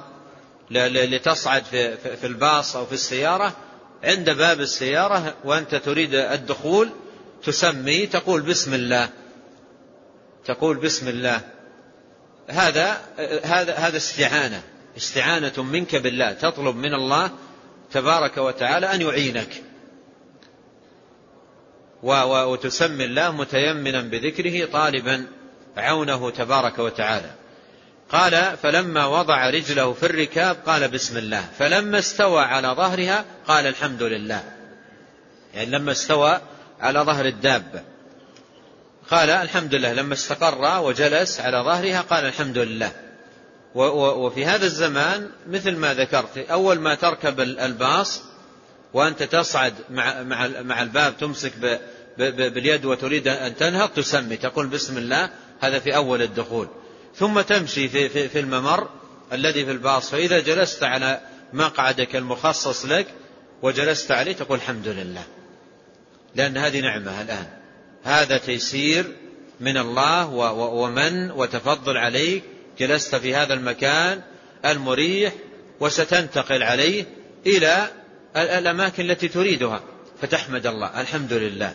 لتصعد 0.70 1.64
في, 1.64 2.26
الباص 2.26 2.76
أو 2.76 2.86
في 2.86 2.92
السيارة 2.92 3.56
عند 4.04 4.30
باب 4.30 4.60
السيارة 4.60 5.34
وأنت 5.44 5.74
تريد 5.74 6.14
الدخول 6.14 6.90
تسمي 7.44 8.06
تقول 8.06 8.40
بسم 8.42 8.74
الله. 8.74 9.08
تقول 10.44 10.76
بسم 10.76 11.08
الله. 11.08 11.40
هذا 12.48 13.00
هذا 13.44 13.74
هذا 13.74 13.96
استعانة. 13.96 14.62
استعانة 14.96 15.62
منك 15.62 15.96
بالله. 15.96 16.32
تطلب 16.32 16.76
من 16.76 16.94
الله 16.94 17.30
تبارك 17.92 18.36
وتعالى 18.38 18.94
أن 18.94 19.00
يعينك. 19.02 19.62
وتسمي 22.02 23.04
الله 23.04 23.30
متيمنا 23.30 24.00
بذكره 24.00 24.64
طالبا 24.72 25.26
عونه 25.76 26.30
تبارك 26.30 26.78
وتعالى. 26.78 27.30
قال 28.14 28.56
فلما 28.62 29.06
وضع 29.06 29.50
رجله 29.50 29.92
في 29.92 30.06
الركاب 30.06 30.56
قال 30.66 30.88
بسم 30.88 31.18
الله. 31.18 31.44
فلما 31.58 31.98
استوى 31.98 32.42
على 32.42 32.68
ظهرها 32.68 33.24
قال 33.46 33.66
الحمد 33.66 34.02
لله. 34.02 34.42
يعني 35.54 35.70
لما 35.70 35.92
استوى 35.92 36.40
على 36.80 37.00
ظهر 37.00 37.26
الدابة 37.26 37.82
قال 39.10 39.30
الحمد 39.30 39.74
لله. 39.74 39.92
لما 39.92 40.14
استقر 40.14 40.82
وجلس 40.82 41.40
على 41.40 41.58
ظهرها 41.58 42.00
قال 42.00 42.26
الحمد 42.26 42.58
لله. 42.58 42.92
وفي 43.74 44.44
هذا 44.44 44.66
الزمان 44.66 45.30
مثل 45.48 45.76
ما 45.76 45.94
ذكرت 45.94 46.38
أول 46.38 46.78
ما 46.78 46.94
تركب 46.94 47.40
الباص 47.40 48.22
وأنت 48.92 49.22
تصعد 49.22 49.74
مع, 49.90 50.22
مع, 50.22 50.48
مع 50.60 50.82
الباب 50.82 51.16
تمسك 51.18 51.52
باليد 52.18 52.84
وتريد 52.84 53.28
أن 53.28 53.56
تنهض 53.56 53.88
تسمي 53.88 54.36
تقول 54.36 54.66
بسم 54.66 54.98
الله. 54.98 55.30
هذا 55.60 55.78
في 55.78 55.96
أول 55.96 56.22
الدخول. 56.22 56.68
ثم 57.16 57.40
تمشي 57.40 57.88
في, 57.88 58.08
في, 58.08 58.28
في 58.28 58.40
الممر 58.40 58.88
الذي 59.32 59.64
في 59.64 59.70
الباص. 59.70 60.10
فإذا 60.10 60.40
جلست 60.40 60.82
على 60.82 61.20
مقعدك 61.52 62.16
المخصص 62.16 62.86
لك 62.86 63.06
وجلست 63.62 64.12
عليه 64.12 64.32
تقول 64.32 64.58
الحمد 64.58 64.88
لله. 64.88 65.24
لأن 66.34 66.56
هذه 66.56 66.80
نعمة 66.80 67.20
الآن. 67.22 67.46
هذا 68.04 68.38
تيسير 68.38 69.04
من 69.60 69.76
الله 69.76 70.26
ومن 70.54 71.30
وتفضل 71.30 71.96
عليك. 71.96 72.42
جلست 72.78 73.14
في 73.16 73.34
هذا 73.34 73.54
المكان 73.54 74.22
المريح 74.64 75.32
وستنتقل 75.80 76.62
عليه 76.62 77.04
إلى 77.46 77.88
الأماكن 78.36 79.10
التي 79.10 79.28
تريدها. 79.28 79.80
فتحمد 80.22 80.66
الله. 80.66 81.00
الحمد 81.00 81.32
لله. 81.32 81.74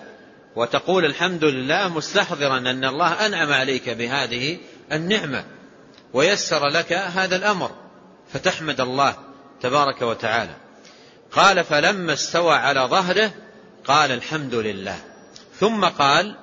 وتقول 0.56 1.06
الحمد 1.06 1.44
لله 1.44 1.88
مستحضرا 1.88 2.58
أن 2.58 2.86
الله 2.86 3.26
أنعم 3.26 3.54
عليك 3.54 3.90
بهذه 3.90 4.58
النعمة 4.92 5.46
ويسر 6.14 6.68
لك 6.68 6.94
هذا 6.94 7.36
الأمر 7.36 7.72
فتحمد 8.34 8.82
الله 8.82 9.16
تبارك 9.62 10.02
وتعالى. 10.02 10.56
قال 11.32 11.64
فلما 11.64 12.14
استوى 12.14 12.56
على 12.56 12.80
ظهره 12.80 13.32
قال 13.86 14.12
الحمد 14.12 14.56
لله 14.56 15.00
ثم 15.60 15.86
قال 15.86 16.36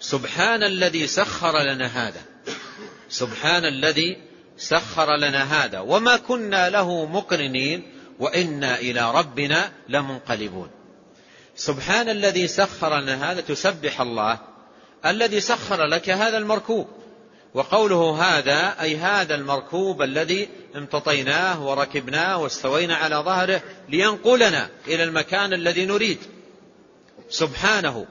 سبحان 0.00 0.62
الذي 0.62 1.06
سخر 1.06 1.62
لنا 1.62 1.86
هذا 1.86 2.20
سبحان 3.08 3.64
الذي 3.64 4.16
سخر 4.56 5.16
لنا 5.16 5.64
هذا 5.64 5.80
وما 5.80 6.16
كنا 6.16 6.70
له 6.70 7.06
مقرنين 7.06 7.92
وإنا 8.18 8.78
إلى 8.78 9.12
ربنا 9.12 9.72
لمنقلبون 9.88 10.70
سبحان 11.56 12.08
الذي 12.08 12.48
سخر 12.48 13.00
لنا 13.00 13.32
هذا 13.32 13.40
تسبح 13.40 14.00
الله 14.00 14.38
الذي 15.10 15.40
سخر 15.40 15.84
لك 15.84 16.10
هذا 16.10 16.38
المركوب. 16.38 16.88
وقوله 17.54 18.22
هذا 18.22 18.80
أي 18.80 18.96
هذا 18.96 19.34
المركوب 19.34 20.02
الذي 20.02 20.48
امتطيناه 20.76 21.66
وركبناه 21.66 22.38
واستوينا 22.38 22.96
على 22.96 23.16
ظهره 23.16 23.62
لينقلنا 23.88 24.68
إلى 24.86 25.04
المكان 25.04 25.52
الذي 25.52 25.86
نريد. 25.86 26.18
سبحانه 27.28 28.06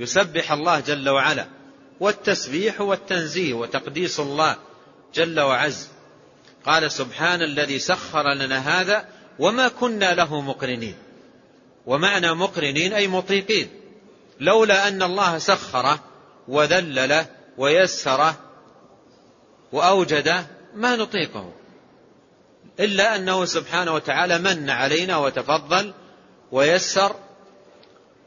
يسبح 0.00 0.52
الله 0.52 0.80
جل 0.80 1.08
وعلا 1.08 1.46
والتسبيح 2.00 2.80
والتنزيه 2.80 3.54
وتقديس 3.54 4.20
الله 4.20 4.56
جل 5.14 5.40
وعز. 5.40 5.88
قال 6.64 6.92
سبحان 6.92 7.42
الذي 7.42 7.78
سخر 7.78 8.34
لنا 8.34 8.58
هذا 8.58 9.08
وما 9.38 9.68
كنا 9.68 10.14
له 10.14 10.40
مقرنين. 10.40 10.94
ومعنى 11.86 12.34
مقرنين 12.34 12.92
أي 12.92 13.08
مطيقين. 13.08 13.68
لولا 14.40 14.88
أن 14.88 15.02
الله 15.02 15.38
سخره 15.38 16.00
وذلله 16.48 17.26
ويسره 17.58 18.36
وأوجده 19.72 20.46
ما 20.74 20.96
نطيقه. 20.96 21.52
إلا 22.80 23.16
أنه 23.16 23.44
سبحانه 23.44 23.94
وتعالى 23.94 24.38
من 24.38 24.70
علينا 24.70 25.16
وتفضل 25.16 25.94
ويسر. 26.52 27.16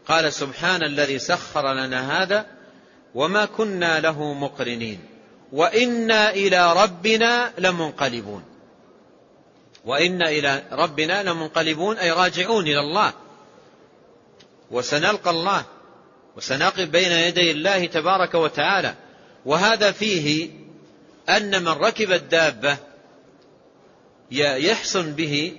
قال 0.07 0.33
سبحان 0.33 0.83
الذي 0.83 1.19
سخر 1.19 1.73
لنا 1.73 2.23
هذا 2.23 2.45
وما 3.15 3.45
كنا 3.45 3.99
له 3.99 4.33
مقرنين 4.33 4.99
وإنا 5.51 6.29
إلى 6.29 6.73
ربنا 6.83 7.53
لمنقلبون. 7.57 8.43
وإنا 9.85 10.29
إلى 10.29 10.63
ربنا 10.71 11.23
لمنقلبون 11.23 11.97
أي 11.97 12.11
راجعون 12.11 12.63
إلى 12.63 12.79
الله. 12.79 13.13
وسنلقى 14.71 15.29
الله. 15.29 15.65
وسنقف 16.39 16.81
بين 16.81 17.11
يدي 17.11 17.51
الله 17.51 17.85
تبارك 17.85 18.35
وتعالى. 18.35 18.95
وهذا 19.45 19.91
فيه 19.91 20.49
أن 21.29 21.63
من 21.63 21.67
ركب 21.67 22.11
الدابة 22.11 22.77
يحسن 24.31 25.13
به 25.13 25.57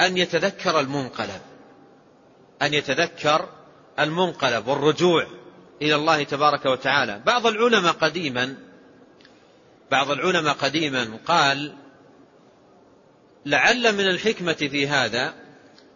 أن 0.00 0.16
يتذكر 0.16 0.80
المنقلب. 0.80 1.40
أن 2.62 2.74
يتذكر 2.74 3.48
المنقلب 3.98 4.66
والرجوع 4.66 5.26
إلى 5.82 5.94
الله 5.94 6.22
تبارك 6.22 6.66
وتعالى. 6.66 7.22
بعض 7.26 7.46
العلماء 7.46 7.92
قديما 7.92 8.56
بعض 9.90 10.10
العلماء 10.10 10.54
قديما 10.54 11.18
قال 11.26 11.74
لعل 13.46 13.92
من 13.92 14.08
الحكمة 14.08 14.52
في 14.52 14.88
هذا 14.88 15.34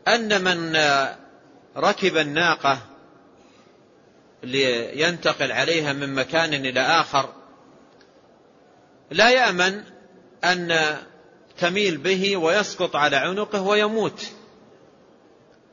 أن 0.08 0.44
من 0.44 0.76
ركب 1.76 2.16
الناقة 2.16 2.78
لينتقل 4.44 5.52
عليها 5.52 5.92
من 5.92 6.14
مكان 6.14 6.54
إلى 6.54 6.80
آخر 6.80 7.32
لا 9.10 9.30
يأمن 9.30 9.82
أن 10.44 10.96
تميل 11.58 11.96
به 11.96 12.36
ويسقط 12.36 12.96
على 12.96 13.16
عنقه 13.16 13.62
ويموت. 13.62 14.26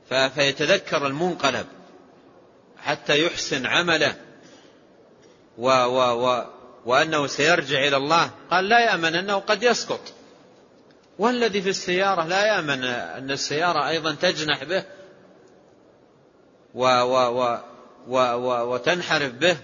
فيتذكر 0.09 1.07
المنقلب 1.07 1.65
حتى 2.78 3.26
يحسن 3.26 3.65
عمله. 3.65 4.15
و 5.57 5.67
و 5.69 6.28
و 6.28 6.45
وأنه 6.86 7.28
سيرجع 7.28 7.88
إلى 7.88 7.97
الله. 7.97 8.32
قال 8.51 8.69
لا 8.69 8.80
يأمن 8.80 9.15
أنه 9.15 9.36
قد 9.36 9.63
يسقط. 9.63 10.01
والذي 11.19 11.61
في 11.61 11.69
السيارة 11.69 12.26
لا 12.26 12.45
يأمن 12.45 12.84
أن 12.84 13.32
السيارة 13.32 13.88
أيضا 13.88 14.11
تجنح 14.11 14.63
به. 14.63 14.84
و 16.74 16.86
و 16.86 17.41
و 17.41 17.70
وتنحرف 18.07 19.31
به 19.31 19.57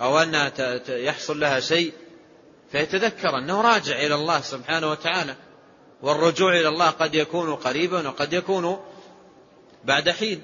أو 0.00 0.18
أنها 0.18 0.52
يحصل 0.88 1.40
لها 1.40 1.60
شيء 1.60 1.92
فيتذكر 2.72 3.38
أنه 3.38 3.60
راجع 3.60 3.96
إلى 3.96 4.14
الله 4.14 4.40
سبحانه 4.40 4.90
وتعالى 4.90 5.36
والرجوع 6.02 6.52
إلى 6.52 6.68
الله 6.68 6.90
قد 6.90 7.14
يكون 7.14 7.54
قريبا 7.54 8.08
وقد 8.08 8.32
يكون 8.32 8.80
بعد 9.84 10.10
حين 10.10 10.42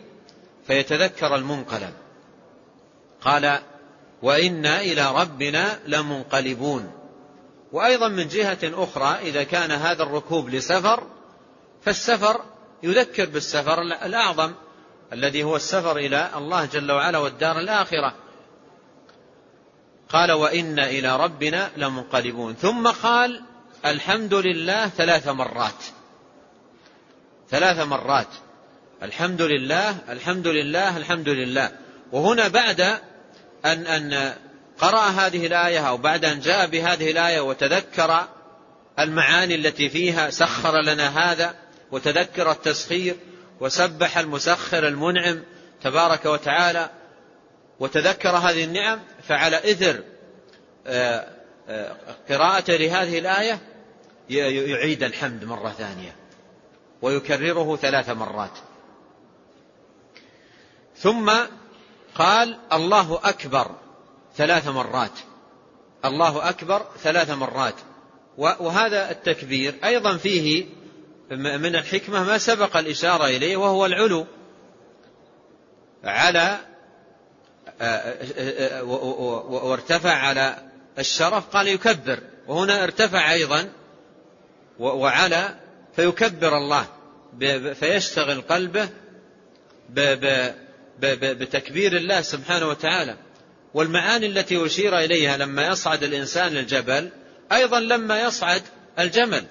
فيتذكر 0.67 1.35
المنقلب. 1.37 1.95
قال 3.21 3.59
وإنا 4.23 4.81
إلى 4.81 5.13
ربنا 5.13 5.79
لمنقلبون. 5.87 6.93
وأيضا 7.73 8.09
من 8.09 8.29
جهة 8.29 8.59
أخرى 8.65 9.19
إذا 9.23 9.43
كان 9.43 9.71
هذا 9.71 10.03
الركوب 10.03 10.49
لسفر 10.49 11.07
فالسفر 11.83 12.41
يذكر 12.83 13.25
بالسفر 13.25 13.83
الأعظم 13.83 14.53
الذي 15.13 15.45
هو 15.45 15.57
السفر 15.57 15.97
إلى 15.97 16.31
الله 16.37 16.65
جل 16.65 16.93
وعلا 16.93 17.19
والدار 17.19 17.59
الآخرة. 17.59 18.15
قال 20.09 20.33
وإنا 20.33 20.87
إلى 20.87 21.17
ربنا 21.17 21.71
لمنقلبون. 21.77 22.55
ثم 22.55 22.89
قال 22.89 23.43
الحمد 23.85 24.35
لله 24.35 24.89
ثلاث 24.89 25.29
مرات. 25.29 25.85
ثلاث 27.51 27.79
مرات. 27.79 28.29
الحمد 29.03 29.43
لله 29.43 29.97
الحمد 30.09 30.47
لله 30.47 30.97
الحمد 30.97 31.29
لله. 31.29 31.71
وهنا 32.13 32.49
بعد 32.49 32.81
أن 33.65 33.87
أن 33.87 34.35
قرأ 34.79 35.09
هذه 35.09 35.47
الآية 35.47 35.89
أو 35.89 35.97
بعد 35.97 36.25
أن 36.25 36.41
جاء 36.41 36.67
بهذه 36.67 37.11
الآية 37.11 37.41
وتذكر 37.41 38.29
المعاني 38.99 39.55
التي 39.55 39.89
فيها 39.89 40.31
سخر 40.31 40.81
لنا 40.81 41.09
هذا 41.09 41.55
وتذكر 41.93 42.51
التسخير 42.51 43.17
وسبح 43.61 44.19
المسخر 44.19 44.89
المنعم 44.89 45.43
تبارك 45.83 46.27
وتعالى 46.27 46.91
وتذكر 47.81 48.29
هذه 48.29 48.65
النعم 48.65 49.01
فعلى 49.23 49.73
إثر 49.73 50.03
آه، 50.87 51.29
آه، 51.69 51.97
قراءة 52.29 52.71
لهذه 52.73 53.19
الآية 53.19 53.59
يعيد 54.29 55.03
الحمد 55.03 55.45
مرة 55.45 55.69
ثانية 55.69 56.17
ويكرره 57.03 57.77
ثلاث 57.77 58.11
مرات. 58.11 58.59
ثم 60.97 61.33
قال 62.15 62.59
الله 62.73 63.21
أكبر 63.25 63.71
ثلاث 64.37 64.69
مرات 64.69 65.19
الله 66.05 66.49
أكبر 66.49 66.87
ثلاث 67.03 67.31
مرات. 67.31 67.75
وهذا 68.39 69.11
التكبير 69.11 69.75
أيضا 69.85 70.17
فيه 70.17 70.67
من 71.31 71.77
الحكمة 71.77 72.25
ما 72.25 72.39
سبق 72.39 72.77
الإشارة 72.77 73.27
إليه 73.27 73.57
وهو 73.57 73.87
العلو 73.87 74.27
على 76.05 76.59
وارتفع 79.49 80.13
على 80.13 80.59
الشرف 80.99 81.47
قال 81.47 81.69
يكبر 81.69 82.21
وهنا 82.47 82.85
ارتفع 82.85 83.33
أيضا 83.33 83.73
وعلى 84.79 85.55
فيكبر 85.97 86.57
الله 86.57 86.87
فيشتغل 87.75 88.41
قلبه 88.41 88.89
بتكبير 91.01 91.97
الله 91.97 92.21
سبحانه 92.21 92.69
وتعالى. 92.69 93.17
والمعاني 93.75 94.27
التي 94.27 94.67
أشير 94.67 94.99
إليها 94.99 95.37
لما 95.37 95.67
يصعد 95.67 96.03
الإنسان 96.03 96.57
الجبل 96.57 97.11
أيضا 97.53 97.81
لما 97.81 98.21
يصعد 98.21 98.63
الجمل. 98.99 99.45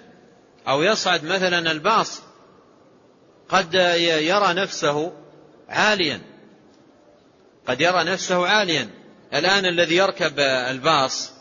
أو 0.68 0.82
يصعد 0.84 1.24
مثلا 1.24 1.72
الباص 1.72 2.22
قد 3.49 3.74
يرى 3.74 4.53
نفسه 4.53 5.13
عاليا. 5.70 6.22
قد 7.68 7.82
يرى 7.82 8.03
نفسه 8.03 8.47
عاليا. 8.47 8.89
الآن 9.34 9.66
الذي 9.66 9.95
يركب 9.95 10.39
الباص 10.39 11.32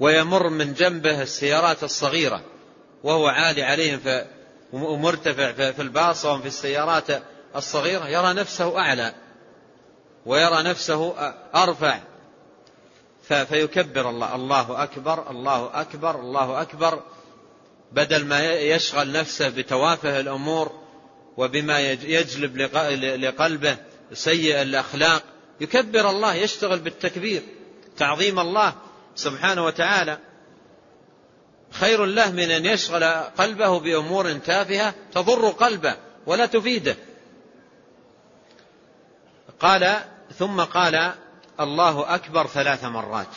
ويمر 0.00 0.48
من 0.48 0.74
جنبه 0.74 1.22
السيارات 1.22 1.84
الصغيرة 1.84 2.42
وهو 3.04 3.26
عالي 3.26 3.62
عليهم 3.62 4.00
ومرتفع 4.72 5.52
في 5.52 5.82
الباص 5.82 6.24
وفي 6.24 6.48
السيارات 6.48 7.22
الصغيرة 7.56 8.08
يرى 8.08 8.34
نفسه 8.34 8.78
أعلى 8.78 9.14
ويرى 10.26 10.62
نفسه 10.62 11.14
أرفع. 11.54 11.98
فيكبر 13.28 14.10
الله 14.10 14.34
الله 14.34 14.82
أكبر 14.82 15.30
الله 15.30 15.80
أكبر 15.80 16.20
الله 16.20 16.62
أكبر. 16.62 17.02
بدل 17.92 18.24
ما 18.24 18.52
يشغل 18.52 19.12
نفسه 19.12 19.48
بتوافه 19.48 20.20
الأمور 20.20 20.80
وبما 21.36 21.80
يجلب 21.90 22.56
لقلبه 23.24 23.76
سيء 24.12 24.62
الأخلاق 24.62 25.22
يكبر 25.60 26.10
الله 26.10 26.34
يشتغل 26.34 26.78
بالتكبير 26.78 27.42
تعظيم 27.96 28.38
الله 28.38 28.74
سبحانه 29.14 29.64
وتعالى. 29.64 30.18
خير 31.70 32.04
له 32.04 32.30
من 32.30 32.50
أن 32.50 32.66
يشغل 32.66 33.04
قلبه 33.14 33.80
بأمور 33.80 34.32
تافهة 34.32 34.94
تضر 35.12 35.48
قلبه 35.48 35.96
ولا 36.26 36.46
تفيده. 36.46 36.96
قال 39.60 40.00
ثم 40.38 40.60
قال 40.60 41.14
الله 41.60 42.14
أكبر 42.14 42.46
ثلاث 42.46 42.84
مرات. 42.84 43.28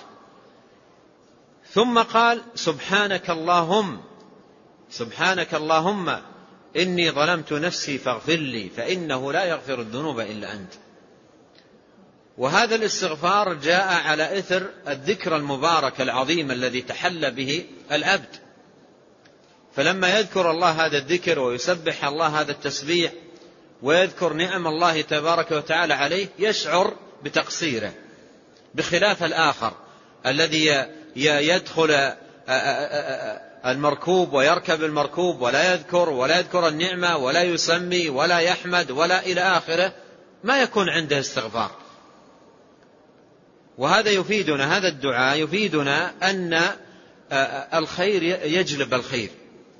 ثم 1.71 1.99
قال 1.99 2.41
سبحانك 2.55 3.29
اللهم. 3.29 4.01
سبحانك 4.97 5.53
اللهم 5.53 6.17
إني 6.77 7.11
ظلمت 7.11 7.53
نفسي 7.53 7.97
فاغفر 7.97 8.35
لي 8.35 8.69
فإنه 8.69 9.31
لا 9.31 9.43
يغفر 9.43 9.81
الذنوب 9.81 10.19
إلا 10.19 10.53
أنت. 10.53 10.73
وهذا 12.37 12.75
الاستغفار 12.75 13.53
جاء 13.53 13.93
على 13.93 14.39
إثر 14.39 14.69
الذكر 14.87 15.35
المبارك 15.35 16.01
العظيم 16.01 16.51
الذي 16.51 16.81
تحلى 16.81 17.31
به 17.31 17.65
العبد. 17.91 18.35
فلما 19.75 20.19
يذكر 20.19 20.51
الله 20.51 20.85
هذا 20.85 20.97
الذكر 20.97 21.39
ويسبح 21.39 22.05
الله 22.05 22.41
هذا 22.41 22.51
التسبيح 22.51 23.11
ويذكر 23.81 24.33
نعم 24.33 24.67
الله 24.67 25.01
تبارك 25.01 25.51
وتعالى 25.51 25.93
عليه 25.93 26.27
يشعر 26.39 26.97
بتقصيره 27.23 27.93
بخلاف 28.75 29.23
الآخر 29.23 29.73
الذي 30.25 30.85
يدخل 31.15 32.13
المركوب 33.65 34.33
ويركب 34.33 34.83
المركوب 34.83 35.41
ولا 35.41 35.73
يذكر 35.73 36.09
ولا 36.09 36.39
يذكر 36.39 36.67
النعمة 36.67 37.17
ولا 37.17 37.43
يسمي 37.43 38.09
ولا 38.09 38.39
يحمد 38.39 38.91
ولا 38.91 39.25
إلى 39.25 39.41
آخره 39.41 39.93
ما 40.43 40.61
يكون 40.61 40.89
عنده 40.89 41.19
استغفار. 41.19 41.71
وهذا 43.77 44.09
يفيدنا 44.09 44.77
هذا 44.77 44.87
الدعاء 44.87 45.37
يفيدنا 45.37 46.13
أن 46.23 46.61
الخير 47.73 48.23
يجلب 48.43 48.93
الخير. 48.93 49.29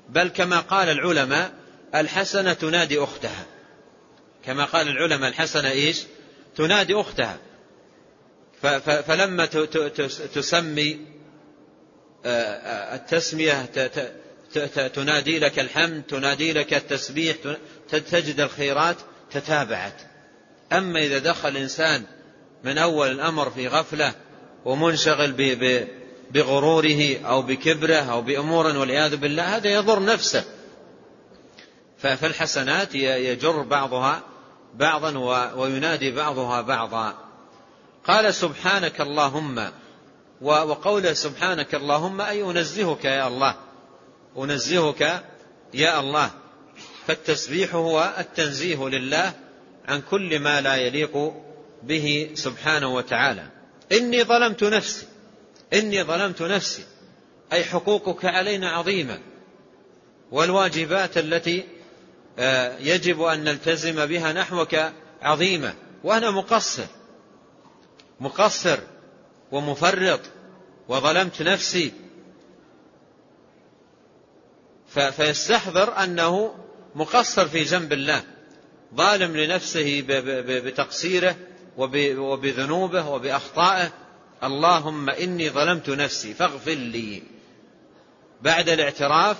بل 0.08 0.28
كما 0.28 0.60
قال 0.60 0.88
العلماء 0.88 1.52
الحسنة 1.94 2.52
تنادي 2.52 2.98
أختها. 2.98 3.44
كما 4.44 4.64
قال 4.64 4.88
العلماء 4.88 5.30
الحسنة 5.30 5.70
إيش؟ 5.70 6.02
تنادي 6.56 6.94
أختها. 6.94 7.38
فلما 9.02 9.46
تسمي 10.34 11.13
التسمية 12.24 13.70
تنادي 14.94 15.38
لك 15.38 15.58
الحمد 15.58 16.02
تنادي 16.02 16.52
لك 16.52 16.74
التسبيح 16.74 17.36
تجد 17.90 18.40
الخيرات 18.40 18.96
تتابعت. 19.30 20.00
أما 20.72 21.00
إذا 21.00 21.18
دخل 21.18 21.48
الإنسان 21.48 22.02
من 22.64 22.78
أول 22.78 23.10
الأمر 23.10 23.50
في 23.50 23.68
غفلة 23.68 24.14
ومنشغل 24.64 25.32
بغروره 26.30 27.16
أو 27.24 27.42
بكبره 27.42 28.12
أو 28.12 28.22
بأمور 28.22 28.66
والعياذ 28.66 29.16
بالله 29.16 29.56
هذا 29.56 29.70
يضر 29.70 30.04
نفسه. 30.04 30.44
فالحسنات 31.98 32.94
يجر 32.94 33.62
بعضها 33.62 34.22
بعضا 34.74 35.18
وينادي 35.54 36.10
بعضها 36.10 36.60
بعضا. 36.60 37.14
قال 38.04 38.34
سبحانك 38.34 39.00
اللهم 39.00 39.70
وقوله 40.40 41.12
سبحانك 41.12 41.74
اللهم 41.74 42.20
أي 42.20 42.42
أنزهك 42.42 43.04
يا 43.04 43.28
الله 43.28 43.56
أنزهك 44.38 45.22
يا 45.74 46.00
الله. 46.00 46.30
فالتسبيح 47.06 47.74
هو 47.74 48.14
التنزيه 48.18 48.88
لله 48.88 49.32
عن 49.88 50.00
كل 50.00 50.38
ما 50.38 50.60
لا 50.60 50.76
يليق 50.76 51.32
به 51.82 52.30
سبحانه 52.34 52.94
وتعالى. 52.94 53.46
إني 53.92 54.24
ظلمت 54.24 54.64
نفسي 54.64 55.06
إني 55.72 56.02
ظلمت 56.02 56.42
نفسي 56.42 56.84
أي 57.52 57.64
حقوقك 57.64 58.24
علينا 58.24 58.70
عظيمة. 58.70 59.18
والواجبات 60.30 61.18
التي 61.18 61.64
آه، 62.38 62.78
يجب 62.78 63.22
أن 63.22 63.44
نلتزم 63.44 64.06
بها 64.06 64.32
نحوك 64.32 64.76
عظيمة. 65.22 65.74
وأنا 66.04 66.30
مقصر 66.30 66.86
مقصر 68.20 68.78
ومفرط 69.54 70.20
وظلمت 70.88 71.42
نفسي. 71.42 71.92
فيستحضر 74.88 76.04
أنه 76.04 76.54
مقصر 76.94 77.48
في 77.48 77.62
جنب 77.62 77.92
الله 77.92 78.22
ظالم 78.94 79.36
لنفسه 79.36 80.04
بتقصيره 80.08 81.36
وبذنوبه 81.76 83.08
وبأخطائه. 83.08 83.92
اللهم 84.42 85.10
إني 85.10 85.50
ظلمت 85.50 85.90
نفسي 85.90 86.34
فاغفر 86.34 86.74
لي. 86.74 87.22
بعد 88.42 88.68
الاعتراف 88.68 89.36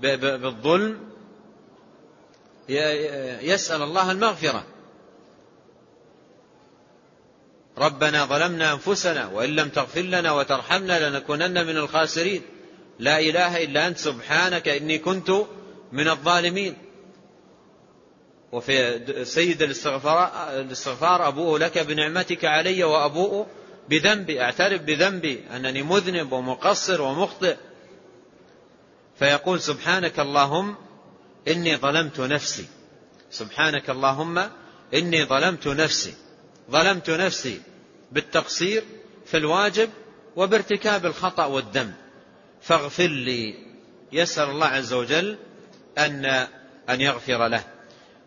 بالظلم 0.00 1.00
يسأل 3.42 3.82
الله 3.82 4.10
المغفرة. 4.12 4.64
ربنا 7.78 8.24
ظلمنا 8.24 8.72
أنفسنا 8.72 9.26
وإن 9.26 9.56
لم 9.56 9.68
تغفر 9.68 10.00
لنا 10.00 10.32
وترحمنا 10.32 11.08
لنكونن 11.08 11.66
من 11.66 11.76
الخاسرين. 11.76 12.42
لا 12.98 13.20
إله 13.20 13.64
إلا 13.64 13.86
أنت 13.86 13.98
سبحانك 13.98 14.68
إني 14.68 14.98
كنت 14.98 15.30
من 15.92 16.08
الظالمين. 16.08 16.76
وفي 18.52 19.24
سيد 19.24 19.62
الاستغفار, 19.62 20.32
الاستغفار 20.60 21.28
أبوء 21.28 21.58
لك 21.58 21.78
بنعمتك 21.78 22.44
علي 22.44 22.84
وأبوء 22.84 23.46
بذنبي. 23.88 24.42
أعترف 24.42 24.82
بذنبي 24.82 25.44
أنني 25.56 25.82
مذنب 25.82 26.32
ومقصر 26.32 27.02
ومخطئ. 27.02 27.56
فيقول 29.18 29.60
سبحانك 29.60 30.20
اللهم 30.20 30.74
إني 31.48 31.76
ظلمت 31.76 32.20
نفسي. 32.20 32.66
سبحانك 33.30 33.90
اللهم 33.90 34.38
إني 34.94 35.24
ظلمت 35.24 35.66
نفسي. 35.66 36.14
ظلمت 36.70 37.10
نفسي. 37.10 37.60
بالتقصير 38.12 38.84
في 39.26 39.36
الواجب 39.36 39.90
وبارتكاب 40.36 41.06
الخطأ 41.06 41.44
والذنب. 41.44 41.94
فاغفر 42.62 43.06
لي 43.06 43.54
يسأل 44.12 44.50
الله 44.50 44.66
عز 44.66 44.92
وجل 44.92 45.36
أن 45.98 46.46
أن 46.90 47.00
يغفر 47.00 47.48
له. 47.48 47.64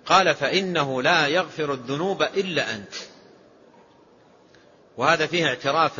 قال 0.05 0.35
فإنه 0.35 1.01
لا 1.01 1.27
يغفر 1.27 1.73
الذنوب 1.73 2.23
إلا 2.23 2.75
أنت. 2.75 2.93
وهذا 4.97 5.25
فيه 5.25 5.47
اعتراف 5.47 5.99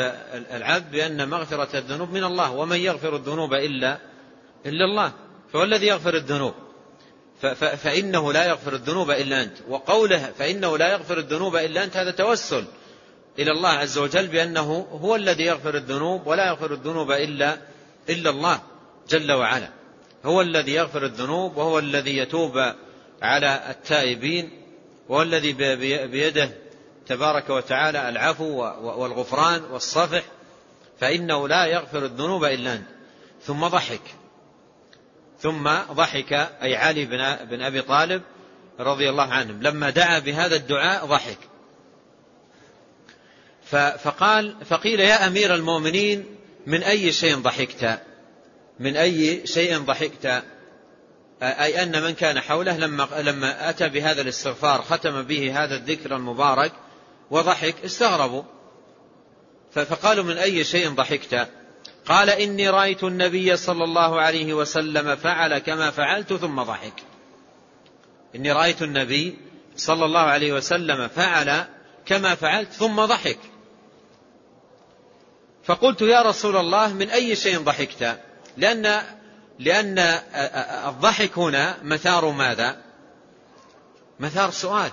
العبد 0.52 0.92
بأن 0.92 1.30
مغفرة 1.30 1.78
الذنوب 1.78 2.12
من 2.12 2.24
الله 2.24 2.52
ومن 2.52 2.80
يغفر 2.80 3.16
الذنوب 3.16 3.54
إلا 3.54 3.98
إلا 4.66 4.86
الله. 4.86 5.14
فهو 5.54 5.64
الذي 5.64 5.88
يغفر 5.88 6.16
الذنوب؟ 6.16 6.54
فإنه 7.56 8.34
لا 8.34 8.46
يغفر 8.46 8.74
الذنوب 8.74 9.12
إلا 9.12 9.44
أنت. 9.44 9.58
وقوله 9.70 10.32
فإنه 10.40 10.78
لا 10.78 10.92
يغفر 10.92 11.18
الذنوب 11.18 11.56
إلا 11.56 11.84
أنت 11.84 11.98
هذا 11.98 12.12
توسل. 12.12 12.66
إلى 13.42 13.52
الله 13.52 13.70
عز 13.70 13.98
وجل 13.98 14.28
بأنه 14.28 14.88
هو 14.92 15.16
الذي 15.16 15.44
يغفر 15.44 15.76
الذنوب 15.76 16.28
ولا 16.28 16.48
يغفر 16.48 16.74
الذنوب 16.74 17.12
إلا 17.12 17.58
إلا 18.10 18.30
الله 18.30 18.62
جل 19.10 19.32
وعلا. 19.32 19.70
هو 20.26 20.42
الذي 20.42 20.74
يغفر 20.74 21.06
الذنوب 21.06 21.58
وهو 21.58 21.80
الذي 21.80 22.18
يتوب 22.18 22.74
على 23.22 23.62
التائبين 23.70 24.50
وهو 25.10 25.22
الذي 25.22 25.54
بيده 26.08 26.52
تبارك 27.08 27.50
وتعالى 27.50 28.10
العفو 28.10 28.58
والغفران 28.82 29.64
والصفح. 29.64 30.24
فإنه 31.00 31.48
لا 31.48 31.66
يغفر 31.66 32.06
الذنوب 32.06 32.46
إلا 32.46 32.74
أنت. 32.74 32.88
ثم 33.44 33.68
ضحك. 33.68 34.02
ثم 35.40 35.70
ضحك 35.92 36.34
أي 36.62 36.76
علي 36.76 37.06
بن 37.46 37.62
أبي 37.62 37.82
طالب 37.82 38.22
رضي 38.80 39.10
الله 39.10 39.34
عنهم 39.34 39.62
لما 39.64 39.90
دعا 39.90 40.20
بهذا 40.20 40.56
الدعاء 40.56 41.06
ضحك. 41.06 41.38
فقال 43.72 44.56
فقيل 44.66 45.00
يا 45.00 45.28
أمير 45.28 45.56
المؤمنين 45.56 46.26
من 46.68 46.84
أي 46.84 47.12
شيء 47.12 47.36
ضحكت؟ 47.36 48.00
من 48.80 48.98
أي 48.98 49.48
شيء 49.48 49.78
ضحكت؟ 49.78 50.44
أي 51.44 51.84
أن 51.84 52.04
من 52.04 52.14
كان 52.14 52.40
حوله 52.40 52.78
لما, 52.78 53.08
لما 53.20 53.70
أتى 53.70 53.90
بهذا 53.90 54.22
الاستغفار 54.22 54.82
ختم 54.82 55.22
به 55.22 55.64
هذا 55.64 55.76
الذكر 55.76 56.16
المبارك 56.16 56.72
وضحك 57.32 57.76
استغربوا. 57.86 58.44
فقالوا 59.72 60.24
من 60.24 60.38
أي 60.38 60.64
شيء 60.64 60.90
ضحكت؟ 60.90 61.48
قال 62.06 62.30
إني 62.30 62.70
رأيت 62.70 63.04
النبي 63.04 63.58
صلى 63.58 63.84
الله 63.84 64.22
عليه 64.22 64.54
وسلم 64.54 65.16
فعل 65.16 65.58
كما 65.58 65.92
فعلت 65.92 66.34
ثم 66.34 66.62
ضحك. 66.62 67.04
إني 68.36 68.52
رأيت 68.52 68.82
النبي 68.82 69.38
صلى 69.76 70.06
الله 70.06 70.20
عليه 70.20 70.54
وسلم 70.54 71.08
فعل 71.08 71.66
كما 72.06 72.36
فعلت 72.36 72.72
ثم 72.72 73.06
ضحك. 73.06 73.40
فقلت 75.64 76.02
يا 76.02 76.22
رسول 76.22 76.58
الله 76.58 76.94
من 76.94 77.10
أي 77.10 77.36
شيء 77.36 77.60
ضحكت؟ 77.60 78.20
لأن 78.58 79.02
لأن 79.60 80.00
الضحك 80.88 81.38
هنا 81.38 81.78
مثار 81.84 82.30
ماذا؟ 82.30 82.78
مثار 84.20 84.52
سؤال. 84.52 84.92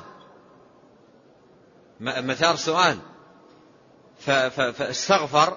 مثار 2.01 2.57
سؤال. 2.57 2.99
فاستغفر 4.21 5.57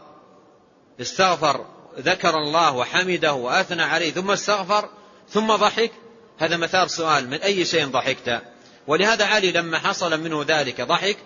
استغفر 1.01 1.65
ذكر 1.99 2.37
الله 2.37 2.75
وحمده 2.75 3.33
وأثنى 3.33 3.83
عليه 3.83 4.11
ثم 4.11 4.31
استغفر 4.31 4.89
ثم 5.29 5.55
ضحك؟ 5.55 5.91
هذا 6.39 6.57
مثار 6.57 6.87
سؤال. 6.87 7.29
من 7.29 7.37
أي 7.37 7.65
شيء 7.65 7.87
ضحكت؟ 7.87 8.41
ولهذا 8.87 9.25
علي 9.25 9.51
لما 9.51 9.79
حصل 9.79 10.21
منه 10.21 10.45
ذلك 10.47 10.81
ضحك 10.81 11.17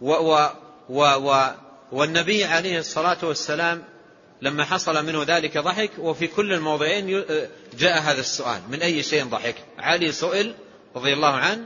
و 0.00 0.12
و 0.12 0.48
و 0.88 1.02
و 1.02 1.50
والنبي 1.92 2.44
عليه 2.44 2.78
الصلاة 2.78 3.18
والسلام 3.22 3.84
لما 4.42 4.64
حصل 4.64 5.06
منه 5.06 5.22
ذلك 5.22 5.58
ضحك 5.58 5.90
وفي 5.98 6.26
كل 6.26 6.52
الموضعين 6.52 7.24
جاء 7.78 7.98
هذا 7.98 8.20
السؤال 8.20 8.60
من 8.70 8.82
أي 8.82 9.02
شيء 9.02 9.24
ضحك؟ 9.24 9.54
علي 9.78 10.12
سئل 10.12 10.54
رضي 10.96 11.12
الله 11.12 11.34
عنه 11.34 11.64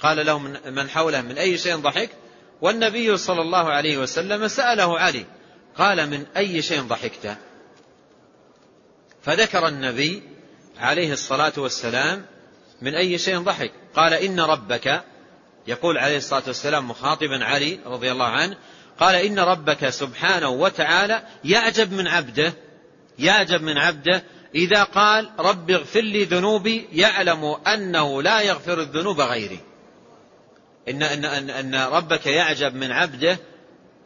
قال 0.00 0.26
له 0.26 0.38
من 0.70 0.88
حوله 0.88 1.22
من 1.22 1.38
أي 1.38 1.58
شيء 1.58 1.76
ضحك؟ 1.76 2.10
والنبي 2.60 3.16
صلى 3.16 3.40
الله 3.40 3.72
عليه 3.72 3.98
وسلم 3.98 4.48
سأله 4.48 4.98
علي 4.98 5.24
قال 5.78 6.10
من 6.10 6.26
أي 6.36 6.62
شيء 6.62 6.82
ضحكت؟ 6.82 7.36
فذكر 9.22 9.68
النبي 9.68 10.22
عليه 10.78 11.12
الصلاة 11.12 11.52
والسلام 11.56 12.26
من 12.82 12.94
أي 12.94 13.18
شيء 13.18 13.38
ضحك 13.38 13.72
قال 13.94 14.12
إن 14.12 14.40
ربك 14.40 15.04
يقول 15.66 15.98
عليه 15.98 16.16
الصلاة 16.16 16.42
والسلام 16.46 16.88
مخاطبا 16.88 17.44
علي 17.44 17.78
رضي 17.86 18.12
الله 18.12 18.26
عنه 18.26 18.56
قال 19.00 19.14
إن 19.14 19.38
ربك 19.38 19.88
سبحانه 19.88 20.48
وتعالى 20.48 21.22
يعجب 21.44 21.92
من 21.92 22.06
عبده 22.06 22.52
يعجب 23.18 23.62
من 23.62 23.78
عبده 23.78 24.22
إذا 24.54 24.82
قال 24.82 25.30
رب 25.38 25.70
اغفر 25.70 26.00
لي 26.00 26.24
ذنوبي 26.24 26.88
يعلم 26.92 27.44
أنه 27.44 28.22
لا 28.22 28.40
يغفر 28.40 28.80
الذنوب 28.80 29.20
غيري. 29.20 29.58
إن, 30.88 31.02
إن, 31.02 31.24
إن, 31.24 31.50
إن 31.50 31.74
ربك 31.74 32.26
يعجب 32.26 32.74
من 32.74 32.92
عبده 32.92 33.38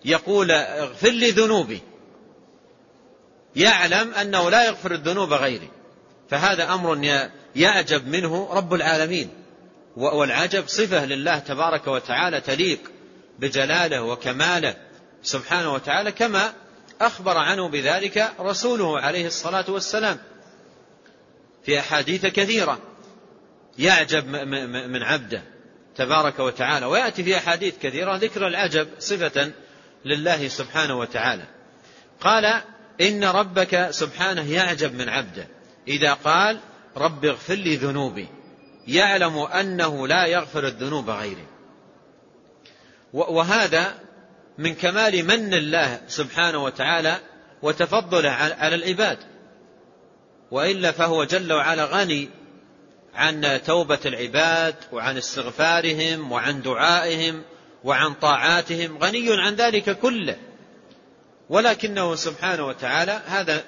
يقول 0.05 0.51
اغفر 0.51 1.11
لي 1.11 1.31
ذنوبي. 1.31 1.81
يعلم 3.57 4.15
أنه 4.15 4.51
لا 4.51 4.67
يغفر 4.67 4.93
الذنوب 4.93 5.33
غيري. 5.33 5.69
فهذا 6.31 6.75
أمر 6.75 7.29
يعجب 7.57 8.09
منه 8.09 8.49
رب 8.53 8.75
العالمين. 8.75 9.31
والعجب 9.97 10.69
صفة 10.69 11.05
لله 11.05 11.39
تبارك 11.39 11.87
وتعالى 11.87 12.41
تليق 12.41 12.81
بجلاله 13.41 14.03
وكماله 14.03 14.77
سبحانه 15.23 15.73
وتعالى 15.73 16.13
كما 16.13 16.53
أخبر 17.01 17.39
عنه 17.39 17.69
بذلك 17.69 18.33
رسوله 18.41 19.01
عليه 19.01 19.27
الصلاة 19.27 19.65
والسلام 19.69 20.19
في 21.65 21.79
أحاديث 21.79 22.27
كثيرة. 22.27 22.79
يعجب 23.79 24.27
من 24.89 25.03
عبده 25.03 25.43
تبارك 25.97 26.39
وتعالى 26.39 26.87
ويأتي 26.87 27.25
في 27.25 27.37
أحاديث 27.37 27.75
كثيرة 27.83 28.17
ذكر 28.17 28.47
العجب 28.47 28.89
صفة 28.99 29.53
لله 30.05 30.49
سبحانه 30.49 30.99
وتعالى. 30.99 31.45
قال 32.21 32.63
إن 33.01 33.25
ربك 33.25 33.91
سبحانه 33.91 34.53
يعجب 34.53 34.95
من 34.95 35.09
عبده 35.09 35.49
إذا 35.89 36.13
قال 36.13 36.61
رب 36.97 37.25
اغفر 37.25 37.55
لي 37.55 37.77
ذنوبي 37.77 38.29
يعلم 38.87 39.39
أنه 39.39 40.09
لا 40.09 40.27
يغفر 40.27 40.67
الذنوب 40.67 41.11
غيري. 41.11 41.47
وهذا 43.13 43.95
من 44.59 44.75
كمال 44.75 45.25
من 45.25 45.55
الله 45.55 46.01
سبحانه 46.09 46.65
وتعالى 46.65 47.17
وتفضله 47.63 48.31
على 48.31 48.75
العباد. 48.75 49.19
وإلا 50.51 50.93
فهو 50.93 51.25
جل 51.25 51.53
وعلا 51.53 51.85
غني 51.85 52.29
عن 53.15 53.61
توبة 53.67 53.99
العباد 54.07 54.75
وعن 54.93 55.17
استغفارهم 55.17 56.33
وعن 56.33 56.63
دعائهم 56.63 57.43
وعن 57.85 58.15
طاعاتهم 58.15 58.99
غني 58.99 59.27
عن 59.31 59.55
ذلك 59.55 59.99
كله. 59.99 60.37
ولكنه 61.49 62.15
سبحانه 62.15 62.67
وتعالى 62.67 63.21
هذا 63.27 63.65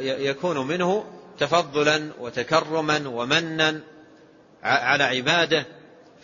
يكون 0.00 0.66
منه 0.66 1.04
تفضلا 1.38 2.10
وتكرما 2.20 3.08
ومنا 3.08 3.80
على 4.62 5.04
عباده 5.04 5.66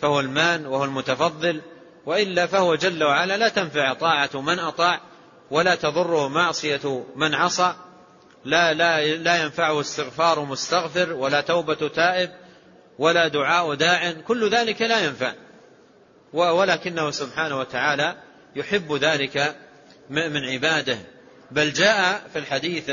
فهو 0.01 0.19
المان 0.19 0.65
وهو 0.65 0.83
المتفضل. 0.83 1.61
وإلا 2.05 2.47
فهو 2.47 2.75
جل 2.75 3.03
وعلا 3.03 3.37
لا 3.37 3.49
تنفع 3.49 3.93
طاعة 3.93 4.41
من 4.41 4.59
أطاع 4.59 5.01
ولا 5.51 5.75
تضره 5.75 6.27
معصية 6.27 7.05
من 7.15 7.35
عصى. 7.35 7.75
لا, 8.45 8.73
لا, 8.73 9.15
لا 9.15 9.43
ينفعه 9.43 9.81
استغفار 9.81 10.45
مستغفر 10.45 11.13
ولا 11.13 11.41
توبة 11.41 11.87
تائب 11.87 12.31
ولا 12.99 13.27
دعاء 13.27 13.73
داع. 13.73 14.11
كل 14.11 14.49
ذلك 14.49 14.81
لا 14.81 15.05
ينفع. 15.05 15.33
ولكنه 16.33 17.11
سبحانه 17.11 17.59
وتعالى 17.59 18.15
يحب 18.55 18.93
ذلك 18.93 19.55
من 20.09 20.45
عباده. 20.45 20.97
بل 21.51 21.73
جاء 21.73 22.27
في 22.33 22.39
الحديث 22.39 22.89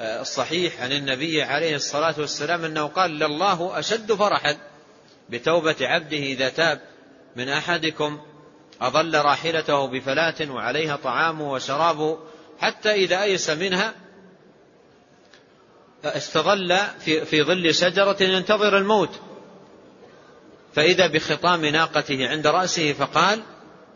آه، 0.00 0.20
الصحيح 0.20 0.82
عن 0.82 0.92
النبي 0.92 1.42
عليه 1.42 1.76
الصلاة 1.76 2.14
والسلام 2.18 2.64
أنه 2.64 2.86
قال 2.86 3.10
لله 3.10 3.78
أشد 3.78 4.12
فرحا 4.12 4.56
بتوبة 5.30 5.76
عبده 5.80 6.16
إذا 6.16 6.48
تاب. 6.48 6.80
من 7.36 7.48
أحدكم 7.48 8.20
أظل 8.80 9.14
راحلته 9.14 9.86
بفلاة 9.86 10.50
وعليها 10.50 10.96
طعامه 10.96 11.52
وشرابه 11.52 12.18
حتى 12.60 12.92
إذا 12.92 13.22
أيس 13.22 13.50
منها 13.50 13.94
استظل 16.04 16.78
في, 17.04 17.24
في 17.24 17.42
ظل 17.42 17.74
شجرة 17.74 18.16
ينتظر 18.20 18.78
الموت. 18.78 19.20
فإذا 20.74 21.06
بخطام 21.06 21.66
ناقته 21.66 22.28
عند 22.28 22.46
رأسه 22.46 22.92
فقال 22.92 23.42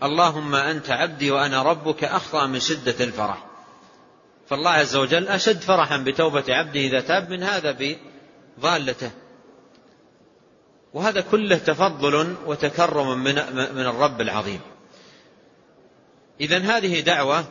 اللهم 0.03 0.55
أنت 0.55 0.91
عبدي 0.91 1.31
وأنا 1.31 1.63
ربك 1.63 2.05
أخطأ 2.05 2.47
من 2.47 2.61
شدة 2.61 3.05
الفرح. 3.05 3.47
فالله 4.49 4.71
عز 4.71 4.97
وجل 4.97 5.29
أشد 5.29 5.61
فرحا 5.61 5.97
بتوبة 5.97 6.45
عبده 6.49 6.81
إذا 6.81 7.01
تاب 7.01 7.31
من 7.31 7.43
هذا 7.43 7.97
بضالته. 8.59 9.11
وهذا 10.97 11.21
كله 11.21 11.59
تفضل 11.59 12.37
وتكرم 12.47 13.19
من, 13.19 13.35
من 13.55 13.87
الرب 13.87 14.21
العظيم. 14.21 14.61
إذا 16.41 16.59
هذه 16.59 17.01
دعوة 17.01 17.45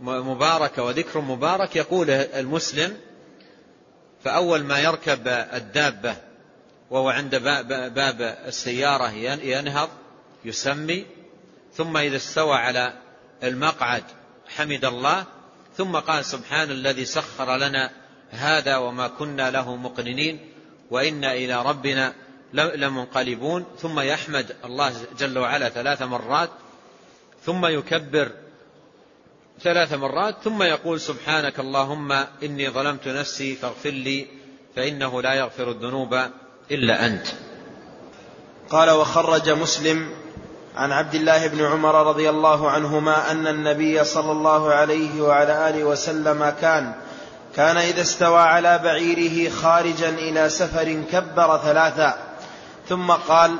مباركة 0.00 0.82
وذكر 0.82 1.20
مبارك 1.20 1.76
يقوله 1.76 2.14
المسلم 2.14 2.96
فأول 4.24 4.64
ما 4.64 4.78
يركب 4.80 5.28
الدابة 5.28 6.16
وهو 6.90 7.08
عند 7.08 7.34
باب 7.94 8.22
السيارة 8.46 9.10
ينهض 9.42 9.88
يسمي 10.44 11.06
ثم 11.74 11.96
إذا 11.96 12.16
استوى 12.16 12.56
على 12.56 12.92
المقعد 13.42 14.04
حمد 14.56 14.84
الله 14.84 15.24
ثم 15.76 15.96
قال 15.96 16.24
سبحان 16.24 16.70
الذي 16.70 17.04
سخر 17.04 17.56
لنا 17.56 17.90
هذا 18.30 18.76
وما 18.76 19.08
كنا 19.08 19.50
له 19.50 19.76
مقرنين 19.76 20.38
وإنا 20.90 21.34
إلى 21.34 21.62
ربنا 21.62 22.14
لمنقلبون 22.54 23.64
ثم 23.78 24.00
يحمد 24.00 24.56
الله 24.64 24.92
جل 25.18 25.38
وعلا 25.38 25.68
ثلاث 25.68 26.02
مرات. 26.02 26.50
ثم 27.46 27.66
يكبر 27.66 28.30
ثلاث 29.62 29.92
مرات. 29.92 30.34
ثم 30.44 30.62
يقول 30.62 31.00
سبحانك 31.00 31.60
اللهم 31.60 32.12
إني 32.42 32.70
ظلمت 32.70 33.08
نفسي 33.08 33.54
فاغفر 33.54 33.90
لي 33.90 34.26
فإنه 34.76 35.22
لا 35.22 35.34
يغفر 35.34 35.70
الذنوب 35.70 36.20
إلا 36.70 37.06
أنت. 37.06 37.26
قال 38.70 38.90
وخرج 38.90 39.50
مسلم 39.50 40.10
عن 40.76 40.92
عبد 40.92 41.14
الله 41.14 41.46
بن 41.46 41.64
عمر 41.64 42.06
رضي 42.06 42.30
الله 42.30 42.70
عنهما 42.70 43.30
أن 43.30 43.46
النبي 43.46 44.04
صلى 44.04 44.32
الله 44.32 44.72
عليه 44.72 45.22
وعلى 45.22 45.68
آله 45.68 45.84
وسلم 45.84 46.54
كان 46.60 46.94
كان 47.56 47.76
إذا 47.76 48.00
استوى 48.00 48.40
على 48.40 48.78
بعيره 48.78 49.50
خارجا 49.50 50.08
إلى 50.08 50.48
سفر 50.48 51.02
كبر 51.12 51.58
ثلاثا 51.58 52.29
ثم 52.90 53.10
قال 53.10 53.56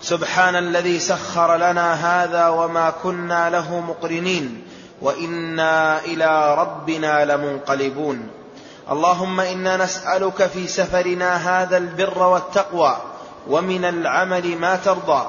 سبحان 0.00 0.56
الذي 0.56 1.00
سخر 1.00 1.56
لنا 1.56 1.94
هذا 1.94 2.48
وما 2.48 2.90
كنا 2.90 3.50
له 3.50 3.80
مقرنين 3.80 4.62
وإنا 5.00 6.00
إلى 6.04 6.54
ربنا 6.54 7.24
لمنقلبون. 7.24 8.28
اللهم 8.90 9.40
إنا 9.40 9.76
نسألك 9.76 10.46
في 10.46 10.66
سفرنا 10.66 11.36
هذا 11.36 11.76
البر 11.76 12.22
والتقوى 12.22 12.96
ومن 13.48 13.84
العمل 13.84 14.58
ما 14.58 14.76
ترضى. 14.76 15.26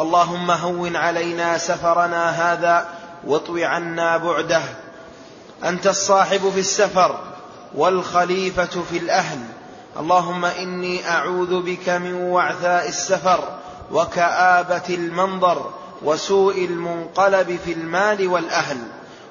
اللهم 0.00 0.50
هون 0.50 0.96
علينا 0.96 1.58
سفرنا 1.58 2.30
هذا 2.30 2.88
واطو 3.26 3.58
عنا 3.58 4.16
بعده. 4.16 4.62
أنت 5.64 5.86
الصاحب 5.86 6.50
في 6.50 6.60
السفر 6.60 7.18
والخليفة 7.74 8.82
في 8.90 8.98
الأهل. 8.98 9.38
اللهم 9.96 10.44
إني 10.44 11.10
أعوذ 11.10 11.62
بك 11.62 11.88
من 11.88 12.14
وعثاء 12.14 12.88
السفر 12.88 13.44
وكآبة 13.92 14.82
المنظر 14.88 15.70
وسوء 16.02 16.64
المنقلب 16.64 17.58
في 17.64 17.72
المال 17.72 18.28
والأهل. 18.28 18.78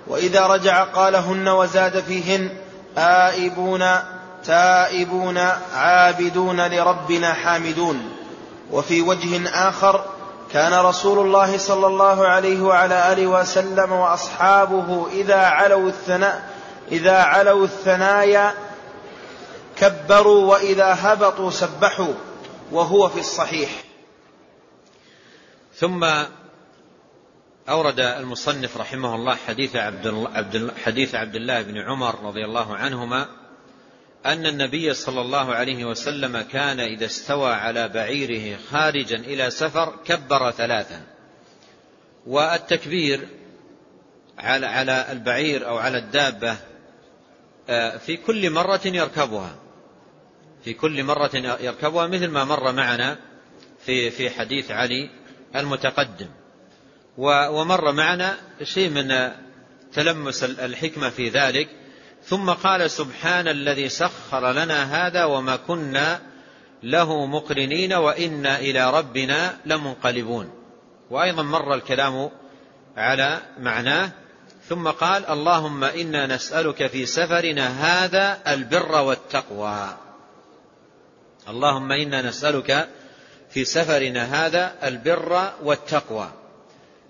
وإذا 0.07 0.47
رجع 0.47 0.83
قالهن 0.83 1.47
وزاد 1.47 1.99
فيهن 1.99 2.49
آئبون 2.97 3.85
تائبون 4.45 5.37
عابدون 5.75 6.67
لربنا 6.67 7.33
حامدون. 7.33 8.09
وفي 8.71 9.01
وجه 9.01 9.49
آخر 9.69 10.05
كان 10.53 10.73
رسول 10.73 11.19
الله 11.19 11.57
صلى 11.57 11.87
الله 11.87 12.27
عليه 12.27 12.61
وعلى 12.61 13.13
آله 13.13 13.27
وسلم 13.27 13.91
وأصحابه 13.91 15.07
إذا 15.11 15.39
علوا 15.39 15.89
الثناء 15.89 16.49
إذا 16.91 17.17
علوا 17.17 17.63
الثنايا 17.63 18.53
كبروا 19.79 20.51
وإذا 20.51 20.95
هبطوا 20.99 21.51
سبحوا 21.51 22.13
وهو 22.71 23.09
في 23.09 23.19
الصحيح. 23.19 23.69
ثم 25.75 26.03
أورد 27.69 27.99
المصنف 27.99 28.77
رحمه 28.77 29.15
الله 29.15 29.35
حديث 29.35 29.75
عبد, 29.75 30.71
حديث 30.83 31.15
عبد 31.15 31.35
الله 31.35 31.61
بن 31.61 31.77
عمر 31.77 32.23
رضي 32.23 32.45
الله 32.45 32.75
عنهما 32.75 33.27
أن 34.25 34.45
النبي 34.45 34.93
صلى 34.93 35.21
الله 35.21 35.55
عليه 35.55 35.85
وسلم 35.85 36.41
كان 36.41 36.79
إذا 36.79 37.05
استوى 37.05 37.53
على 37.53 37.87
بعيره 37.87 38.57
خارجا 38.71 39.15
إلى 39.15 39.49
سفر 39.49 39.93
كبر 40.05 40.51
ثلاثا. 40.51 41.01
والتكبير 42.27 43.27
على 44.37 44.65
على 44.65 45.11
البعير 45.11 45.67
أو 45.67 45.77
على 45.77 45.97
الدابة 45.97 46.57
آه، 47.69 47.97
في 47.97 48.17
كل 48.17 48.49
مرة 48.49 48.81
يركبها. 48.85 49.55
في 50.67 50.73
كل 50.73 51.03
مرة 51.03 51.31
يركبها 51.59 52.07
مثل 52.07 52.27
ما 52.27 52.43
مر 52.43 52.71
معنا 52.71 53.17
في 53.85 54.11
في 54.11 54.29
حديث 54.29 54.71
علي 54.71 55.09
المتقدم. 55.55 56.27
ومر 57.17 57.91
معنا 57.91 58.37
شيء 58.63 58.89
من 58.89 59.31
تلمس 59.93 60.43
الحكمة 60.43 61.09
في 61.09 61.29
ذلك. 61.29 61.69
ثم 62.23 62.49
قال 62.49 62.91
سبحان 62.91 63.47
الذي 63.47 63.89
سخر 63.89 64.51
لنا 64.51 65.07
هذا 65.07 65.23
وما 65.23 65.55
كنا 65.55 66.21
له 66.83 67.25
مقرنين 67.25 67.93
وإنا 67.93 68.59
إلى 68.59 68.91
ربنا 68.91 69.57
لمنقلبون. 69.65 70.51
وأيضا 71.09 71.43
مر 71.43 71.73
الكلام 71.73 72.29
على 72.97 73.41
معناه. 73.59 74.09
ثم 74.69 74.87
قال 74.87 75.25
اللهم 75.25 75.83
إنا 75.83 76.35
نسألك 76.35 76.87
في 76.87 77.05
سفرنا 77.05 77.67
هذا 77.67 78.39
البر 78.47 79.01
والتقوى. 79.01 80.06
اللهم 81.47 81.91
إنا 81.91 82.21
نسألك 82.21 82.89
في 83.49 83.65
سفرنا 83.65 84.45
هذا 84.45 84.75
البر 84.83 85.53
والتقوى. 85.63 86.31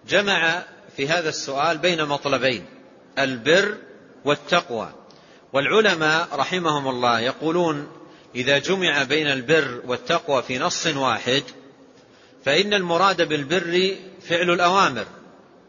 جمع 0.07 0.63
في 0.97 1.07
هذا 1.07 1.29
السؤال 1.29 1.77
بين 1.77 2.05
مطلبين 2.05 2.65
البر 3.19 3.77
والتقوى. 4.25 4.89
والعلماء 5.53 6.27
رحمهم 6.33 6.87
الله 6.87 7.19
يقولون 7.19 7.91
إذا 8.35 8.57
جمع 8.57 9.03
بين 9.03 9.27
البر 9.27 9.81
والتقوى 9.85 10.43
في 10.43 10.59
نص 10.59 10.87
واحد 10.87 11.43
فإن 12.45 12.73
المراد 12.73 13.27
بالبر 13.27 13.95
فعل 14.21 14.49
الأوامر 14.49 15.05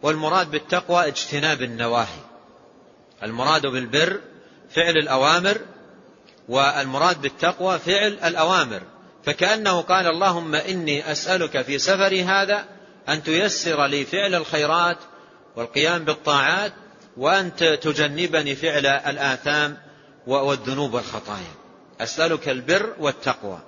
والمراد 0.03 0.51
بالتقوى 0.51 1.07
اجتناب 1.07 1.63
النواهي. 1.63 2.23
المراد 3.23 3.67
بالبر 3.67 4.21
فعل 4.71 4.97
الأوامر 4.97 5.59
والمراد 6.49 7.21
بالتقوى 7.21 7.79
فعل 7.79 8.19
الأوامر. 8.25 8.83
فكأنه 9.25 9.81
قال 9.81 10.07
اللهم 10.07 10.55
إني 10.55 11.13
أسألك 11.13 11.63
في 11.63 11.79
سفري 11.79 12.25
هذا 12.25 12.65
أن 13.09 13.23
تيسر 13.23 13.87
لي 13.87 14.05
فعل 14.05 14.35
الخيرات 14.35 14.97
والقيام 15.57 16.05
بالطاعات 16.05 16.73
وأن 17.17 17.57
تجنبني 17.57 18.55
فعل 18.55 18.87
الآثام 18.87 19.77
والذنوب 20.27 20.95
والخطايا. 20.95 21.55
أسألك 22.01 22.49
البر 22.49 22.95
والتقوى. 22.99 23.59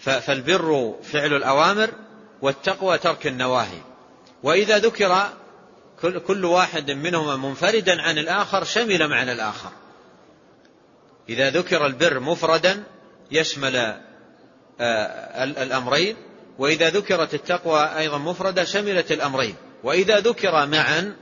فالبر 0.00 0.94
فعل 1.02 1.36
الأوامر 1.36 1.90
والتقوى 2.42 2.98
ترك 2.98 3.26
النواهي. 3.26 3.80
وإذا 4.42 4.78
ذكر 4.78 5.28
كل 6.26 6.44
واحد 6.44 6.90
منهما 6.90 7.36
منفردا 7.36 8.02
عن 8.02 8.18
الآخر 8.18 8.64
شمل 8.64 9.08
معنى 9.08 9.32
الآخر. 9.32 9.70
إذا 11.28 11.50
ذكر 11.50 11.86
البر 11.86 12.20
مفردا 12.20 12.84
يشمل 13.30 13.76
آه، 14.80 15.44
الأمرين 15.44 16.16
وإذا 16.58 16.90
ذكرت 16.90 17.34
التقوى 17.34 17.98
أيضا 17.98 18.18
مفردة 18.18 18.64
شملت 18.64 19.12
الأمرين. 19.12 19.54
وإذا 19.84 20.20
ذكر 20.20 20.66
معا 20.66 21.16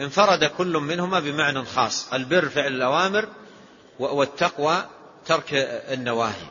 انفرد 0.00 0.44
كل 0.44 0.72
منهما 0.72 1.20
بمعنى 1.20 1.64
خاص. 1.64 2.12
البر 2.12 2.48
فعل 2.48 2.72
الأوامر 2.72 3.28
والتقوى 3.98 4.84
ترك 5.26 5.54
النواهي. 5.92 6.46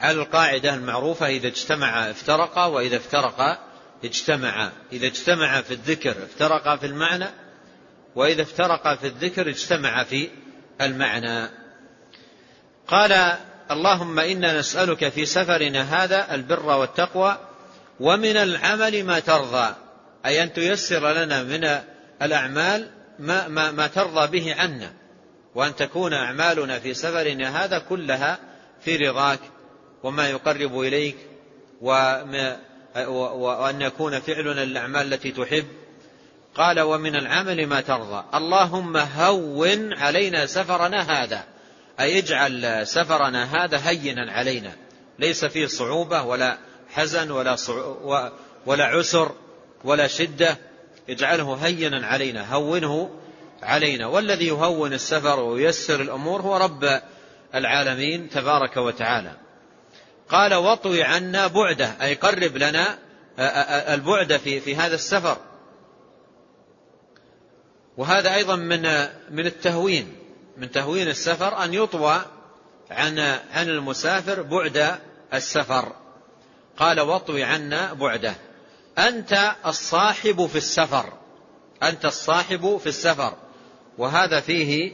على 0.00 0.20
القاعدة 0.20 0.74
المعروفة 0.74 1.26
إذا 1.26 1.46
اجتمع 1.48 2.10
افترقا 2.10 2.64
وإذا 2.64 2.96
افترقا 2.96 3.58
اجتمعا 4.04 4.72
إذا 4.92 5.06
اجتمع 5.06 5.60
في 5.60 5.74
الذكر 5.74 6.10
افترقا 6.10 6.76
في 6.76 6.86
المعنى 6.86 7.26
وإذا 8.16 8.42
افترقا 8.42 8.96
في 8.96 9.06
الذكر 9.06 9.48
اجتمع 9.48 10.04
في 10.04 10.28
المعنى. 10.80 11.48
قال 12.88 13.36
اللهم 13.70 14.18
إنا 14.18 14.58
نسألك 14.58 15.08
في 15.08 15.26
سفرنا 15.26 16.04
هذا 16.04 16.34
البر 16.34 16.66
والتقوى 16.66 17.38
ومن 18.00 18.36
العمل 18.36 19.04
ما 19.04 19.20
ترضى 19.20 19.74
أي 20.26 20.42
أن 20.42 20.52
تيسر 20.52 21.12
لنا 21.12 21.42
من 21.42 21.80
الأعمال 22.22 22.90
ما, 23.18 23.48
ما, 23.48 23.70
ما 23.70 23.86
ترضى 23.86 24.40
به 24.40 24.54
عنا 24.54 24.92
وأن 25.54 25.76
تكون 25.76 26.12
أعمالنا 26.12 26.78
في 26.78 26.94
سفرنا 26.94 27.64
هذا 27.64 27.78
كلها 27.78 28.38
في 28.80 28.96
رضاك 28.96 29.40
وما 30.02 30.30
يقرب 30.30 30.80
إليك 30.80 31.16
وأن 31.80 33.80
يكون 33.80 34.20
فعلنا 34.20 34.62
الأعمال 34.62 35.12
التي 35.12 35.32
تحب. 35.32 35.66
قال 36.56 36.80
ومن 36.80 37.16
العمل 37.16 37.66
ما 37.66 37.80
ترضى. 37.80 38.24
اللهم 38.34 38.96
هون 38.96 39.92
علينا 39.92 40.46
سفرنا 40.46 41.22
هذا. 41.22 41.44
أي 42.00 42.18
اجعل 42.18 42.86
سفرنا 42.86 43.64
هذا 43.64 43.80
هينا 43.84 44.32
علينا. 44.32 44.72
ليس 45.18 45.44
فيه 45.44 45.66
صعوبة 45.66 46.22
ولا 46.22 46.58
حزن 46.90 47.30
ولا, 47.30 47.56
ولا 48.66 48.84
عسر 48.84 49.32
ولا 49.84 50.06
شدة. 50.06 50.56
اجعله 51.10 51.54
هينا 51.54 52.06
علينا. 52.06 52.54
هونه 52.54 53.10
علينا. 53.62 54.06
والذي 54.06 54.46
يهون 54.46 54.92
السفر 54.92 55.40
وييسر 55.40 56.00
الأمور 56.00 56.40
هو 56.40 56.56
رب 56.56 57.00
العالمين 57.54 58.30
تبارك 58.30 58.76
وتعالى. 58.76 59.32
قال 60.28 60.54
واطوي 60.54 61.02
عنا 61.02 61.46
بعده. 61.46 61.96
أي 62.02 62.14
قرب 62.14 62.56
لنا 62.56 62.98
البعد 63.94 64.36
في, 64.36 64.60
في 64.60 64.76
هذا 64.76 64.94
السفر. 64.94 65.36
وهذا 67.96 68.34
أيضا 68.34 68.56
من 68.56 68.82
من 69.30 69.46
التهوين 69.46 70.12
من 70.56 70.70
تهوين 70.70 71.08
السفر 71.08 71.64
أن 71.64 71.74
يطوى 71.74 72.22
عن 72.90 73.18
عن 73.54 73.68
المسافر 73.68 74.42
بعد 74.42 74.98
السفر. 75.34 75.92
قال 76.76 77.00
واطوي 77.00 77.42
عنا 77.44 77.92
بعده. 77.92 78.34
أنت 78.98 79.52
الصاحب 79.66 80.46
في 80.46 80.56
السفر. 80.56 81.12
أنت 81.82 82.04
الصاحب 82.04 82.76
في 82.76 82.86
السفر. 82.86 83.34
وهذا 83.98 84.40
فيه 84.40 84.92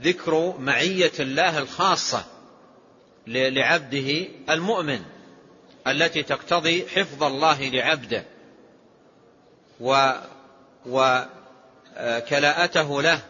ذكر 0.00 0.54
معية 0.58 1.12
الله 1.20 1.58
الخاصة 1.58 2.24
لعبده 3.26 4.28
المؤمن 4.50 5.00
التي 5.86 6.22
تقتضي 6.22 6.86
حفظ 6.88 7.22
الله 7.22 7.68
لعبده. 7.68 8.24
و 9.80 11.24
وكلاءته 11.98 13.02
له. 13.02 13.20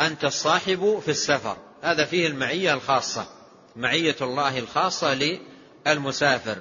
أنت 0.00 0.24
الصاحب 0.24 1.00
في 1.04 1.10
السفر. 1.10 1.56
هذا 1.82 2.04
فيه 2.04 2.26
المعية 2.26 2.74
الخاصة 2.74 3.26
معية 3.76 4.16
الله 4.20 4.58
الخاصة 4.58 5.38
للمسافر. 5.86 6.56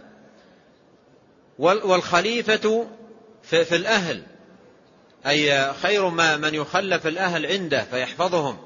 والخليفة 1.60 2.88
في 3.44 3.76
الأهل. 3.76 4.24
أي 5.28 5.74
خير 5.74 6.10
ما 6.10 6.38
من 6.38 6.56
يخلف 6.56 7.08
الأهل 7.08 7.46
عنده 7.46 7.84
فيحفظهم. 7.84 8.58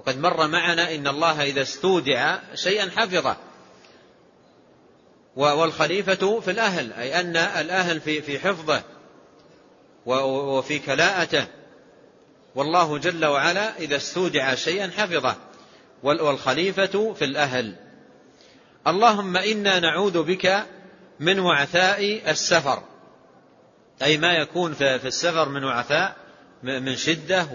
وقد 0.00 0.18
مر 0.18 0.46
معنا 0.46 0.94
إن 0.94 1.08
الله 1.08 1.42
إذا 1.42 1.62
استودع 1.62 2.38
شيئا 2.54 2.90
حفظه. 2.96 3.36
والخليفة 5.36 6.40
في 6.40 6.50
الأهل 6.50 6.92
أي 6.92 7.20
أن 7.20 7.36
الأهل 7.36 8.00
في 8.00 8.38
حفظه. 8.38 8.82
وفي 10.06 10.78
كلاءته. 10.78 11.46
والله 12.54 12.98
جل 12.98 13.26
وعلا 13.26 13.78
إذا 13.78 13.96
استودع 13.96 14.54
شيئا 14.54 14.90
حفظه. 14.96 15.36
والخليفة 16.02 17.14
في 17.14 17.24
الأهل. 17.24 17.74
اللهم 18.86 19.36
إنا 19.36 19.80
نعوذ 19.80 20.22
بك 20.22 20.66
من 21.20 21.38
وعثاء 21.38 22.30
السفر. 22.30 22.82
أي 24.02 24.18
ما 24.18 24.32
يكون 24.32 24.74
في 24.74 25.06
السفر 25.06 25.48
من 25.48 25.64
وعثاء 25.64 26.16
من 26.62 26.96
شدة 26.96 27.46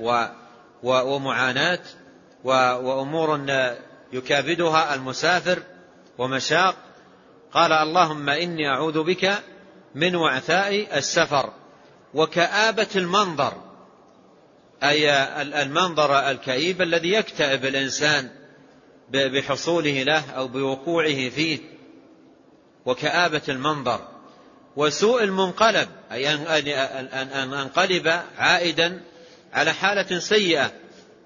ومعاناة 0.84 1.80
وأمور 2.44 3.41
يكابدها 4.14 4.94
المسافر 4.94 5.64
ومشاق. 6.18 6.76
قال 7.53 7.72
اللهم 7.72 8.30
إني 8.30 8.69
أعوذ 8.69 9.03
بك 9.03 9.44
من 9.95 10.15
وعثاء 10.15 10.98
السفر. 10.98 11.53
وكآبة 12.14 12.88
المنظر. 12.96 13.54
أي 14.84 15.14
المنظر 15.62 16.30
الكئيب 16.32 16.82
الذي 16.82 17.14
يكتئب 17.14 17.66
الإنسان 17.66 18.30
بحصوله 19.10 20.04
له 20.04 20.32
أو 20.32 20.48
بوقوعه 20.48 21.30
فيه. 21.30 21.60
وكآبة 22.86 23.42
المنظر. 23.50 24.08
وسوء 24.76 25.24
المنقلب. 25.24 25.90
أي 26.12 26.34
أن 26.34 27.54
أنقلب 27.54 28.22
عائدا 28.38 29.02
على 29.54 29.74
حالة 29.74 30.20
سيئة 30.20 30.72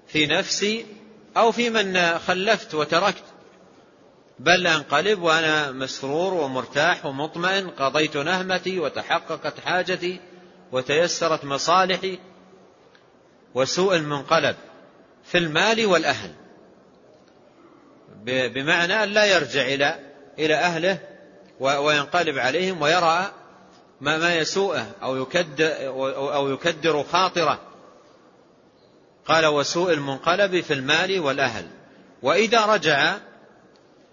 في 0.08 0.26
نفسي 0.26 0.86
أو 1.36 1.52
في 1.52 1.70
من 1.70 2.18
خلفت 2.18 2.74
وتركت. 2.74 3.24
بل 4.38 4.66
أنقلب 4.66 5.22
وأنا 5.22 5.72
مسرور 5.72 6.34
ومرتاح 6.34 7.06
ومطمئن. 7.06 7.70
قضيت 7.70 8.16
نهمتي 8.16 8.78
وتحققت 8.78 9.60
حاجتي. 9.60 10.20
وتيسرت 10.72 11.44
مصالحي 11.44 12.18
وسوء 13.54 13.96
المنقلب 13.96 14.56
في 15.24 15.38
المال 15.38 15.86
والأهل. 15.86 16.32
بمعنى 18.24 19.02
أن 19.02 19.08
لا 19.08 19.24
يرجع 19.24 19.62
إلى 19.62 19.98
إلى 20.38 20.54
أهله 20.54 20.98
وينقلب 21.60 22.38
عليهم 22.38 22.82
ويرى 22.82 23.32
ما 24.00 24.18
ما 24.18 24.34
يسوءه 24.34 24.86
أو 25.02 25.16
يكدر 25.16 25.88
أو 26.34 26.52
يكدر 26.52 27.02
خاطره. 27.02 27.60
قال 29.26 29.46
وسوء 29.46 29.92
المنقلب 29.92 30.60
في 30.60 30.72
المال 30.72 31.20
والأهل. 31.20 31.66
وإذا 32.22 32.66
رجع 32.66 33.16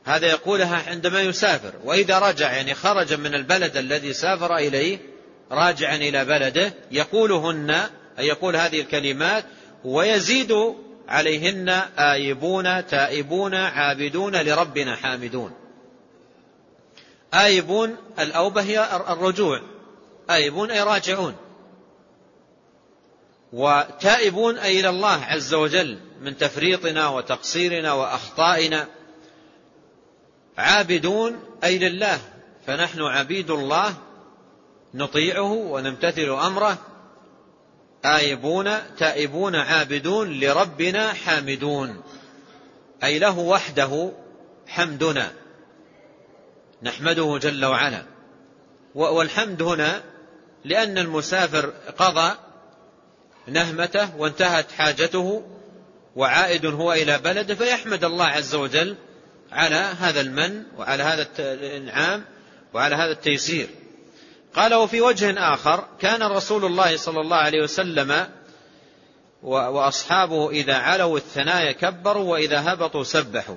هذا 0.04 0.28
يقولها 0.28 0.90
عندما 0.90 1.22
يسافر. 1.22 1.74
وإذا 1.84 2.20
رجع 2.20 2.54
يعني 2.54 2.74
خرج 2.74 3.14
من 3.14 3.36
البلد 3.36 3.78
الذي 3.78 4.14
سافر 4.14 4.56
إليه 4.58 5.13
راجعا 5.52 5.96
إلى 5.96 6.26
بلده 6.26 6.74
يقولهن 6.92 7.90
أي 8.20 8.28
يقول 8.28 8.56
هذه 8.56 8.82
الكلمات 8.82 9.46
ويزيد 9.86 10.54
عليهن 11.08 11.70
آيبون 11.98 12.88
تائبون 12.88 13.56
عابدون 13.56 14.36
لربنا 14.36 14.96
حامدون. 14.96 15.52
آيبون 17.34 17.96
الأوبة 18.20 18.62
هي 18.62 18.96
الرجوع. 19.10 19.62
آيبون 20.30 20.72
أي 20.72 20.84
راجعون. 20.84 21.36
وتائبون 23.54 24.58
أي 24.58 24.80
إلى 24.80 24.90
الله 24.90 25.24
عز 25.24 25.54
وجل 25.54 26.00
من 26.22 26.38
تفريطنا 26.38 27.08
وتقصيرنا 27.08 27.94
وأخطائنا. 27.94 28.88
عابدون 30.58 31.40
أي 31.64 31.78
لله 31.78 32.20
فنحن 32.68 33.02
عبيد 33.02 33.52
الله 33.52 33.96
نطيعه 34.94 35.52
ونمتثل 35.52 36.30
أمره. 36.30 36.78
آيبون 38.06 38.72
تائبون 38.98 39.56
عابدون 39.56 40.40
لربنا 40.40 41.14
حامدون. 41.14 42.02
أي 43.04 43.20
له 43.20 43.40
وحده 43.40 44.12
حمدنا. 44.68 45.32
نحمده 46.84 47.40
جل 47.42 47.66
وعلا. 47.66 48.04
والحمد 48.96 49.62
هنا 49.62 50.04
لأن 50.66 50.98
المسافر 50.98 51.74
قضى 51.98 52.36
نهمته 53.48 54.16
وانتهت 54.18 54.72
حاجته 54.72 55.44
وعائد 56.16 56.66
هو 56.66 56.94
إلى 56.94 57.18
بلده 57.18 57.56
فيحمد 57.56 58.04
الله 58.04 58.26
عز 58.26 58.56
وجل 58.56 58.96
على 59.52 59.76
هذا 59.76 60.22
المن 60.22 60.64
وعلى 60.78 61.04
هذا 61.04 61.28
الإنعام 61.40 62.24
وعلى 62.74 62.96
هذا 62.96 63.12
التيسير. 63.12 63.68
قال 64.56 64.74
وفي 64.74 65.02
وجه 65.02 65.54
آخر 65.54 65.88
كان 66.00 66.24
رسول 66.24 66.66
الله 66.66 66.98
صلى 66.98 67.22
الله 67.22 67.38
عليه 67.38 67.64
وسلم 67.64 68.28
وأصحابه 69.44 70.50
إذا 70.50 70.76
علوا 70.76 71.18
الثنايا 71.18 71.72
كبروا 71.72 72.32
وإذا 72.32 72.74
هبطوا 72.74 73.04
سبحوا. 73.04 73.56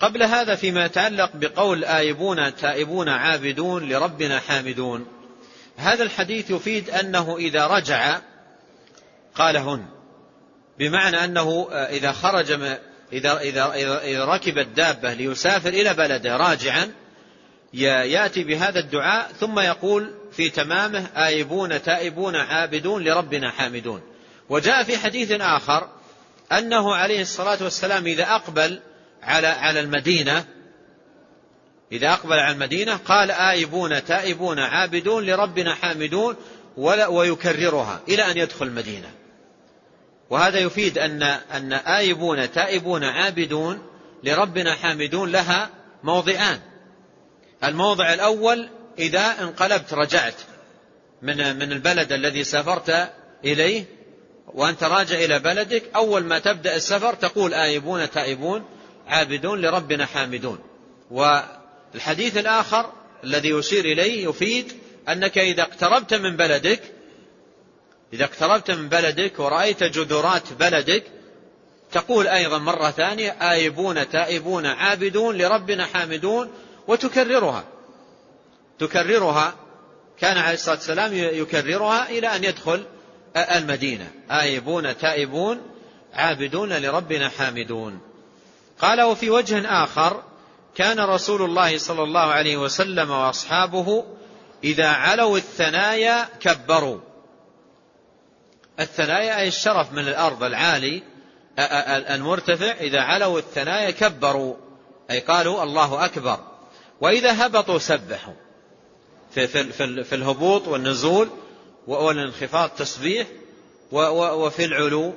قبل 0.00 0.22
هذا 0.22 0.54
فيما 0.54 0.84
يتعلق 0.84 1.30
بقول 1.34 1.84
آيبون 1.84 2.56
تائبون 2.56 3.08
عابدون 3.08 3.88
لربنا 3.88 4.40
حامدون. 4.40 5.06
هذا 5.76 6.02
الحديث 6.02 6.50
يفيد 6.50 6.90
أنه 6.90 7.36
إذا 7.36 7.66
رجع 7.66 8.20
قالهن 9.34 9.86
بمعنى 10.78 11.24
أنه 11.24 11.68
إذا 11.72 12.12
خرج 12.12 12.50
إذا, 13.12 13.40
إذا, 13.40 13.72
إذا 14.04 14.24
ركب 14.24 14.58
الدابة 14.58 15.14
ليسافر 15.14 15.68
إلى 15.68 15.94
بلده 15.94 16.36
راجعا 16.36 16.92
يأتي 17.72 18.44
بهذا 18.44 18.78
الدعاء 18.78 19.32
ثم 19.40 19.58
يقول 19.58 20.14
في 20.32 20.50
تمامه 20.50 21.06
آيبون 21.16 21.82
تائبون 21.82 22.36
عابدون 22.36 23.04
لربنا 23.04 23.50
حامدون. 23.50 24.00
وجاء 24.48 24.82
في 24.82 24.98
حديث 24.98 25.30
آخر 25.30 25.88
أنه 26.52 26.94
عليه 26.94 27.20
الصلاة 27.20 27.58
والسلام 27.62 28.06
إذا 28.06 28.24
أقبل 28.24 28.80
على 29.22 29.46
على 29.46 29.80
المدينة 29.80 30.44
إذا 31.92 32.12
أقبل 32.12 32.38
على 32.38 32.54
المدينة 32.54 32.96
قال 32.96 33.30
آيبون 33.30 34.04
تائبون 34.04 34.58
عابدون 34.58 35.26
لربنا 35.26 35.74
حامدون 35.74 36.36
ويكررها 37.08 38.00
إلى 38.08 38.30
أن 38.30 38.36
يدخل 38.38 38.66
المدينة. 38.66 39.10
وهذا 40.30 40.58
يفيد 40.58 40.98
أن 40.98 41.22
أن 41.22 41.72
آيبون 41.72 42.52
تائبون 42.52 43.04
عابدون 43.04 43.82
لربنا 44.24 44.74
حامدون 44.74 45.32
لها 45.32 45.70
موضعان. 46.02 46.60
الموضع 47.64 48.14
الأول 48.14 48.68
إذا 48.98 49.36
انقلبت 49.40 49.94
رجعت 49.94 50.34
من 51.22 51.58
من 51.58 51.72
البلد 51.72 52.12
الذي 52.12 52.44
سافرت 52.44 53.10
إليه 53.44 53.84
وأنت 54.46 54.84
راجع 54.84 55.16
إلى 55.16 55.38
بلدك 55.38 55.82
أول 55.96 56.24
ما 56.24 56.38
تبدأ 56.38 56.76
السفر 56.76 57.14
تقول 57.14 57.54
آيبون 57.54 58.10
تائبون 58.10 58.64
عابدون 59.06 59.60
لربنا 59.60 60.06
حامدون. 60.06 60.58
والحديث 61.10 62.36
الآخر 62.36 62.92
الذي 63.24 63.48
يشير 63.48 63.84
إليه 63.84 64.28
يفيد 64.28 64.72
أنك 65.08 65.38
إذا 65.38 65.62
اقتربت 65.62 66.14
من 66.14 66.36
بلدك 66.36 66.80
إذا 68.12 68.24
اقتربت 68.24 68.70
من 68.70 68.88
بلدك 68.88 69.40
ورأيت 69.40 69.84
جذورات 69.84 70.52
بلدك 70.52 71.04
تقول 71.92 72.26
أيضا 72.26 72.58
مرة 72.58 72.90
ثانية 72.90 73.30
آيبون 73.30 74.08
تائبون 74.08 74.66
عابدون 74.66 75.38
لربنا 75.38 75.86
حامدون. 75.86 76.50
وتكررها. 76.88 77.64
تكررها 78.78 79.54
كان 80.18 80.38
عليه 80.38 80.54
الصلاة 80.54 80.76
والسلام 80.76 81.10
يكررها 81.14 82.08
إلى 82.08 82.36
أن 82.36 82.44
يدخل 82.44 82.84
المدينة. 83.36 84.10
آيبون 84.30 84.98
تائبون 84.98 85.60
عابدون 86.14 86.72
لربنا 86.72 87.28
حامدون. 87.28 88.00
قال 88.78 89.02
وفي 89.02 89.30
وجه 89.30 89.84
آخر 89.84 90.22
كان 90.74 91.00
رسول 91.00 91.42
الله 91.42 91.78
صلى 91.78 92.02
الله 92.02 92.20
عليه 92.32 92.56
وسلم 92.56 93.10
وأصحابه 93.10 94.04
إذا 94.64 94.88
علوا 94.88 95.36
الثنايا 95.36 96.28
كبروا. 96.40 97.00
الثنايا 98.80 99.38
أي 99.38 99.48
الشرف 99.48 99.92
من 99.92 100.08
الأرض 100.08 100.44
العالي 100.44 101.02
المرتفع 102.14 102.72
إذا 102.72 103.00
علوا 103.00 103.38
الثنايا 103.38 103.90
كبروا. 103.90 104.54
أي 105.10 105.20
قالوا 105.20 105.62
الله 105.62 106.04
أكبر. 106.04 106.51
وإذا 107.02 107.46
هبطوا 107.46 107.78
سبحوا. 107.78 108.34
في, 109.34 109.46
في, 109.46 109.72
في, 109.72 110.04
في 110.04 110.14
الهبوط 110.14 110.68
والنزول 110.68 111.28
والانخفاض 111.86 112.70
تسبيح 112.70 113.26
وفي 113.92 114.64
العلو 114.64 115.14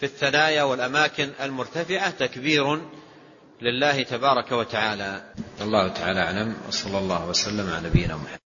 في 0.00 0.06
الثنايا 0.06 0.62
والأماكن 0.62 1.30
المرتفعة 1.40 2.10
تكبير 2.10 2.80
لله 3.62 4.02
تبارك 4.02 4.52
وتعالى. 4.52 5.32
الله 5.60 5.88
تعالى 5.88 6.20
أعلم. 6.20 6.56
وصلى 6.68 6.98
الله 6.98 7.28
وسلم 7.28 7.70
على 7.70 7.88
نبينا 7.88 8.16
محمد. 8.16 8.45